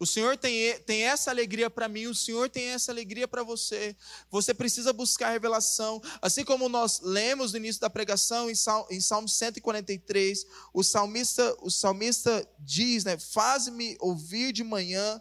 O 0.00 0.06
Senhor 0.06 0.36
tem, 0.36 0.80
tem 0.80 1.02
essa 1.02 1.30
alegria 1.30 1.68
para 1.68 1.86
mim, 1.86 2.06
o 2.06 2.14
Senhor 2.14 2.48
tem 2.48 2.68
essa 2.68 2.90
alegria 2.90 3.28
para 3.28 3.42
você. 3.42 3.94
Você 4.30 4.54
precisa 4.54 4.94
buscar 4.94 5.30
revelação. 5.30 6.02
Assim 6.22 6.42
como 6.42 6.70
nós 6.70 7.00
lemos 7.00 7.52
no 7.52 7.58
início 7.58 7.80
da 7.80 7.90
pregação, 7.90 8.50
em 8.50 8.54
Salmo, 8.54 8.86
em 8.90 8.98
Salmo 8.98 9.28
143, 9.28 10.46
o 10.72 10.82
salmista, 10.82 11.54
o 11.60 11.70
salmista 11.70 12.48
diz, 12.58 13.04
né? 13.04 13.18
Faz-me 13.18 13.94
ouvir 14.00 14.52
de 14.52 14.64
manhã, 14.64 15.20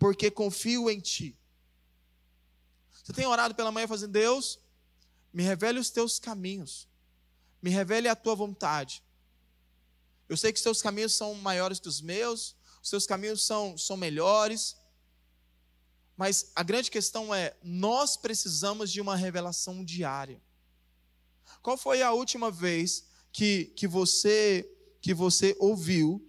porque 0.00 0.32
confio 0.32 0.90
em 0.90 0.98
ti. 0.98 1.38
Você 3.04 3.12
tem 3.12 3.24
orado 3.24 3.54
pela 3.54 3.70
manhã 3.70 3.86
fazendo, 3.86 4.10
Deus, 4.10 4.58
me 5.32 5.44
revele 5.44 5.78
os 5.78 5.90
teus 5.90 6.18
caminhos, 6.18 6.88
me 7.62 7.70
revele 7.70 8.08
a 8.08 8.16
tua 8.16 8.34
vontade. 8.34 9.05
Eu 10.28 10.36
sei 10.36 10.52
que 10.52 10.58
os 10.58 10.62
teus 10.62 10.82
caminhos 10.82 11.14
são 11.14 11.34
maiores 11.34 11.78
que 11.78 11.88
os 11.88 12.00
meus, 12.00 12.56
os 12.82 12.88
seus 12.88 13.06
caminhos 13.06 13.44
são, 13.44 13.76
são 13.78 13.96
melhores. 13.96 14.76
Mas 16.16 16.50
a 16.54 16.62
grande 16.62 16.90
questão 16.90 17.34
é: 17.34 17.56
nós 17.62 18.16
precisamos 18.16 18.90
de 18.90 19.00
uma 19.00 19.16
revelação 19.16 19.84
diária. 19.84 20.42
Qual 21.62 21.76
foi 21.76 22.02
a 22.02 22.12
última 22.12 22.50
vez 22.50 23.04
que, 23.32 23.66
que, 23.76 23.86
você, 23.86 24.68
que 25.00 25.12
você 25.14 25.54
ouviu 25.58 26.24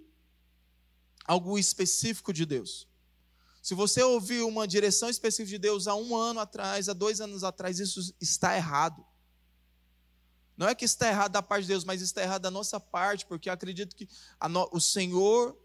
algo 1.25 1.57
específico 1.57 2.31
de 2.33 2.45
Deus? 2.45 2.87
Se 3.61 3.73
você 3.73 4.01
ouviu 4.01 4.47
uma 4.47 4.67
direção 4.67 5.09
específica 5.09 5.49
de 5.49 5.57
Deus 5.57 5.87
há 5.87 5.95
um 5.95 6.15
ano 6.15 6.39
atrás, 6.39 6.87
há 6.87 6.93
dois 6.93 7.19
anos 7.19 7.43
atrás, 7.43 7.79
isso 7.79 8.15
está 8.21 8.55
errado. 8.55 9.05
Não 10.57 10.67
é 10.67 10.73
que 10.73 10.85
está 10.85 11.07
errado 11.07 11.33
da 11.33 11.43
parte 11.43 11.61
de 11.61 11.67
Deus, 11.67 11.85
mas 11.85 12.01
está 12.01 12.21
errado 12.21 12.41
da 12.41 12.51
nossa 12.51 12.79
parte, 12.79 13.25
porque 13.27 13.47
eu 13.47 13.53
acredito 13.53 13.95
que 13.95 14.09
no, 14.49 14.67
o 14.73 14.81
Senhor 14.81 15.55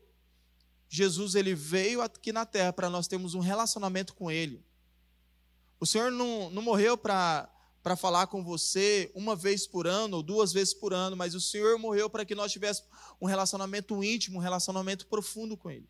Jesus 0.88 1.34
ele 1.34 1.54
veio 1.54 2.02
aqui 2.02 2.30
na 2.30 2.44
terra 2.44 2.70
para 2.70 2.90
nós 2.90 3.08
termos 3.08 3.34
um 3.34 3.40
relacionamento 3.40 4.14
com 4.14 4.30
Ele. 4.30 4.62
O 5.80 5.86
Senhor 5.86 6.12
não, 6.12 6.50
não 6.50 6.60
morreu 6.60 6.98
para 6.98 7.48
para 7.82 7.96
falar 7.96 8.28
com 8.28 8.44
você 8.44 9.10
uma 9.12 9.34
vez 9.34 9.66
por 9.66 9.88
ano 9.88 10.18
ou 10.18 10.22
duas 10.22 10.52
vezes 10.52 10.72
por 10.72 10.94
ano, 10.94 11.16
mas 11.16 11.34
o 11.34 11.40
Senhor 11.40 11.76
morreu 11.80 12.08
para 12.08 12.24
que 12.24 12.32
nós 12.32 12.52
tivéssemos 12.52 12.88
um 13.20 13.26
relacionamento 13.26 14.04
íntimo, 14.04 14.38
um 14.38 14.40
relacionamento 14.40 15.06
profundo 15.08 15.56
com 15.56 15.68
Ele. 15.68 15.88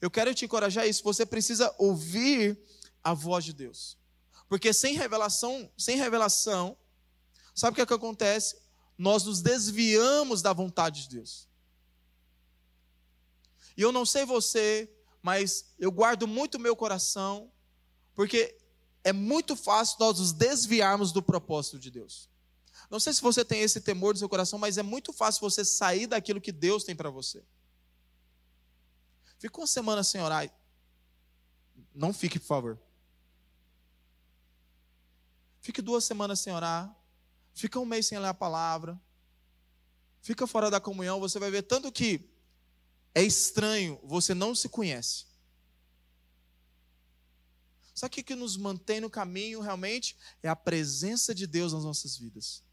Eu 0.00 0.10
quero 0.10 0.32
te 0.32 0.44
encorajar 0.44 0.84
a 0.84 0.86
isso. 0.86 1.02
Você 1.02 1.26
precisa 1.26 1.74
ouvir 1.78 2.56
a 3.02 3.12
voz 3.12 3.44
de 3.44 3.52
Deus, 3.52 3.98
porque 4.48 4.72
sem 4.72 4.94
revelação, 4.94 5.68
sem 5.76 5.96
revelação, 5.96 6.76
sabe 7.54 7.72
o 7.72 7.74
que, 7.76 7.82
é 7.82 7.86
que 7.86 7.94
acontece? 7.94 8.56
Nós 8.96 9.24
nos 9.24 9.40
desviamos 9.40 10.42
da 10.42 10.52
vontade 10.52 11.02
de 11.02 11.16
Deus. 11.16 11.48
E 13.76 13.82
eu 13.82 13.90
não 13.90 14.04
sei 14.06 14.24
você, 14.24 14.90
mas 15.22 15.74
eu 15.78 15.90
guardo 15.90 16.26
muito 16.26 16.58
meu 16.58 16.76
coração, 16.76 17.50
porque 18.14 18.56
é 19.02 19.12
muito 19.12 19.56
fácil 19.56 19.96
nós 19.98 20.18
nos 20.18 20.32
desviarmos 20.32 21.12
do 21.12 21.22
propósito 21.22 21.78
de 21.78 21.90
Deus. 21.90 22.28
Não 22.90 23.00
sei 23.00 23.12
se 23.12 23.22
você 23.22 23.44
tem 23.44 23.60
esse 23.60 23.80
temor 23.80 24.14
no 24.14 24.18
seu 24.18 24.28
coração, 24.28 24.58
mas 24.58 24.78
é 24.78 24.82
muito 24.82 25.12
fácil 25.12 25.40
você 25.40 25.64
sair 25.64 26.06
daquilo 26.06 26.40
que 26.40 26.52
Deus 26.52 26.84
tem 26.84 26.94
para 26.94 27.10
você. 27.10 27.42
Fica 29.38 29.60
uma 29.60 29.66
semana 29.66 30.02
sem 30.02 30.22
orar. 30.22 30.50
Não 31.94 32.12
fique, 32.12 32.38
por 32.38 32.46
favor. 32.46 32.78
Fique 35.60 35.82
duas 35.82 36.04
semanas 36.04 36.40
sem 36.40 36.52
orar. 36.52 36.94
Fica 37.54 37.78
um 37.78 37.86
mês 37.86 38.06
sem 38.06 38.18
ler 38.18 38.28
a 38.28 38.34
palavra. 38.34 39.00
Fica 40.20 40.46
fora 40.46 40.70
da 40.70 40.80
comunhão. 40.80 41.20
Você 41.20 41.38
vai 41.38 41.50
ver 41.50 41.62
tanto 41.62 41.92
que 41.92 42.28
é 43.14 43.22
estranho, 43.22 44.00
você 44.02 44.34
não 44.34 44.54
se 44.54 44.68
conhece. 44.68 45.26
Sabe 47.94 48.20
o 48.20 48.24
que 48.24 48.34
nos 48.34 48.56
mantém 48.56 49.00
no 49.00 49.08
caminho 49.08 49.60
realmente? 49.60 50.16
É 50.42 50.48
a 50.48 50.56
presença 50.56 51.32
de 51.32 51.46
Deus 51.46 51.72
nas 51.72 51.84
nossas 51.84 52.16
vidas. 52.16 52.64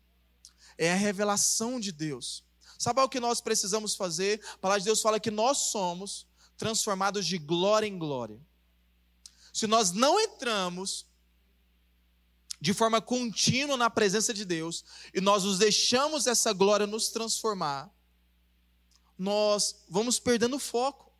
É 0.78 0.92
a 0.92 0.96
revelação 0.96 1.80
de 1.80 1.92
Deus. 1.92 2.44
Sabe 2.80 3.00
o 3.02 3.10
que 3.10 3.20
nós 3.20 3.40
precisamos 3.40 3.94
fazer? 3.94 4.42
A 4.56 4.58
palavra 4.58 4.80
de 4.80 4.86
Deus 4.86 5.02
fala 5.02 5.20
que 5.20 5.30
nós 5.30 5.70
somos 5.70 6.26
transformados 6.58 7.28
de 7.28 7.38
glória 7.38 7.86
em 7.86 8.00
glória. 8.00 8.42
Se 9.54 9.68
nós 9.68 9.92
não 9.92 10.20
entramos 10.20 11.06
de 12.62 12.76
forma 12.76 13.02
contínua 13.02 13.76
na 13.76 13.90
presença 13.90 14.32
de 14.32 14.46
Deus 14.46 14.86
e 15.12 15.20
nós 15.20 15.44
nos 15.44 15.58
deixamos 15.58 16.28
essa 16.28 16.54
glória 16.54 16.86
nos 16.86 17.10
transformar, 17.10 17.92
nós 19.18 19.84
vamos 19.90 20.20
perdendo 20.20 20.58
o 20.58 20.60
foco. 20.60 21.12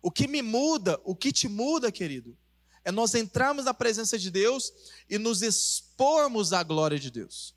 O 0.00 0.10
que 0.10 0.28
me 0.28 0.40
muda, 0.40 1.00
o 1.04 1.16
que 1.16 1.32
te 1.32 1.48
muda, 1.48 1.90
querido, 1.90 2.38
é 2.84 2.92
nós 2.92 3.14
entrarmos 3.14 3.64
na 3.64 3.74
presença 3.74 4.16
de 4.16 4.30
Deus 4.30 4.72
e 5.08 5.18
nos 5.18 5.42
expormos 5.42 6.52
à 6.52 6.62
glória 6.62 6.98
de 6.98 7.10
Deus. 7.10 7.54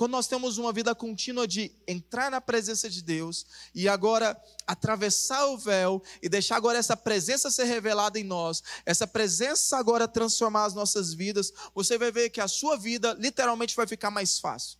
Quando 0.00 0.12
nós 0.12 0.26
temos 0.26 0.56
uma 0.56 0.72
vida 0.72 0.94
contínua 0.94 1.46
de 1.46 1.70
entrar 1.86 2.30
na 2.30 2.40
presença 2.40 2.88
de 2.88 3.02
Deus 3.02 3.44
e 3.74 3.86
agora 3.86 4.34
atravessar 4.66 5.44
o 5.48 5.58
véu 5.58 6.02
e 6.22 6.28
deixar 6.30 6.56
agora 6.56 6.78
essa 6.78 6.96
presença 6.96 7.50
ser 7.50 7.64
revelada 7.64 8.18
em 8.18 8.24
nós, 8.24 8.62
essa 8.86 9.06
presença 9.06 9.76
agora 9.76 10.08
transformar 10.08 10.64
as 10.64 10.72
nossas 10.72 11.12
vidas, 11.12 11.52
você 11.74 11.98
vai 11.98 12.10
ver 12.10 12.30
que 12.30 12.40
a 12.40 12.48
sua 12.48 12.78
vida 12.78 13.14
literalmente 13.20 13.76
vai 13.76 13.86
ficar 13.86 14.10
mais 14.10 14.38
fácil. 14.38 14.78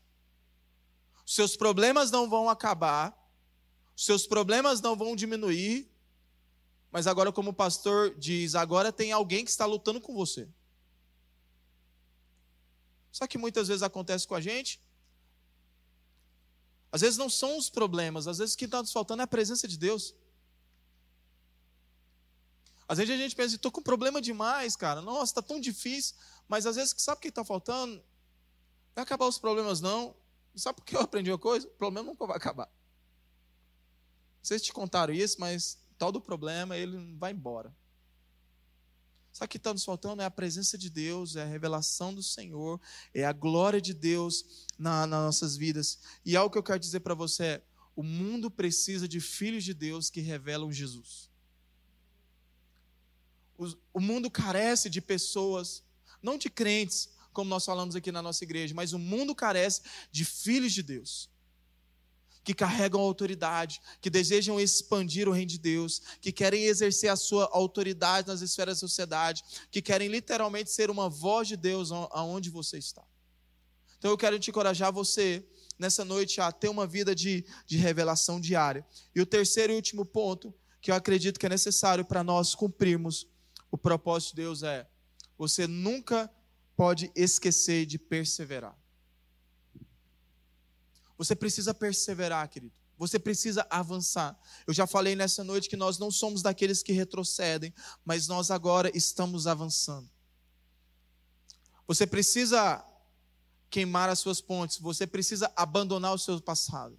Seus 1.27 1.55
problemas 1.55 2.11
não 2.11 2.27
vão 2.27 2.49
acabar, 2.49 3.15
seus 3.95 4.27
problemas 4.27 4.81
não 4.81 4.97
vão 4.97 5.15
diminuir, 5.15 5.87
mas 6.91 7.07
agora, 7.07 7.31
como 7.31 7.51
o 7.51 7.55
pastor 7.55 8.15
diz, 8.19 8.55
agora 8.55 8.91
tem 8.91 9.13
alguém 9.13 9.45
que 9.45 9.51
está 9.51 9.67
lutando 9.67 10.01
com 10.01 10.15
você. 10.15 10.49
Só 13.13 13.27
que 13.27 13.37
muitas 13.37 13.69
vezes 13.69 13.83
acontece 13.83 14.27
com 14.27 14.35
a 14.35 14.41
gente. 14.41 14.81
Às 16.93 17.03
vezes 17.03 17.17
não 17.17 17.31
são 17.31 17.57
os 17.57 17.71
problemas, 17.71 18.27
às 18.27 18.39
vezes 18.39 18.55
o 18.55 18.59
que 18.59 18.65
está 18.65 18.81
nos 18.81 18.93
faltando 18.93 19.23
é 19.23 19.25
a 19.25 19.29
presença 19.29 19.69
de 19.69 19.79
Deus. 19.79 20.15
Às 22.89 22.99
vezes 22.99 23.15
a 23.15 23.17
gente 23.17 23.37
pensa, 23.37 23.55
estou 23.55 23.71
com 23.71 23.81
problema 23.81 24.21
demais, 24.21 24.75
cara. 24.75 25.01
Nossa, 25.01 25.31
está 25.31 25.41
tão 25.41 25.61
difícil. 25.61 26.17
Mas 26.49 26.67
às 26.67 26.75
vezes, 26.75 26.93
sabe 26.99 27.19
o 27.19 27.21
que 27.21 27.29
está 27.29 27.45
faltando? 27.45 28.03
Vai 28.97 29.05
acabar 29.05 29.29
os 29.29 29.39
problemas, 29.39 29.81
não. 29.81 30.17
Sabe 30.57 30.77
por 30.77 30.85
que 30.85 30.97
eu 30.97 31.01
aprendi 31.01 31.31
uma 31.31 31.39
coisa? 31.39 31.69
O 31.69 31.71
problema 31.71 32.11
nunca 32.11 32.27
vai 32.27 32.37
acabar. 32.37 32.69
Vocês 34.43 34.61
te 34.61 34.73
contaram 34.73 35.15
isso, 35.15 35.41
mas 35.41 35.79
tal 35.97 36.11
do 36.11 36.21
problema, 36.21 36.77
ele 36.77 37.17
vai 37.17 37.31
embora. 37.31 37.73
O 39.45 39.49
que 39.49 39.57
está 39.57 39.73
nos 39.73 39.85
faltando? 39.85 40.23
É 40.23 40.25
a 40.25 40.31
presença 40.31 40.77
de 40.77 40.91
Deus, 40.91 41.37
é 41.37 41.43
a 41.43 41.47
revelação 41.47 42.15
do 42.15 42.23
Senhor, 42.23 42.81
é 43.15 43.25
a 43.25 43.33
glória 43.33 43.81
de 43.81 43.95
Deus 43.95 44.67
na, 44.79 45.07
nas 45.07 45.25
nossas 45.25 45.57
vidas. 45.57 45.99
E 46.25 46.37
algo 46.37 46.53
que 46.53 46.59
eu 46.59 46.63
quero 46.63 46.79
dizer 46.79 47.01
para 47.01 47.15
você 47.15 47.45
é: 47.45 47.63
o 47.97 48.03
mundo 48.03 48.51
precisa 48.51 49.09
de 49.09 49.21
filhos 49.21 49.65
de 49.65 49.75
Deus 49.75 50.11
que 50.11 50.21
revelam 50.21 50.73
Jesus. 50.73 51.31
O, 53.57 53.67
o 53.95 54.01
mundo 54.01 54.31
carece 54.31 54.89
de 54.89 55.01
pessoas 55.01 55.83
não 56.23 56.37
de 56.37 56.51
crentes, 56.51 57.09
como 57.33 57.49
nós 57.49 57.65
falamos 57.65 57.97
aqui 57.97 58.13
na 58.13 58.23
nossa 58.23 58.45
igreja, 58.45 58.75
mas 58.75 58.93
o 58.93 58.99
mundo 58.99 59.35
carece 59.35 59.83
de 60.11 60.25
filhos 60.25 60.73
de 60.73 60.83
Deus. 60.83 61.31
Que 62.43 62.55
carregam 62.55 63.01
autoridade, 63.01 63.81
que 64.01 64.09
desejam 64.09 64.59
expandir 64.59 65.29
o 65.29 65.33
reino 65.33 65.51
de 65.51 65.59
Deus, 65.59 66.01
que 66.21 66.33
querem 66.33 66.65
exercer 66.65 67.11
a 67.11 67.17
sua 67.17 67.49
autoridade 67.53 68.29
nas 68.29 68.41
esferas 68.41 68.77
da 68.77 68.81
sociedade, 68.81 69.43
que 69.71 69.83
querem 69.83 70.09
literalmente 70.09 70.71
ser 70.71 70.91
uma 70.91 71.09
voz 71.09 71.49
de 71.49 71.57
Deus 71.57 71.93
aonde 71.93 72.51
você 72.51 72.79
está. 72.79 73.05
Então 73.99 74.11
eu 74.11 74.17
quero 74.17 74.39
te 74.39 74.51
encorajar 74.51 74.91
você 74.93 75.45
nessa 75.79 76.05
noite 76.05 76.41
a 76.41 76.51
ter 76.51 76.69
uma 76.69 76.87
vida 76.87 77.15
de, 77.15 77.45
de 77.67 77.77
revelação 77.77 78.41
diária. 78.41 78.85
E 79.15 79.21
o 79.21 79.27
terceiro 79.27 79.73
e 79.73 79.77
último 79.77 80.05
ponto 80.05 80.55
que 80.81 80.91
eu 80.91 80.95
acredito 80.95 81.39
que 81.39 81.47
é 81.47 81.49
necessário 81.49 82.05
para 82.05 82.25
nós 82.25 82.55
cumprirmos 82.55 83.27
o 83.71 83.77
propósito 83.77 84.31
de 84.31 84.43
Deus 84.43 84.63
é 84.63 84.87
você 85.37 85.67
nunca 85.67 86.31
pode 86.77 87.11
esquecer 87.15 87.87
de 87.87 87.99
perseverar. 87.99 88.77
Você 91.21 91.37
precisa 91.37 91.75
perseverar, 91.75 92.49
querido. 92.49 92.73
Você 92.97 93.19
precisa 93.19 93.67
avançar. 93.69 94.41
Eu 94.67 94.73
já 94.73 94.87
falei 94.87 95.15
nessa 95.15 95.45
noite 95.45 95.69
que 95.69 95.77
nós 95.77 95.99
não 95.99 96.11
somos 96.11 96.41
daqueles 96.41 96.83
que 96.83 96.95
retrocedem, 96.95 97.75
mas 98.03 98.27
nós 98.27 98.51
agora 98.51 98.91
estamos 98.97 99.47
avançando. 99.47 100.09
Você 101.87 102.07
precisa 102.07 102.83
queimar 103.69 104.09
as 104.09 104.19
suas 104.19 104.41
pontes, 104.41 104.79
você 104.79 105.07
precisa 105.07 105.53
abandonar 105.55 106.15
o 106.15 106.19
seu 106.19 106.41
passado. 106.41 106.99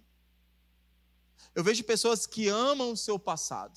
Eu 1.52 1.64
vejo 1.64 1.82
pessoas 1.82 2.24
que 2.24 2.46
amam 2.46 2.92
o 2.92 2.96
seu 2.96 3.18
passado. 3.18 3.76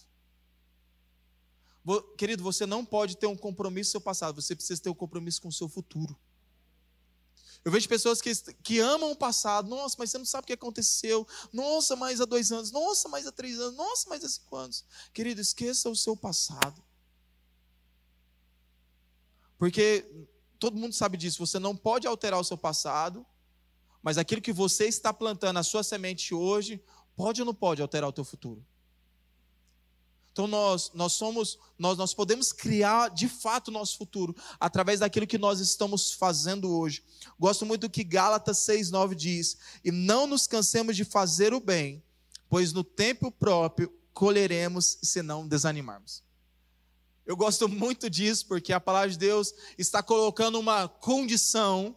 Querido, 2.20 2.44
você 2.44 2.68
não 2.68 2.86
pode 2.86 3.18
ter 3.18 3.26
um 3.26 3.36
compromisso 3.36 3.88
com 3.88 3.98
o 3.98 4.00
seu 4.00 4.02
passado, 4.02 4.40
você 4.40 4.56
precisa 4.56 4.80
ter 4.80 4.92
um 4.92 4.96
compromisso 4.96 5.42
com 5.42 5.48
o 5.48 5.52
seu 5.52 5.68
futuro. 5.68 6.16
Eu 7.66 7.72
vejo 7.72 7.90
pessoas 7.90 8.22
que, 8.22 8.32
que 8.62 8.80
amam 8.80 9.12
o 9.12 9.16
passado. 9.16 9.68
Nossa, 9.68 9.96
mas 9.98 10.12
você 10.12 10.20
não 10.20 10.26
sabe 10.26 10.44
o 10.44 10.48
que 10.48 10.54
aconteceu. 10.54 11.28
Nossa, 11.52 11.96
mas 11.96 12.22
há 12.22 12.26
dois 12.26 12.52
anos. 12.52 12.70
Nossa, 12.72 13.10
mas 13.10 13.26
há 13.26 13.32
três 13.32 13.60
anos. 13.60 13.76
Nossa, 13.76 14.08
mas 14.08 14.24
há 14.24 14.30
cinco 14.30 14.56
anos. 14.56 14.86
Querido, 15.12 15.42
esqueça 15.42 15.90
o 15.90 15.96
seu 15.96 16.16
passado. 16.16 16.84
Porque 19.58 20.06
todo 20.60 20.78
mundo 20.78 20.94
sabe 20.94 21.18
disso. 21.18 21.44
Você 21.44 21.58
não 21.58 21.76
pode 21.76 22.06
alterar 22.06 22.40
o 22.40 22.44
seu 22.44 22.56
passado. 22.58 23.26
Mas 24.04 24.20
aquilo 24.20 24.44
que 24.44 24.54
você 24.54 24.86
está 24.86 25.12
plantando, 25.12 25.58
a 25.58 25.64
sua 25.64 25.82
semente 25.82 26.36
hoje, 26.36 26.80
pode 27.16 27.42
ou 27.42 27.46
não 27.48 27.56
pode 27.56 27.82
alterar 27.82 28.08
o 28.08 28.14
teu 28.14 28.24
futuro? 28.24 28.64
Então 30.36 30.48
nós, 30.48 30.92
nós 30.94 31.14
somos, 31.14 31.58
nós, 31.80 31.98
nós 31.98 32.14
podemos 32.14 32.52
criar 32.52 33.10
de 33.10 33.30
fato 33.30 33.70
o 33.70 33.72
nosso 33.72 33.98
futuro 33.98 34.36
através 34.60 35.00
daquilo 35.00 35.26
que 35.26 35.38
nós 35.38 35.62
estamos 35.62 36.12
fazendo 36.12 36.70
hoje. 36.78 37.02
Gosto 37.40 37.66
muito 37.66 37.88
do 37.88 37.90
que 37.90 38.04
Gálatas 38.04 38.58
6:9 38.58 39.16
diz: 39.16 39.56
"E 39.82 39.94
não 39.94 40.28
nos 40.28 40.46
cansemos 40.46 40.98
de 40.98 41.06
fazer 41.06 41.54
o 41.54 41.62
bem, 41.62 42.04
pois 42.50 42.74
no 42.74 42.84
tempo 42.84 43.32
próprio 43.32 43.90
colheremos 44.14 44.98
se 45.02 45.22
não 45.22 45.48
desanimarmos." 45.48 46.22
Eu 47.26 47.38
gosto 47.38 47.70
muito 47.70 48.10
disso 48.10 48.46
porque 48.46 48.74
a 48.74 48.80
palavra 48.82 49.12
de 49.12 49.18
Deus 49.18 49.54
está 49.78 50.04
colocando 50.04 50.60
uma 50.60 50.90
condição 50.90 51.96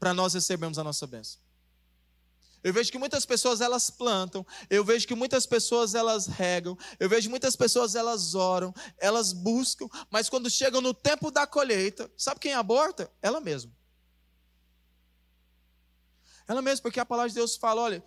para 0.00 0.12
nós 0.12 0.34
recebermos 0.34 0.80
a 0.80 0.84
nossa 0.84 1.06
bênção. 1.06 1.38
Eu 2.62 2.72
vejo 2.72 2.90
que 2.90 2.98
muitas 2.98 3.24
pessoas 3.24 3.60
elas 3.60 3.88
plantam, 3.88 4.44
eu 4.68 4.84
vejo 4.84 5.06
que 5.06 5.14
muitas 5.14 5.46
pessoas 5.46 5.94
elas 5.94 6.26
regam, 6.26 6.76
eu 6.98 7.08
vejo 7.08 7.30
muitas 7.30 7.54
pessoas 7.54 7.94
elas 7.94 8.34
oram, 8.34 8.74
elas 8.98 9.32
buscam, 9.32 9.88
mas 10.10 10.28
quando 10.28 10.50
chegam 10.50 10.80
no 10.80 10.92
tempo 10.92 11.30
da 11.30 11.46
colheita, 11.46 12.10
sabe 12.16 12.40
quem 12.40 12.54
aborta? 12.54 13.10
Ela 13.22 13.40
mesma. 13.40 13.72
Ela 16.48 16.62
mesma, 16.62 16.82
porque 16.82 16.98
a 16.98 17.06
palavra 17.06 17.28
de 17.28 17.34
Deus 17.34 17.56
fala, 17.56 17.82
olha, 17.82 18.04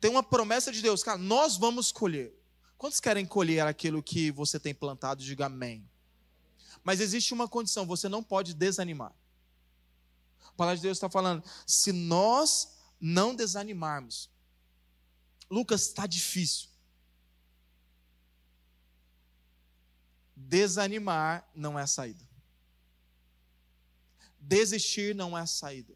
tem 0.00 0.10
uma 0.10 0.22
promessa 0.22 0.70
de 0.70 0.82
Deus, 0.82 1.02
cara, 1.02 1.16
nós 1.16 1.56
vamos 1.56 1.90
colher. 1.92 2.36
Quantos 2.76 3.00
querem 3.00 3.24
colher 3.24 3.64
aquilo 3.66 4.02
que 4.02 4.32
você 4.32 4.58
tem 4.58 4.74
plantado? 4.74 5.22
Diga 5.22 5.46
amém. 5.46 5.88
Mas 6.82 7.00
existe 7.00 7.32
uma 7.32 7.48
condição, 7.48 7.86
você 7.86 8.08
não 8.08 8.22
pode 8.22 8.54
desanimar. 8.54 9.14
A 10.48 10.52
palavra 10.52 10.76
de 10.76 10.82
Deus 10.82 10.98
está 10.98 11.08
falando, 11.08 11.42
se 11.66 11.92
nós 11.92 12.81
não 13.02 13.34
desanimarmos. 13.34 14.30
Lucas, 15.50 15.82
está 15.82 16.06
difícil. 16.06 16.68
Desanimar 20.36 21.50
não 21.52 21.76
é 21.76 21.82
a 21.82 21.86
saída. 21.86 22.24
Desistir 24.38 25.16
não 25.16 25.36
é 25.36 25.40
a 25.40 25.46
saída. 25.46 25.94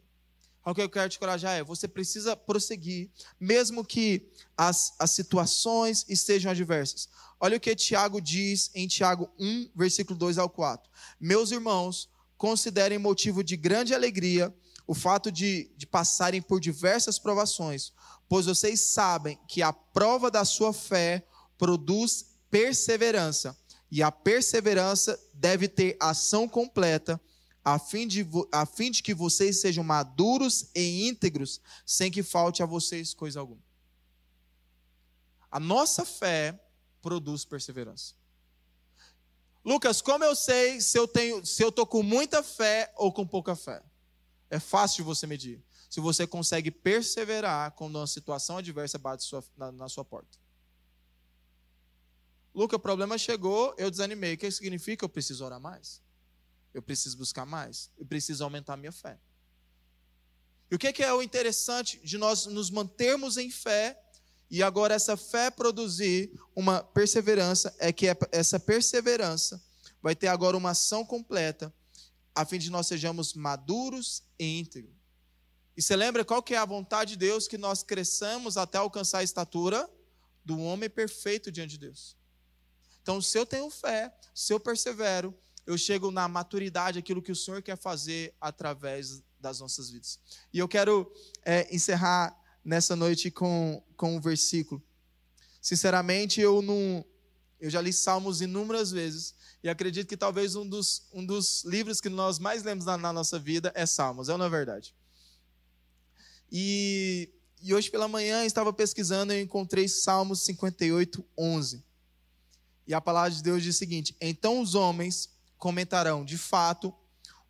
O 0.64 0.75
que 0.75 0.83
eu 0.83 0.90
quero 0.90 1.09
te 1.09 1.16
encorajar 1.16 1.57
é: 1.57 1.62
você 1.62 1.87
precisa 1.87 2.37
prosseguir, 2.37 3.09
mesmo 3.38 3.85
que 3.85 4.29
as, 4.57 4.95
as 4.99 5.12
situações 5.12 6.05
estejam 6.09 6.51
adversas. 6.51 7.09
Olha 7.38 7.57
o 7.57 7.61
que 7.61 7.77
Tiago 7.77 8.21
diz 8.21 8.71
em 8.75 8.88
Tiago 8.88 9.31
1, 9.38 9.71
versículo 9.77 10.19
2 10.19 10.38
ao 10.38 10.51
4. 10.51 10.90
Meus 11.21 11.53
irmãos, 11.53 12.11
considerem 12.37 12.99
motivo 12.99 13.45
de 13.45 13.57
grande 13.57 13.95
alegria 13.95 14.53
o 14.87 14.94
fato 14.94 15.33
de, 15.33 15.70
de 15.77 15.87
passarem 15.87 16.40
por 16.40 16.61
diversas 16.61 17.18
provações, 17.18 17.92
pois 18.29 18.46
vocês 18.46 18.81
sabem 18.81 19.38
que 19.49 19.62
a 19.62 19.72
prova 19.72 20.31
da 20.31 20.44
sua 20.44 20.72
fé 20.72 21.27
produz 21.59 22.37
perseverança, 22.51 23.57
e 23.90 24.03
a 24.03 24.11
perseverança 24.11 25.18
deve 25.33 25.68
ter 25.68 25.96
ação 26.01 26.49
completa, 26.49 27.20
a 27.64 27.79
fim 27.79 28.07
de, 28.07 28.27
a 28.53 28.64
fim 28.64 28.90
de 28.90 29.03
que 29.03 29.14
vocês 29.14 29.61
sejam 29.61 29.83
maduros 29.83 30.70
e 30.75 31.09
íntegros, 31.09 31.61
sem 31.85 32.11
que 32.11 32.22
falte 32.22 32.62
a 32.62 32.66
vocês 32.66 33.12
coisa 33.12 33.40
alguma. 33.40 33.62
A 35.51 35.59
nossa 35.59 36.05
fé 36.05 36.61
produz 37.01 37.44
perseverança. 37.44 38.14
Lucas, 39.64 40.01
como 40.01 40.22
eu 40.22 40.37
sei 40.37 40.81
se 40.81 40.96
eu 40.96 41.09
tenho, 41.09 41.44
se 41.44 41.62
eu 41.62 41.72
tô 41.72 41.85
com 41.85 42.03
muita 42.03 42.40
fé 42.42 42.92
ou 42.96 43.12
com 43.12 43.27
pouca 43.27 43.57
fé? 43.57 43.83
É 44.49 44.59
fácil 44.59 44.99
de 44.99 45.03
você 45.03 45.27
medir. 45.27 45.63
Se 45.91 46.01
você 46.01 46.27
consegue 46.27 46.71
perseverar 46.71 47.73
quando 47.73 47.97
uma 47.97 48.07
situação 48.07 48.59
adversa 48.59 48.99
bate 48.99 49.25
sua, 49.25 49.45
na, 49.57 49.73
na 49.73 49.89
sua 49.89 50.05
porta. 50.05 50.39
Luca, 52.55 52.77
o 52.77 52.81
problema 52.81 53.19
chegou, 53.19 53.75
eu 53.77 53.91
desanimei. 53.91 54.35
O 54.35 54.39
que 54.39 54.51
significa? 54.51 55.05
Eu 55.05 55.09
preciso 55.09 55.45
orar 55.45 55.61
mais. 55.61 56.01
Eu 56.73 56.81
preciso 56.81 57.17
buscar 57.17 57.45
mais. 57.45 57.91
Eu 57.99 58.07
preciso 58.07 58.45
aumentar 58.45 58.75
a 58.75 58.77
minha 58.77 58.93
fé. 58.93 59.19
E 60.71 60.75
o 60.75 60.79
que 60.79 61.03
é 61.03 61.13
o 61.13 61.23
interessante 61.23 62.01
de 62.03 62.19
nós 62.19 62.47
nos 62.47 62.71
mantermos 62.71 63.37
em 63.37 63.51
fé 63.51 64.01
e 64.51 64.63
agora 64.63 64.95
essa 64.95 65.17
fé 65.17 65.51
produzir 65.51 66.33
uma 66.55 66.83
perseverança 66.83 67.75
é 67.79 67.92
que 67.92 68.07
essa 68.33 68.59
perseverança 68.59 69.63
vai 70.01 70.15
ter 70.15 70.29
agora 70.29 70.57
uma 70.57 70.71
ação 70.71 71.05
completa 71.05 71.73
a 72.37 72.45
fim 72.45 72.59
de 72.59 72.71
nós 72.71 72.87
sejamos 72.87 73.33
maduros 73.33 74.23
e 74.39 74.59
íntegros. 74.59 74.95
E 75.75 75.81
você 75.81 75.97
lembra 75.97 76.25
qual 76.25 76.43
que 76.43 76.55
é 76.55 76.59
a 76.59 76.65
vontade 76.67 77.13
de 77.13 77.19
Deus? 77.19 77.49
Que 77.49 77.57
nós 77.57 77.83
cresçamos 77.83 78.57
até 78.57 78.77
alcançar 78.79 79.19
a 79.19 79.23
estatura 79.23 79.89
do 80.45 80.61
homem 80.61 80.89
perfeito 80.89 81.51
diante 81.51 81.71
de 81.73 81.79
Deus. 81.79 82.17
Então, 83.03 83.21
se 83.23 83.39
eu 83.39 83.47
tenho 83.47 83.71
fé, 83.71 84.15
se 84.35 84.53
eu 84.53 84.61
persevero, 84.61 85.35
eu 85.67 85.79
chego 85.79 86.11
na 86.11 86.29
maturidade, 86.29 86.99
aquilo 86.99 87.23
que 87.23 87.33
o 87.33 87.37
Senhor 87.37 87.63
quer 87.63 87.77
fazer 87.77 88.35
através 88.41 89.23
das 89.41 89.61
nossas 89.61 89.91
vidas. 89.91 90.21
E 90.53 90.59
eu 90.59 90.69
quero 90.69 91.11
é, 91.43 91.75
encerrar 91.75 92.37
nessa 92.65 92.95
noite 92.95 93.31
com, 93.31 93.83
com 93.97 94.17
um 94.17 94.21
versículo. 94.21 94.83
Sinceramente, 95.63 96.41
eu 96.41 96.61
não. 96.61 97.05
Eu 97.59 97.71
já 97.71 97.81
li 97.81 97.93
Salmos 97.93 98.43
inúmeras 98.43 98.91
vezes, 98.91 99.35
e 99.67 99.69
acredito 99.69 100.06
que 100.06 100.17
talvez 100.17 100.54
um 100.54 100.64
dos, 100.64 101.08
um 101.12 101.27
dos 101.27 101.64
livros 101.64 102.00
que 102.00 102.08
nós 102.08 102.38
mais 102.38 102.62
lemos 102.62 102.85
na, 102.85 102.96
na 102.96 103.12
nossa 103.12 103.37
vida 103.37 103.73
é 103.75 103.85
Salmos, 103.85 104.29
é 104.29 104.37
não 104.37 104.44
é 104.44 104.48
verdade? 104.48 104.94
E, 106.52 107.29
e 107.60 107.75
hoje 107.75 107.90
pela 107.90 108.06
manhã 108.06 108.44
estava 108.44 108.73
pesquisando 108.73 109.33
e 109.33 109.42
encontrei 109.42 109.88
Salmos 109.88 110.42
58, 110.42 111.27
11. 111.37 111.85
E 112.87 112.94
a 112.94 113.00
palavra 113.00 113.33
de 113.33 113.42
Deus 113.42 113.60
diz 113.60 113.75
o 113.75 113.79
seguinte: 113.79 114.17
Então 114.21 114.60
os 114.60 114.77
homens 114.77 115.31
comentarão, 115.58 116.25
de 116.25 116.38
fato, 116.38 116.94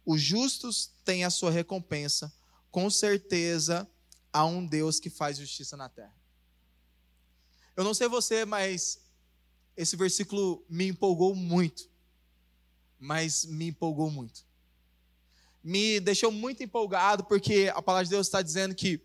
os 0.03 0.23
justos 0.23 0.91
têm 1.05 1.23
a 1.23 1.29
sua 1.29 1.51
recompensa, 1.51 2.33
com 2.71 2.89
certeza 2.89 3.87
há 4.33 4.43
um 4.47 4.65
Deus 4.65 4.99
que 4.99 5.11
faz 5.11 5.37
justiça 5.37 5.77
na 5.77 5.91
terra. 5.91 6.17
Eu 7.77 7.85
não 7.85 7.93
sei 7.93 8.09
você, 8.09 8.47
mas 8.47 9.03
esse 9.77 9.97
versículo 9.97 10.65
me 10.67 10.87
empolgou 10.87 11.35
muito. 11.35 11.95
Mas 12.99 13.45
me 13.45 13.69
empolgou 13.69 14.11
muito. 14.11 14.45
Me 15.63 16.01
deixou 16.01 16.31
muito 16.31 16.63
empolgado, 16.63 17.25
porque 17.25 17.73
a 17.75 17.83
palavra 17.83 18.05
de 18.05 18.11
Deus 18.11 18.27
está 18.27 18.41
dizendo 18.41 18.75
que 18.75 19.01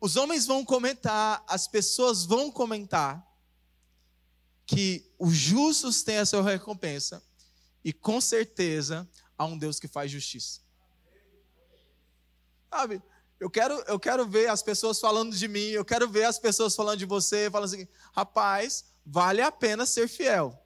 os 0.00 0.16
homens 0.16 0.46
vão 0.46 0.64
comentar, 0.64 1.44
as 1.46 1.68
pessoas 1.68 2.24
vão 2.24 2.50
comentar 2.50 3.26
que 4.66 5.12
os 5.18 5.34
justos 5.34 6.02
têm 6.02 6.18
a 6.18 6.26
sua 6.26 6.42
recompensa, 6.42 7.22
e 7.84 7.92
com 7.92 8.20
certeza 8.20 9.08
há 9.36 9.44
um 9.44 9.58
Deus 9.58 9.80
que 9.80 9.88
faz 9.88 10.10
justiça. 10.10 10.60
Sabe? 12.72 13.02
Eu 13.38 13.50
quero, 13.50 13.74
eu 13.86 13.98
quero 13.98 14.28
ver 14.28 14.48
as 14.48 14.62
pessoas 14.62 15.00
falando 15.00 15.34
de 15.34 15.48
mim, 15.48 15.68
eu 15.70 15.84
quero 15.84 16.08
ver 16.08 16.24
as 16.24 16.38
pessoas 16.38 16.76
falando 16.76 16.98
de 16.98 17.06
você, 17.06 17.50
falando 17.50 17.72
assim, 17.72 17.88
rapaz, 18.12 18.84
vale 19.04 19.40
a 19.40 19.50
pena 19.50 19.86
ser 19.86 20.08
fiel. 20.08 20.56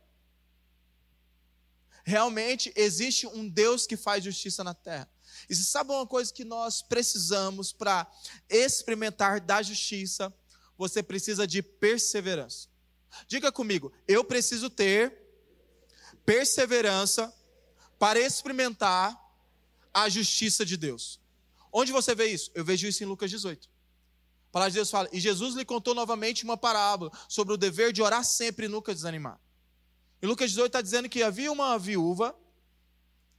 Realmente 2.04 2.72
existe 2.76 3.26
um 3.26 3.48
Deus 3.48 3.86
que 3.86 3.96
faz 3.96 4.22
justiça 4.22 4.62
na 4.62 4.74
terra. 4.74 5.10
E 5.48 5.54
se 5.54 5.64
sabe 5.64 5.90
uma 5.90 6.06
coisa 6.06 6.32
que 6.32 6.44
nós 6.44 6.82
precisamos 6.82 7.72
para 7.72 8.06
experimentar 8.48 9.40
da 9.40 9.62
justiça? 9.62 10.32
Você 10.76 11.02
precisa 11.02 11.46
de 11.46 11.62
perseverança. 11.62 12.68
Diga 13.26 13.50
comigo, 13.50 13.92
eu 14.06 14.22
preciso 14.22 14.68
ter 14.68 15.18
perseverança 16.26 17.32
para 17.98 18.20
experimentar 18.20 19.18
a 19.92 20.08
justiça 20.08 20.64
de 20.64 20.76
Deus. 20.76 21.20
Onde 21.72 21.90
você 21.90 22.14
vê 22.14 22.26
isso? 22.26 22.50
Eu 22.54 22.64
vejo 22.64 22.86
isso 22.86 23.02
em 23.02 23.06
Lucas 23.06 23.30
18. 23.30 23.68
A 23.68 24.52
palavra 24.52 24.70
de 24.70 24.76
Deus 24.76 24.90
fala, 24.90 25.08
e 25.12 25.18
Jesus 25.18 25.54
lhe 25.54 25.64
contou 25.64 25.94
novamente 25.94 26.44
uma 26.44 26.56
parábola 26.56 27.10
sobre 27.28 27.54
o 27.54 27.56
dever 27.56 27.92
de 27.92 28.02
orar 28.02 28.24
sempre 28.24 28.66
e 28.66 28.68
nunca 28.68 28.94
desanimar. 28.94 29.40
Em 30.24 30.26
Lucas 30.26 30.52
18 30.52 30.68
está 30.68 30.80
dizendo 30.80 31.06
que 31.06 31.22
havia 31.22 31.52
uma 31.52 31.78
viúva 31.78 32.34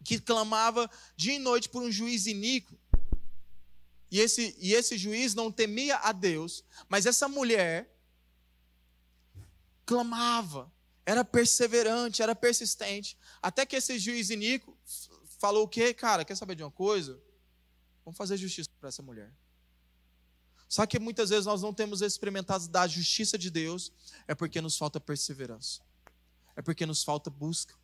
que 0.04 0.20
clamava 0.20 0.88
dia 1.18 1.34
e 1.34 1.40
noite 1.40 1.68
por 1.68 1.82
um 1.82 1.92
juiz 1.92 2.28
iníquo. 2.28 2.78
E 4.12 4.20
esse, 4.20 4.56
e 4.60 4.72
esse 4.72 4.96
juiz 4.96 5.34
não 5.34 5.52
temia 5.52 5.98
a 5.98 6.12
Deus, 6.12 6.64
mas 6.88 7.08
essa 7.08 7.28
mulher 7.28 7.92
clamava, 9.84 10.72
era 11.08 11.26
perseverante, 11.26 12.22
era 12.22 12.36
persistente, 12.36 13.18
até 13.42 13.66
que 13.66 13.76
esse 13.76 13.98
juiz 13.98 14.30
iníquo 14.30 14.78
falou 15.40 15.64
o 15.64 15.68
quê? 15.68 15.92
Cara, 15.92 16.24
quer 16.24 16.38
saber 16.38 16.54
de 16.54 16.62
uma 16.62 16.70
coisa? 16.70 17.20
Vamos 18.06 18.16
fazer 18.16 18.38
justiça 18.38 18.70
para 18.80 18.90
essa 18.90 19.02
mulher. 19.02 19.34
Só 20.70 20.86
que 20.86 21.00
muitas 21.00 21.32
vezes 21.32 21.48
nós 21.48 21.64
não 21.64 21.74
temos 21.74 22.04
experimentado 22.04 22.68
da 22.68 22.86
justiça 22.86 23.40
de 23.40 23.50
Deus, 23.50 23.92
é 24.28 24.36
porque 24.36 24.62
nos 24.62 24.78
falta 24.78 25.00
perseverança, 25.00 25.82
é 26.56 26.62
porque 26.62 26.86
nos 26.86 27.04
falta 27.04 27.30
busca, 27.30 27.76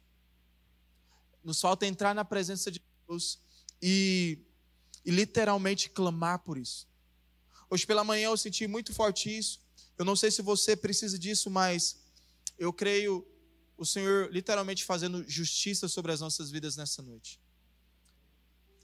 nos 1.43 1.59
falta 1.59 1.86
entrar 1.86 2.13
na 2.13 2.24
presença 2.24 2.72
de 2.72 2.82
Deus 3.07 3.39
e, 3.82 4.39
e 5.03 5.11
literalmente 5.11 5.89
clamar 5.89 6.39
por 6.39 6.57
isso. 6.57 6.88
Hoje 7.69 7.86
pela 7.86 8.03
manhã 8.03 8.26
eu 8.26 8.38
senti 8.38 8.67
muito 8.67 8.93
forte 8.93 9.36
isso. 9.36 9.61
Eu 9.97 10.05
não 10.05 10.15
sei 10.15 10.32
se 10.32 10.41
você 10.41 10.76
precisa 10.76 11.17
disso, 11.17 11.49
mas 11.49 11.97
eu 12.57 12.72
creio 12.72 13.26
o 13.78 13.86
Senhor 13.86 14.32
literalmente 14.32 14.84
fazendo 14.84 15.28
justiça 15.28 15.88
sobre 15.88 16.11
as 16.11 16.22
nossas 16.22 16.51
vidas 16.51 16.76
nessa 16.76 17.01
noite. 17.01 17.39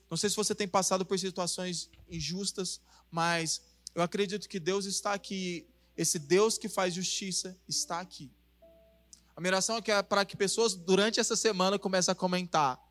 Não 0.10 0.18
sei 0.18 0.30
se 0.30 0.36
você 0.36 0.56
tem 0.56 0.68
passado 0.68 1.06
por 1.06 1.20
situações 1.20 1.90
injustas, 2.10 2.82
mas 3.12 3.62
eu 3.94 4.02
acredito 4.02 4.48
que 4.48 4.60
Deus 4.60 4.86
está 4.86 5.14
aqui. 5.14 5.68
Esse 5.96 6.18
Deus 6.18 6.58
que 6.58 6.70
faz 6.70 6.94
justiça 6.94 7.58
está 7.68 8.00
aqui. 8.00 8.32
A 9.38 9.40
minha 9.40 9.52
oração 9.52 9.78
é, 9.78 9.92
é 9.92 10.02
para 10.02 10.26
que 10.26 10.36
pessoas 10.36 10.74
durante 10.74 11.20
essa 11.20 11.36
semana 11.36 11.78
comecem 11.78 12.12
a 12.12 12.16
comentar: 12.16 12.82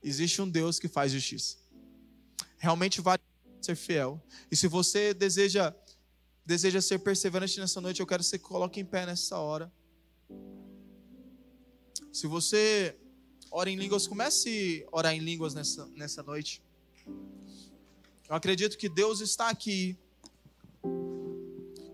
existe 0.00 0.40
um 0.40 0.48
Deus 0.48 0.78
que 0.78 0.86
faz 0.86 1.10
justiça. 1.10 1.56
Realmente 2.58 3.00
vale 3.00 3.20
ser 3.60 3.74
fiel. 3.74 4.22
E 4.48 4.54
se 4.54 4.68
você 4.68 5.12
deseja 5.12 5.74
deseja 6.46 6.80
ser 6.80 7.00
perseverante 7.00 7.58
nessa 7.58 7.80
noite, 7.80 7.98
eu 7.98 8.06
quero 8.06 8.22
que 8.22 8.28
você 8.28 8.38
coloque 8.38 8.78
em 8.78 8.84
pé 8.84 9.04
nessa 9.04 9.36
hora. 9.38 9.70
Se 12.12 12.28
você 12.28 12.96
ora 13.50 13.68
em 13.68 13.74
línguas, 13.74 14.06
comece 14.06 14.86
a 14.92 14.96
orar 14.96 15.12
em 15.12 15.18
línguas 15.18 15.54
nessa, 15.54 15.86
nessa 15.96 16.22
noite. 16.22 16.62
Eu 18.28 18.36
acredito 18.36 18.78
que 18.78 18.88
Deus 18.88 19.20
está 19.20 19.48
aqui. 19.48 19.98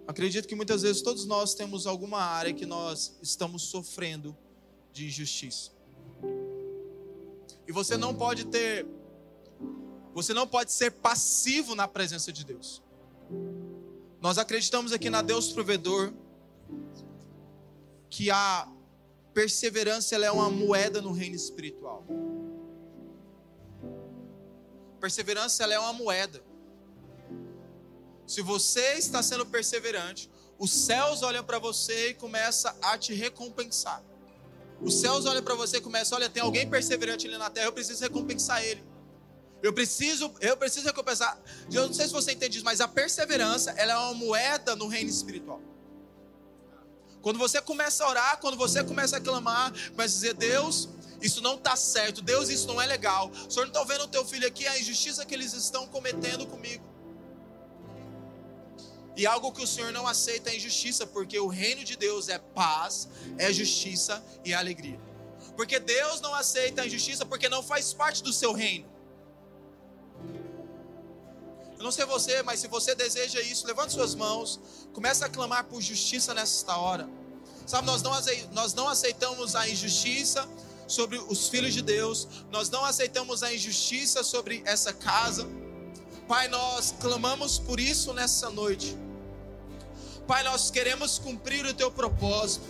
Acredito 0.07 0.47
que 0.47 0.55
muitas 0.55 0.83
vezes 0.83 1.03
todos 1.03 1.27
nós 1.27 1.55
temos 1.55 1.87
alguma 1.87 2.21
área 2.21 2.53
que 2.53 2.65
nós 2.65 3.19
estamos 3.21 3.63
sofrendo 3.63 4.37
de 4.93 5.07
injustiça. 5.07 5.73
E 7.67 7.73
você 7.73 7.97
não 7.97 8.15
pode 8.15 8.47
ter, 8.47 8.87
você 10.15 10.33
não 10.33 10.47
pode 10.47 10.71
ser 10.71 10.93
passivo 10.93 11.75
na 11.75 11.89
presença 11.89 12.33
de 12.33 12.45
Deus. 12.45 12.83
Nós 14.21 14.39
acreditamos 14.39 14.93
aqui 14.93 15.11
na 15.11 15.23
Deus 15.23 15.53
provedor, 15.53 16.13
que 18.09 18.31
a 18.31 18.69
perseverança 19.35 20.15
é 20.15 20.31
uma 20.31 20.49
moeda 20.49 21.03
no 21.03 21.11
reino 21.11 21.35
espiritual. 21.35 22.07
Perseverança 25.01 25.65
é 25.65 25.79
uma 25.79 25.93
moeda. 25.93 26.43
Se 28.27 28.43
você 28.43 28.95
está 28.95 29.23
sendo 29.23 29.47
perseverante, 29.47 30.31
os 30.59 30.71
céus 30.71 31.23
olham 31.23 31.45
para 31.45 31.59
você 31.59 32.11
e 32.11 32.15
começa 32.15 32.77
a 32.83 32.99
te 32.99 33.15
recompensar. 33.15 34.03
Os 34.81 34.95
céus 34.95 35.25
olham 35.27 35.43
para 35.43 35.55
você 35.55 35.79
e 35.79 35.81
começam, 35.81 36.19
olha, 36.19 36.29
tem 36.29 36.43
alguém 36.43 36.69
perseverante 36.69 37.27
ali 37.27 37.39
na 37.39 37.49
terra, 37.49 37.67
eu 37.67 37.73
preciso 37.73 38.03
recompensar 38.03 38.63
ele. 38.63 38.85
Eu 39.63 39.73
preciso, 39.73 40.33
eu 40.41 40.57
preciso 40.57 40.87
recompensar. 40.87 41.39
Eu 41.73 41.87
não 41.87 41.95
sei 41.95 42.07
se 42.07 42.13
você 42.13 42.33
entende 42.33 42.59
isso, 42.59 42.65
mas 42.65 42.81
a 42.81 42.89
perseverança, 42.89 43.71
ela 43.73 43.93
é 43.93 43.97
uma 43.97 44.15
moeda 44.15 44.77
no 44.77 44.87
reino 44.87 45.09
espiritual. 45.09 45.61
Quando 47.23 47.39
você 47.39 47.61
começa 47.61 48.05
a 48.05 48.09
orar, 48.09 48.39
quando 48.39 48.57
você 48.57 48.85
começa 48.85 49.17
a 49.17 49.21
clamar, 49.21 49.73
começa 49.91 50.15
a 50.15 50.21
dizer: 50.21 50.35
Deus, 50.35 50.89
isso 51.21 51.41
não 51.41 51.55
está 51.55 51.75
certo, 51.75 52.23
Deus, 52.23 52.49
isso 52.49 52.67
não 52.67 52.81
é 52.81 52.87
legal. 52.87 53.31
O 53.31 53.51
Senhor 53.51 53.67
não 53.67 53.73
está 53.73 53.83
vendo 53.83 54.05
o 54.05 54.09
teu 54.09 54.25
filho 54.25 54.47
aqui, 54.47 54.67
a 54.67 54.79
injustiça 54.79 55.25
que 55.25 55.35
eles 55.35 55.53
estão 55.53 55.87
cometendo 55.89 56.47
comigo. 56.47 56.85
E 59.17 59.27
algo 59.27 59.51
que 59.51 59.63
o 59.63 59.67
Senhor 59.67 59.91
não 59.93 60.07
aceita 60.07 60.51
é 60.51 60.57
injustiça, 60.57 61.07
porque 61.07 61.39
o 61.41 61.47
reino 61.47 61.83
de 61.83 61.97
Deus 61.97 62.29
é 62.29 62.39
paz, 62.39 63.09
é 63.39 63.51
justiça 63.51 64.23
e 64.45 64.53
alegria. 64.53 65.01
Porque 65.57 65.81
Deus 65.81 66.21
não 66.21 66.35
aceita 66.35 66.83
a 66.83 66.87
injustiça 66.87 67.25
porque 67.25 67.49
não 67.49 67.63
faz 67.63 67.95
parte 67.95 68.23
do 68.23 68.31
seu 68.31 68.53
reino. 68.53 68.87
Eu 71.79 71.85
não 71.85 71.91
sei 71.91 72.05
você, 72.05 72.43
mas 72.43 72.61
se 72.61 72.69
você 72.69 72.95
deseja 72.95 73.41
isso, 73.41 73.67
levante 73.67 73.95
suas 73.95 74.15
mãos, 74.15 74.61
comece 74.93 75.25
a 75.25 75.29
clamar 75.31 75.65
por 75.65 75.81
justiça 75.81 76.35
nesta 76.35 76.77
hora. 76.77 77.09
Sabe, 77.67 77.87
nós 77.87 78.03
não, 78.03 78.13
nós 78.53 78.75
não 78.75 78.89
aceitamos 78.89 79.57
a 79.57 79.67
injustiça 79.69 80.47
sobre 80.87 81.19
os 81.19 81.49
filhos 81.49 81.75
de 81.75 81.83
Deus, 81.83 82.29
nós 82.51 82.71
não 82.71 82.85
aceitamos 82.85 83.43
a 83.43 83.53
injustiça 83.53 84.23
sobre 84.23 84.63
essa 84.67 84.93
casa. 84.93 85.47
Pai, 86.29 86.49
nós 86.49 86.95
clamamos 87.01 87.59
por 87.59 87.81
isso 87.81 88.13
nessa 88.13 88.51
noite. 88.51 88.97
Pai, 90.27 90.43
nós 90.43 90.71
queremos 90.71 91.19
cumprir 91.19 91.65
o 91.65 91.73
teu 91.73 91.91
propósito, 91.91 92.67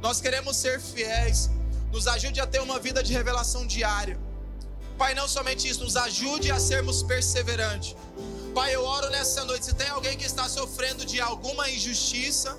nós 0.00 0.20
queremos 0.20 0.56
ser 0.56 0.80
fiéis. 0.80 1.50
Nos 1.92 2.06
ajude 2.06 2.40
a 2.40 2.46
ter 2.46 2.60
uma 2.60 2.78
vida 2.78 3.02
de 3.02 3.12
revelação 3.12 3.66
diária. 3.66 4.18
Pai, 4.96 5.12
não 5.14 5.26
somente 5.26 5.68
isso, 5.68 5.82
nos 5.82 5.96
ajude 5.96 6.52
a 6.52 6.60
sermos 6.60 7.02
perseverantes. 7.02 7.96
Pai, 8.54 8.74
eu 8.74 8.84
oro 8.84 9.10
nessa 9.10 9.44
noite. 9.44 9.66
Se 9.66 9.74
tem 9.74 9.88
alguém 9.88 10.16
que 10.16 10.24
está 10.24 10.48
sofrendo 10.48 11.04
de 11.04 11.20
alguma 11.20 11.68
injustiça, 11.68 12.56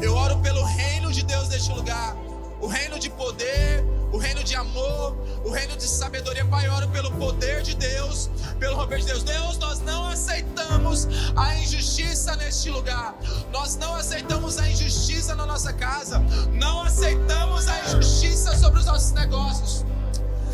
eu 0.00 0.14
oro 0.14 0.38
pelo 0.40 0.62
reino 0.64 1.10
de 1.10 1.22
Deus 1.22 1.48
neste 1.48 1.72
lugar 1.72 2.14
o 2.60 2.66
reino 2.66 2.98
de 2.98 3.08
poder, 3.10 3.84
o 4.12 4.18
reino 4.18 4.42
de 4.42 4.54
amor, 4.54 5.16
o 5.44 5.50
reino 5.50 5.76
de 5.76 5.84
sabedoria. 5.84 6.44
Pai, 6.44 6.66
eu 6.66 6.72
oro 6.72 6.88
pelo 6.88 7.10
poder 7.12 7.62
de 7.62 7.74
Deus, 7.74 8.30
pelo 8.58 8.76
romper 8.76 9.00
de 9.00 9.06
Deus. 9.06 9.22
Deus, 9.22 9.58
nós 9.58 9.80
não 9.80 10.06
aceitamos 10.06 11.08
a 11.36 11.56
injustiça 11.56 12.34
neste 12.36 12.70
lugar. 12.70 13.14
Nós 13.52 13.76
não 13.76 13.94
aceitamos 13.94 14.58
a 14.58 14.68
injustiça 14.68 15.34
na 15.34 15.46
nossa 15.46 15.72
casa. 15.72 16.18
Não 16.52 16.82
aceitamos 16.82 17.68
a 17.68 17.84
injustiça 17.86 18.56
sobre 18.56 18.80
os 18.80 18.86
nossos 18.86 19.12
negócios. 19.12 19.84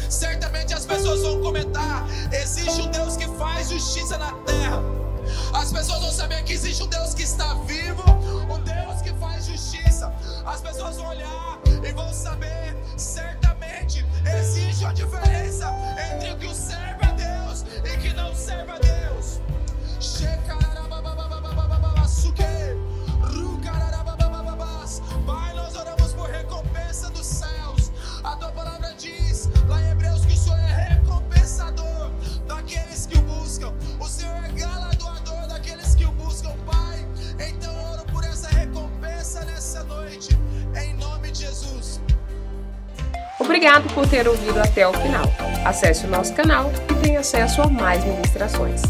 Certamente 0.08 0.74
as 0.74 0.84
pessoas 0.84 1.22
vão 1.22 1.40
comentar: 1.40 2.06
existe 2.32 2.80
um 2.82 2.90
Deus 2.90 3.16
que 3.16 3.28
faz 3.36 3.70
justiça 3.70 4.18
na 4.18 4.32
terra. 4.44 4.82
As 5.54 5.72
pessoas 5.72 6.00
vão 6.00 6.12
saber 6.12 6.42
que 6.44 6.52
existe 6.52 6.82
um 6.82 6.86
Deus 6.86 7.14
que 7.14 7.22
está 7.22 7.54
vivo, 7.66 8.02
um 8.50 8.60
As 10.46 10.60
pessoas 10.60 10.96
vão 10.96 11.08
olhar 11.08 11.58
e 11.82 11.92
vão 11.92 12.12
saber 12.12 12.76
certamente 12.96 14.04
existe 14.38 14.84
uma 14.84 14.92
diferença 14.92 15.70
entre 16.12 16.32
o 16.32 16.36
que 16.36 16.54
serve 16.54 17.04
a 17.04 17.12
Deus 17.12 17.64
e 17.84 17.96
que 17.98 18.12
não 18.12 18.34
serve 18.34 18.72
a 18.72 18.78
Deus. 18.78 19.40
Pai, 25.26 25.54
nós 25.54 25.74
oramos 25.74 26.12
por 26.12 26.28
recompensa 26.28 27.08
dos 27.10 27.26
céus. 27.26 27.90
A 28.22 28.36
tua 28.36 28.52
palavra 28.52 28.94
diz 28.94 29.48
lá 29.66 29.80
em 29.80 29.90
Hebreus 29.92 30.26
que 30.26 30.34
o 30.34 30.36
Senhor 30.36 30.58
é 30.58 30.94
recompensador 30.94 32.10
daqueles 32.46 33.06
que 33.06 33.16
o 33.16 33.22
buscam. 33.22 33.72
O 33.98 34.06
Senhor 34.06 34.36
é 34.44 34.52
galardoador 34.52 34.93
noite, 40.04 40.38
em 40.76 40.94
nome 40.94 41.30
de 41.30 41.40
Jesus. 41.40 42.00
Obrigado 43.40 43.92
por 43.94 44.06
ter 44.06 44.28
ouvido 44.28 44.60
até 44.60 44.86
o 44.86 44.92
final. 44.92 45.24
Acesse 45.64 46.06
o 46.06 46.08
nosso 46.08 46.34
canal 46.34 46.70
e 46.90 46.94
tenha 47.02 47.20
acesso 47.20 47.62
a 47.62 47.68
mais 47.68 48.04
ministrações. 48.04 48.82